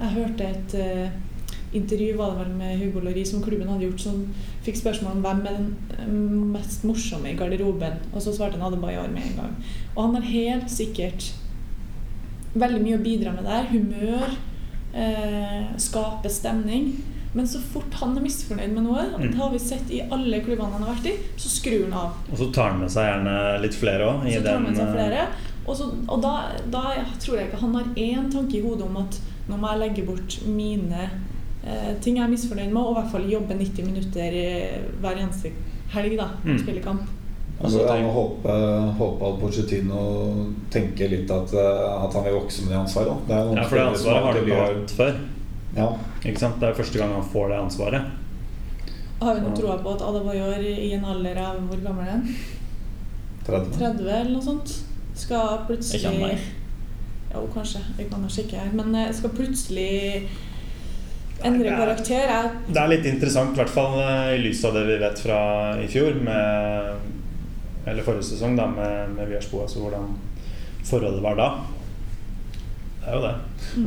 Jeg 0.00 0.14
hørte 0.14 0.44
et 0.48 0.74
eh, 0.80 1.10
intervju 1.76 2.14
var 2.16 2.30
det 2.30 2.38
vel 2.38 2.54
med 2.56 2.78
Hugo 2.80 3.02
Lloris 3.04 3.30
som 3.30 3.42
klubben 3.44 3.68
hadde 3.68 3.84
gjort, 3.84 4.00
som 4.00 4.22
fikk 4.64 4.78
spørsmål 4.80 5.18
om 5.18 5.24
hvem 5.24 5.42
er 5.44 5.58
den 5.58 5.74
eh, 5.98 6.14
mest 6.54 6.86
morsomme 6.88 7.30
i 7.30 7.36
garderoben. 7.36 8.00
Og 8.14 8.22
så 8.24 8.32
svarte 8.32 8.56
han 8.56 8.64
Adebayor 8.68 9.12
med 9.12 9.28
en 9.28 9.36
gang. 9.42 9.58
Og 9.94 10.02
han 10.04 10.14
har 10.18 10.28
helt 10.30 10.70
sikkert 10.70 11.32
veldig 12.54 12.80
mye 12.82 12.98
å 12.98 13.02
bidra 13.04 13.32
med 13.34 13.46
der. 13.46 13.68
Humør, 13.70 14.36
eh, 14.94 15.64
skape 15.76 16.30
stemning. 16.30 16.92
Men 17.32 17.46
så 17.46 17.60
fort 17.62 17.94
han 18.00 18.16
er 18.18 18.24
misfornøyd 18.24 18.72
med 18.74 18.82
noe, 18.88 19.04
mm. 19.12 19.28
det 19.30 19.36
har 19.38 19.52
vi 19.52 19.58
sett 19.62 19.90
i 19.94 20.00
alle 20.10 20.40
klubbene 20.42 20.72
han 20.72 20.82
har 20.82 20.96
vært 20.96 21.12
i, 21.12 21.12
så 21.38 21.50
skrur 21.52 21.84
han 21.84 21.94
av. 21.94 22.16
Og 22.32 22.40
så 22.40 22.48
tar 22.50 22.72
han 22.72 22.80
med 22.82 22.90
seg 22.90 23.06
gjerne 23.06 23.34
litt 23.62 23.76
flere 23.78 24.08
òg. 24.08 24.24
Så 24.26 24.40
tar 24.42 24.58
han 24.58 24.66
med 24.66 24.80
seg 24.80 24.90
flere. 24.96 25.28
Og, 25.60 25.76
så, 25.78 25.86
og 26.10 26.24
da, 26.24 26.32
da 26.74 26.82
tror 27.22 27.38
jeg 27.38 27.50
ikke 27.50 27.60
han 27.62 27.76
har 27.78 27.92
én 28.02 28.30
tanke 28.32 28.58
i 28.58 28.64
hodet 28.64 28.88
om 28.88 28.98
at 28.98 29.20
nå 29.46 29.58
må 29.60 29.70
jeg 29.70 29.82
legge 29.84 30.06
bort 30.08 30.40
mine 30.48 31.04
eh, 31.06 31.92
ting 32.02 32.18
jeg 32.18 32.24
er 32.24 32.32
misfornøyd 32.32 32.72
med, 32.72 32.82
og 32.82 32.90
i 32.90 32.98
hvert 32.98 33.12
fall 33.14 33.30
jobbe 33.30 33.58
90 33.60 33.86
minutter 33.92 34.38
eh, 34.40 34.80
hver 34.98 35.22
eneste 35.22 35.52
helg 35.94 36.16
da, 36.18 36.32
Mm. 36.42 36.58
spille 36.58 36.82
kamp. 36.82 37.06
Altså, 37.60 37.82
jeg 37.84 38.04
må 38.06 38.12
håpe, 38.14 38.52
håpe 38.96 39.26
at 39.28 39.40
Pochettino 39.42 40.02
tenker 40.72 41.10
litt 41.12 41.30
at, 41.30 41.52
eh, 41.52 42.04
at 42.06 42.14
han 42.16 42.24
vil 42.24 42.38
vokse 42.38 42.62
med 42.64 42.72
det 42.72 42.78
ansvaret. 42.80 43.26
Det 43.28 43.36
er 43.36 43.50
Ja, 43.58 43.64
for 43.68 43.76
det 43.76 43.86
ansvaret 43.90 44.24
har 44.24 44.32
du 44.32 44.40
ikke 44.46 44.60
hatt 44.64 44.94
før. 44.96 45.18
Ja, 45.76 45.88
Ikke 46.24 46.38
sant? 46.40 46.56
Det 46.60 46.68
er 46.70 46.74
første 46.74 46.98
gang 46.98 47.12
han 47.14 47.28
får 47.32 47.48
det 47.52 47.58
ansvaret. 47.60 48.08
Har 49.20 49.34
vi 49.36 49.40
noe 49.44 49.52
troa 49.56 49.76
på 49.84 49.92
at 49.94 50.00
Adebayor 50.02 50.64
i 50.64 50.92
en 50.96 51.04
alder 51.04 51.36
av 51.44 51.58
hvor 51.68 51.82
gammel 51.84 52.06
er 52.06 52.10
han? 52.16 52.24
30. 53.46 53.76
30 53.78 54.08
eller 54.08 54.30
noe 54.32 54.42
sånt? 54.42 54.72
Skal 55.14 55.60
plutselig 55.68 56.00
Ikke 56.00 56.24
han. 56.24 56.38
Jo, 57.34 57.44
kanskje. 57.54 57.80
Vi 57.98 58.04
kan 58.10 58.22
jo 58.24 58.28
sjekke 58.32 58.56
her. 58.58 58.72
Men 58.72 58.94
eh, 58.94 59.12
skal 59.12 59.30
plutselig 59.36 60.28
endre 61.44 61.68
Nei, 61.68 61.72
er- 61.76 61.84
karakter. 61.84 62.24
Jeg, 62.32 62.50
Det 62.72 62.76
er 62.82 62.88
litt 62.88 63.06
interessant, 63.06 63.52
i 63.52 63.60
hvert 63.60 63.72
fall 63.76 64.00
eh, 64.00 64.34
i 64.38 64.42
lys 64.48 64.64
av 64.64 64.74
det 64.74 64.86
vi 64.88 64.96
vet 65.04 65.18
fra 65.18 65.40
i 65.80 65.86
fjor, 65.92 66.16
med, 66.24 67.10
eller 67.86 68.02
forrige 68.04 68.26
sesong, 68.32 68.56
da, 68.58 68.66
med, 68.70 69.14
med 69.16 69.28
Viersbo, 69.30 69.62
altså 69.64 69.80
hvordan 69.84 70.10
forholdet 70.84 71.22
var 71.24 71.38
da. 71.38 71.48
Det 73.00 73.08
er 73.08 73.16
jo 73.16 73.22
det. 73.24 73.34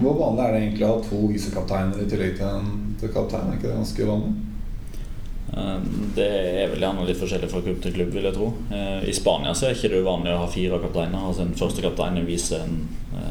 Hvor 0.02 0.16
vanlig 0.18 0.44
er 0.46 0.54
det 0.56 0.62
egentlig 0.64 0.88
å 0.88 0.96
ha 0.96 1.04
to 1.06 1.20
visekapteiner 1.30 2.02
i 2.02 2.08
tillegg 2.10 2.34
til 2.40 2.50
en 2.50 2.72
til 3.00 3.12
kaptein? 3.14 3.52
Er 3.52 3.60
ikke 3.60 3.70
det 3.70 3.78
ganske 3.78 4.08
uvanlig? 4.08 4.34
Eh, 5.54 5.80
Det 6.18 6.28
er 6.64 6.72
vel 6.72 6.86
gjerne 6.86 7.06
litt 7.06 7.20
forskjellig 7.22 7.50
fra 7.52 7.62
klubb 7.62 7.82
til 7.84 7.94
klubb, 7.94 8.12
vil 8.16 8.26
jeg 8.30 8.38
tro. 8.38 8.50
Eh, 8.74 9.06
I 9.10 9.14
Spania 9.14 9.54
så 9.54 9.68
er 9.70 9.78
ikke 9.78 9.92
det 9.94 10.02
uvanlig 10.02 10.34
å 10.34 10.42
ha 10.42 10.50
fire 10.50 10.80
kapteiner. 10.82 11.28
Altså 11.30 11.46
En 11.46 11.56
første 11.60 11.86
kaptein 11.86 12.18
en 12.18 12.26
viser 12.30 12.66
en 12.66 12.80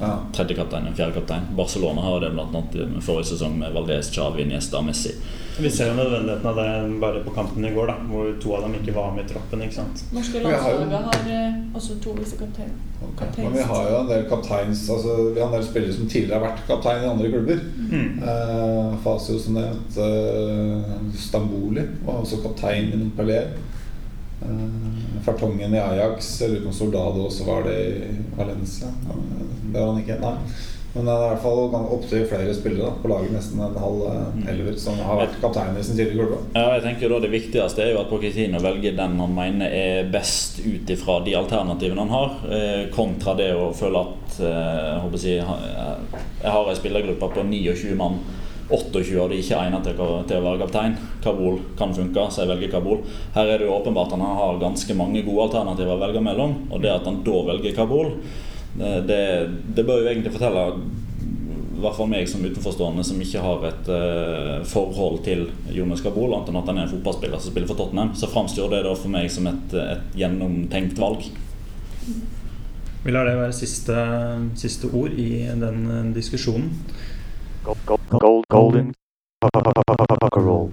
Ja. 0.00 0.18
tredje 0.34 0.54
kaptein, 0.56 0.86
en 0.86 0.94
fjerde 0.94 1.12
kaptein. 1.20 1.44
Barcelona 1.56 2.00
har 2.02 2.20
det 2.20 2.30
blant 2.34 2.54
annet 2.54 3.02
forrige 3.04 3.24
sesong 3.34 3.58
med 3.58 3.72
Valdez, 3.74 4.10
Xavi, 4.10 4.42
Iniesta 4.42 4.78
og 4.78 4.84
Messi. 4.88 5.12
Vi 5.60 5.70
ser 5.70 5.90
jo 5.90 5.94
nødvendigheten 5.98 6.46
av 6.48 6.56
det 6.56 7.00
bare 7.00 7.20
på 7.24 7.30
kampen 7.36 7.64
i 7.64 7.70
går, 7.74 7.86
da, 7.90 7.94
hvor 8.08 8.30
to 8.40 8.54
av 8.56 8.62
dem 8.64 8.74
ikke 8.78 8.94
var 8.96 9.10
med 9.14 9.24
i 9.26 9.32
troppen. 9.34 9.62
ikke 9.62 9.74
sant? 9.74 10.04
norske 10.12 10.40
landslaget 10.42 10.62
har 10.62 10.72
jo- 10.72 11.04
har 11.06 11.30
eh, 11.34 11.58
også 11.76 11.98
to 12.02 12.14
visekapteiner. 12.18 12.78
Okay. 13.08 13.44
Men 13.44 13.52
vi 13.52 13.62
har 13.62 13.90
jo 13.90 13.96
en 14.00 14.08
del 14.08 14.24
kapteins 14.30 14.88
altså, 14.90 15.34
Vi 15.34 15.40
har 15.40 15.46
en 15.48 15.52
del 15.58 15.64
spillere 15.66 15.92
som 15.92 16.06
tidligere 16.08 16.38
har 16.38 16.46
vært 16.48 16.66
kaptein 16.68 17.02
i 17.04 17.08
andre 17.10 17.28
klubber. 17.30 17.60
Mm. 17.90 18.22
Eh, 18.22 18.96
Fasio 19.04 19.38
som 19.38 19.54
nevnt. 19.54 19.98
Eh, 19.98 21.12
Stamboli 21.18 21.82
var 22.06 22.14
også 22.22 22.42
kaptein 22.42 22.92
i 22.92 22.96
Montpellier. 22.96 23.48
Eh, 24.42 25.22
Fartongen 25.24 25.74
i 25.74 25.78
Ajax. 25.78 26.40
Jeg 26.40 26.50
lurer 26.50 26.62
på 26.62 26.66
om 26.68 26.72
Soldado 26.72 27.26
også 27.26 27.44
var 27.46 27.62
det 27.68 27.76
i 27.86 28.16
Valencia. 28.38 28.88
Eh, 28.88 29.61
Det 29.72 29.80
var 29.80 29.90
han 29.92 30.02
ikke. 30.04 30.20
Nei. 30.22 30.36
Men 30.92 31.06
det 31.08 31.12
er 31.12 31.22
i 31.22 31.28
hvert 31.30 31.40
fall 31.40 31.92
opptil 31.96 32.24
flere 32.28 32.52
spillere 32.52 32.90
da, 32.90 32.96
på 33.00 33.08
laget. 33.08 33.32
Nesten 33.32 33.62
en 33.64 33.78
halv 33.80 34.02
eh, 34.10 34.50
elver 34.52 34.74
som 34.80 34.98
har 35.00 35.22
vært 35.22 35.38
kaptein 35.40 35.78
i 35.80 35.84
sin 35.86 35.96
tidligere 35.96 36.28
klubb. 36.28 36.50
Ja, 36.52 36.66
jeg 36.76 36.84
tenker 36.84 37.14
da 37.14 37.20
Det 37.24 37.30
viktigste 37.32 37.86
er 37.86 37.94
jo 37.94 38.02
at 38.02 38.10
Pochettino 38.10 38.60
velger 38.60 38.98
den 38.98 39.16
han 39.22 39.32
mener 39.38 39.72
er 39.72 40.10
best 40.12 40.60
ut 40.60 40.92
ifra 40.92 41.22
de 41.24 41.38
alternativene 41.40 42.04
han 42.04 42.12
har, 42.12 42.36
eh, 42.52 42.82
kontra 42.92 43.36
det 43.40 43.48
å 43.56 43.70
føle 43.76 44.04
at 44.04 44.38
eh, 44.44 45.08
jeg, 45.14 45.22
si, 45.24 45.34
jeg 45.40 46.54
har 46.58 46.68
en 46.68 46.80
spillergruppe 46.82 47.32
på 47.38 47.48
29 47.48 47.96
mann. 47.96 48.20
28 48.72 49.18
av 49.20 49.28
de 49.28 49.40
ikke 49.40 49.56
egnet 49.58 49.84
til, 49.84 49.98
til 50.28 50.38
å 50.38 50.44
være 50.44 50.60
kaptein. 50.62 50.94
Kabul 51.24 51.58
kan 51.76 51.92
funke, 51.96 52.28
så 52.28 52.44
jeg 52.44 52.52
velger 52.52 52.76
Kabul. 52.76 53.02
Her 53.34 53.48
er 53.48 53.60
det 53.60 53.66
jo 53.68 53.74
åpenbart 53.74 54.12
at 54.12 54.20
han 54.20 54.38
har 54.38 54.60
ganske 54.60 54.96
mange 54.96 55.24
gode 55.26 55.48
alternativer 55.48 55.96
å 55.96 56.00
velge 56.00 56.22
mellom. 56.24 56.54
Og 56.70 56.80
det 56.84 56.92
at 56.92 57.08
han 57.08 57.20
da 57.26 57.42
velger 57.50 57.76
Kabul, 57.76 58.14
det, 58.78 59.22
det, 59.76 59.84
bør 59.84 60.02
jo 60.02 60.10
egentlig 60.10 60.32
fortelle 60.32 60.66
i 60.72 61.82
hvert 61.82 61.96
fall 61.98 62.08
meg 62.08 62.28
som 62.30 62.44
utenforstående 62.46 63.02
som 63.04 63.20
ikke 63.20 63.42
har 63.42 63.64
et 63.66 63.88
uh, 63.90 64.62
forhold 64.70 65.18
til 65.26 65.48
Jonas 65.74 66.00
Kabul, 66.04 66.30
annet 66.30 66.52
enn 66.52 66.60
at 66.60 66.70
han 66.70 66.78
er 66.78 66.86
en 66.86 66.92
fotballspiller 66.92 67.42
som 67.42 67.52
spiller 67.52 67.68
for 67.68 67.80
Tottenham, 67.80 68.12
så 68.14 68.30
framstår 68.30 68.70
det 68.70 68.84
da 68.86 68.94
for 68.94 69.10
meg 69.12 69.26
som 69.34 69.48
et, 69.50 69.74
et 69.82 70.16
gjennomtenkt 70.22 71.02
valg. 71.02 71.26
Vi 73.02 73.10
lar 73.10 73.26
det 73.26 73.34
være 73.34 73.54
siste, 73.56 73.98
siste 74.54 74.86
ord 74.94 75.16
i 75.18 75.42
den 75.58 75.86
eh, 75.90 76.10
diskusjonen. 76.14 76.70
Gold, 77.66 77.82
gold, 77.88 78.06
gold, 78.14 78.44
golden 78.54 78.92
roll. 80.36 80.70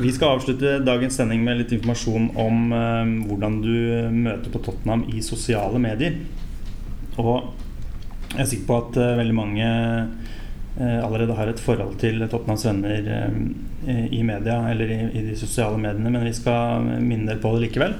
Vi 0.00 0.12
skal 0.12 0.36
avslutte 0.36 0.78
dagens 0.84 1.16
sending 1.16 1.40
med 1.44 1.62
litt 1.62 1.72
informasjon 1.72 2.28
om 2.38 2.74
eh, 2.76 3.14
hvordan 3.30 3.60
du 3.64 3.76
møter 4.12 4.52
på 4.52 4.62
Tottenham 4.68 5.06
i 5.12 5.22
sosiale 5.24 5.80
medier. 5.80 6.20
Og 7.22 7.52
jeg 8.34 8.42
er 8.42 8.48
sikker 8.50 8.68
på 8.68 8.78
at 8.82 8.98
uh, 9.00 9.16
veldig 9.20 9.36
mange 9.36 9.66
uh, 9.66 11.00
allerede 11.06 11.36
har 11.38 11.50
et 11.50 11.62
forhold 11.62 11.96
til 12.02 12.20
Tottenhams 12.26 12.66
venner 12.68 13.10
uh, 13.32 14.06
i 14.12 14.22
media 14.26 14.60
eller 14.72 14.92
i, 14.92 15.00
i 15.16 15.24
de 15.30 15.36
sosiale 15.38 15.78
mediene, 15.80 16.12
men 16.12 16.26
vi 16.26 16.34
skal 16.36 16.86
minne 17.00 17.30
dere 17.30 17.42
på 17.42 17.54
det 17.54 17.66
likevel. 17.68 17.96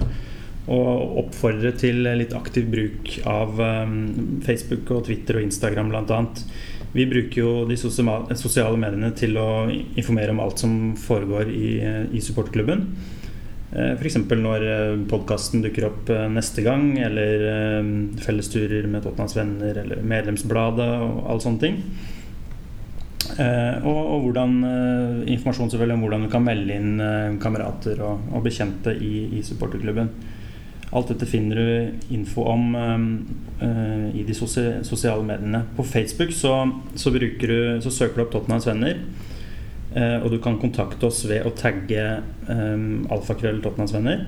Og 0.66 1.20
oppfordre 1.22 1.70
til 1.78 2.02
litt 2.18 2.32
aktiv 2.34 2.66
bruk 2.72 3.12
av 3.30 3.60
um, 3.60 4.40
Facebook 4.42 4.90
og 4.96 5.04
Twitter 5.06 5.38
og 5.38 5.46
Instagram 5.46 5.92
bl.a. 5.92 6.22
Vi 6.96 7.04
bruker 7.06 7.38
jo 7.38 7.52
de 7.68 7.76
sosiale 7.78 8.78
mediene 8.80 9.12
til 9.14 9.36
å 9.38 9.68
informere 9.70 10.32
om 10.32 10.40
alt 10.42 10.62
som 10.64 10.74
foregår 10.98 11.52
i, 11.52 11.68
i 12.16 12.22
supportklubben. 12.24 12.86
F.eks. 13.72 14.16
når 14.30 14.64
podkasten 15.10 15.64
dukker 15.64 15.88
opp 15.88 16.10
eh, 16.14 16.28
neste 16.30 16.62
gang, 16.62 16.92
eller 17.02 17.46
eh, 17.50 17.88
fellesturer 18.22 18.86
med 18.86 19.02
Tottenhams 19.02 19.34
venner, 19.36 19.80
eller 19.82 20.04
medlemsbladet 20.06 20.86
og 21.02 21.24
alle 21.26 21.44
sånne 21.44 21.64
ting. 21.64 21.80
Eh, 23.42 23.82
Og, 23.82 23.98
og 24.14 24.22
hvordan, 24.28 24.56
eh, 24.64 25.32
informasjon 25.34 25.70
selvfølgelig 25.70 25.98
om 25.98 26.06
hvordan 26.06 26.24
du 26.24 26.30
kan 26.30 26.46
melde 26.46 26.78
inn 26.78 27.00
eh, 27.02 27.36
kamerater 27.42 28.00
og, 28.06 28.30
og 28.32 28.46
bekjente 28.46 28.94
i, 29.02 29.26
i 29.38 29.42
supporterklubben. 29.42 30.08
Alt 30.94 31.08
dette 31.10 31.26
finner 31.26 31.58
du 31.58 32.14
info 32.14 32.46
om 32.46 32.74
eh, 32.78 33.06
eh, 33.66 34.06
i 34.22 34.24
de 34.24 34.34
sosiale 34.34 35.26
mediene. 35.26 35.64
På 35.76 35.82
Facebook 35.84 36.30
så, 36.32 36.70
så, 36.94 37.10
du, 37.10 37.80
så 37.82 37.90
søker 37.90 38.16
du 38.16 38.22
opp 38.28 38.32
Tottenhams 38.32 38.70
venner. 38.70 39.02
Eh, 39.96 40.16
og 40.22 40.30
du 40.34 40.38
kan 40.44 40.58
kontakte 40.60 41.08
oss 41.08 41.22
ved 41.28 41.46
å 41.48 41.54
tagge 41.56 42.02
um, 42.50 43.06
alfakrøll 43.12 43.62
Tottenhams 43.64 43.94
venner. 43.96 44.26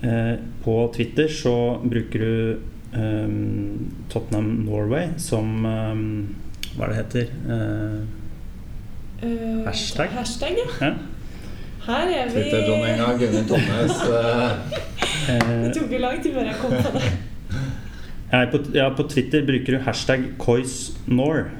Eh, 0.00 0.36
på 0.64 0.76
Twitter 0.96 1.28
så 1.28 1.54
bruker 1.84 2.24
du 2.24 2.96
um, 2.96 3.90
Tottenham 4.08 4.64
Norway 4.64 5.10
som, 5.20 5.60
um, 5.66 6.06
Hva 6.72 6.86
er 6.86 6.94
det 6.94 6.98
heter? 7.02 7.36
Eh, 7.50 8.16
Eh, 9.22 9.64
Hashtag? 9.66 10.08
Hashtag, 10.16 10.56
ja. 10.56 10.86
ja. 10.86 10.94
Her 11.84 12.08
er 12.08 12.28
vi 12.30 12.40
Twitter-dronninga 12.40 13.08
Gunhild 13.20 13.50
Eh, 15.28 15.50
Det 15.66 15.74
tok 15.76 15.92
jo 15.92 15.98
lang 16.00 16.22
tid 16.24 16.32
før 16.34 16.46
jeg 16.48 16.56
kom 16.62 16.72
på 16.72 16.92
det. 16.94 17.10
er 18.32 18.46
på, 18.50 18.60
ja, 18.74 18.86
på 18.96 19.04
Twitter 19.12 19.44
bruker 19.44 19.76
du 19.76 19.84
hashtag 19.84 20.24
coisnor, 20.40 21.50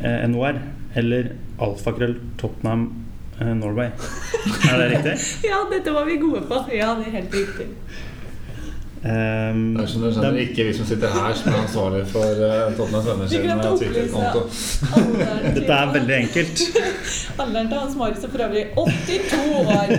eh, 0.00 0.24
NOR, 0.32 0.56
eller 0.94 1.32
alfakrøll 1.62 2.16
Tottenham 2.40 2.86
eh, 3.40 3.54
Norway. 3.56 3.90
Er 4.70 4.78
det 4.78 4.88
riktig? 4.96 5.16
Ja, 5.50 5.64
dette 5.70 5.94
var 5.94 6.04
vi 6.08 6.16
gode 6.22 6.46
på. 6.48 6.64
Ja, 6.74 6.94
det 6.98 7.10
er 7.10 7.20
helt 7.20 7.34
riktig. 7.34 7.68
Um, 9.00 9.60
Det 9.76 9.82
er 9.82 9.86
som 9.88 10.02
du 10.04 10.10
skjønner, 10.12 10.34
ikke 10.42 10.64
vi 10.66 10.72
som 10.76 10.84
sitter 10.84 11.08
her, 11.14 11.32
som 11.32 11.54
er 11.54 11.62
ansvarlig 11.62 12.02
for 12.10 12.42
uh, 12.44 12.66
Tottenhams 12.76 13.06
venner 13.08 13.30
Vi 13.30 13.38
sin 13.38 13.52
opplyse 13.54 13.78
Twitter-konto. 13.80 14.42
Dette 15.56 15.78
er 15.78 15.94
veldig 15.94 16.16
enkelt. 16.18 16.64
Alderen 17.40 17.70
til 17.70 17.80
Hans 17.80 17.96
Marius 17.96 18.26
er 18.28 18.34
for 18.34 18.44
øvrig 18.44 18.66
82 18.76 19.38
år. 19.62 19.94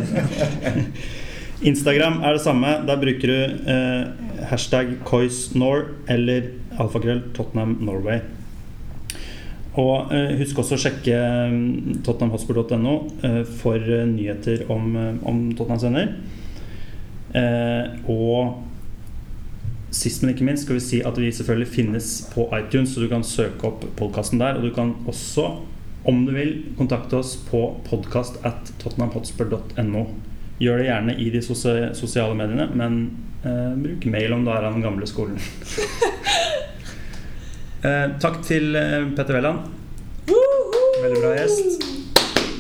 Instagram 1.72 2.22
er 2.22 2.38
det 2.38 2.44
samme. 2.46 2.76
Der 2.86 3.02
bruker 3.02 3.34
du 3.34 3.40
uh, 3.72 4.46
hashtag 4.52 4.94
coisnor 5.06 5.90
eller 6.10 6.52
alfakrøll 6.78 7.24
Tottenham 7.34 7.80
Norway. 7.82 8.22
Og 9.80 10.12
eh, 10.12 10.34
husk 10.42 10.58
også 10.60 10.76
å 10.76 10.82
sjekke 10.84 11.20
mm, 11.52 12.02
tottenhamhotspur.no 12.04 12.96
eh, 13.24 13.42
for 13.62 13.80
eh, 13.80 14.04
nyheter 14.10 14.66
om, 14.72 14.98
om 15.24 15.46
Tottenhams 15.56 15.86
venner. 15.88 16.12
Og 18.12 18.58
sist, 19.96 20.24
men 20.24 20.34
ikke 20.34 20.48
minst, 20.48 20.66
skal 20.66 20.76
vi 20.76 20.84
si 20.84 21.00
at 21.08 21.20
vi 21.20 21.32
selvfølgelig 21.32 21.72
finnes 21.72 22.10
på 22.34 22.48
iTunes, 22.58 22.92
så 22.92 23.04
du 23.04 23.08
kan 23.12 23.24
søke 23.28 23.70
opp 23.70 23.86
podkasten 24.00 24.42
der. 24.42 24.60
Og 24.60 24.68
du 24.68 24.74
kan 24.76 24.94
også, 25.08 25.48
om 26.08 26.26
du 26.28 26.34
vil, 26.36 26.54
kontakte 26.80 27.22
oss 27.22 27.38
på 27.48 27.64
podkast 27.88 28.42
at 28.48 28.74
tottenhamhotspur.no. 28.84 30.06
Gjør 30.62 30.78
det 30.78 30.90
gjerne 30.90 31.18
i 31.18 31.32
de 31.34 31.42
sosiale 31.48 32.36
mediene, 32.38 32.68
men 32.76 33.02
eh, 33.48 33.72
bruk 33.80 34.12
mail 34.12 34.36
om 34.36 34.44
du 34.46 34.52
er 34.54 34.68
av 34.68 34.76
den 34.76 34.84
gamle 34.86 35.08
skolen. 35.10 35.40
eh, 37.84 38.08
takk 38.22 38.42
til 38.46 38.76
eh, 38.76 39.08
Petter 39.18 39.38
Welland. 39.38 39.60
Veldig 41.02 41.22
bra 41.22 41.32
gjest. 41.38 41.88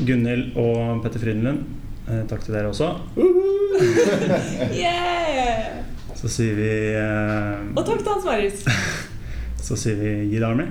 Gunhild 0.07 0.57
og 0.57 1.01
Petter 1.03 1.21
Frydenlund. 1.21 1.61
Eh, 2.09 2.23
takk 2.29 2.41
til 2.45 2.55
dere 2.57 2.71
også. 2.71 2.87
Yeah! 4.73 5.81
Så 6.17 6.29
sier 6.29 6.53
vi 6.53 6.69
eh, 6.93 7.61
Og 7.73 7.85
takk 7.87 8.01
til 8.01 8.11
Hans 8.11 8.25
Marius. 8.27 8.65
Så 9.61 9.77
sier 9.79 9.95
vi 9.97 10.11
Gi 10.31 10.41
det 10.41 10.47
army. 10.47 10.67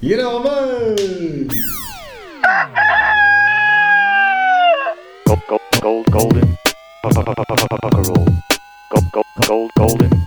Gi 0.00 0.16
det 0.16 0.26
over! 0.26 0.56
Gold, 5.28 5.44
gold, 5.48 5.80
gold, 5.84 6.04
golden. 6.16 6.56
Roll. 7.04 8.28
Gold, 8.90 9.10
gold, 9.12 9.30
gold, 9.46 9.70
golden. 9.76 10.20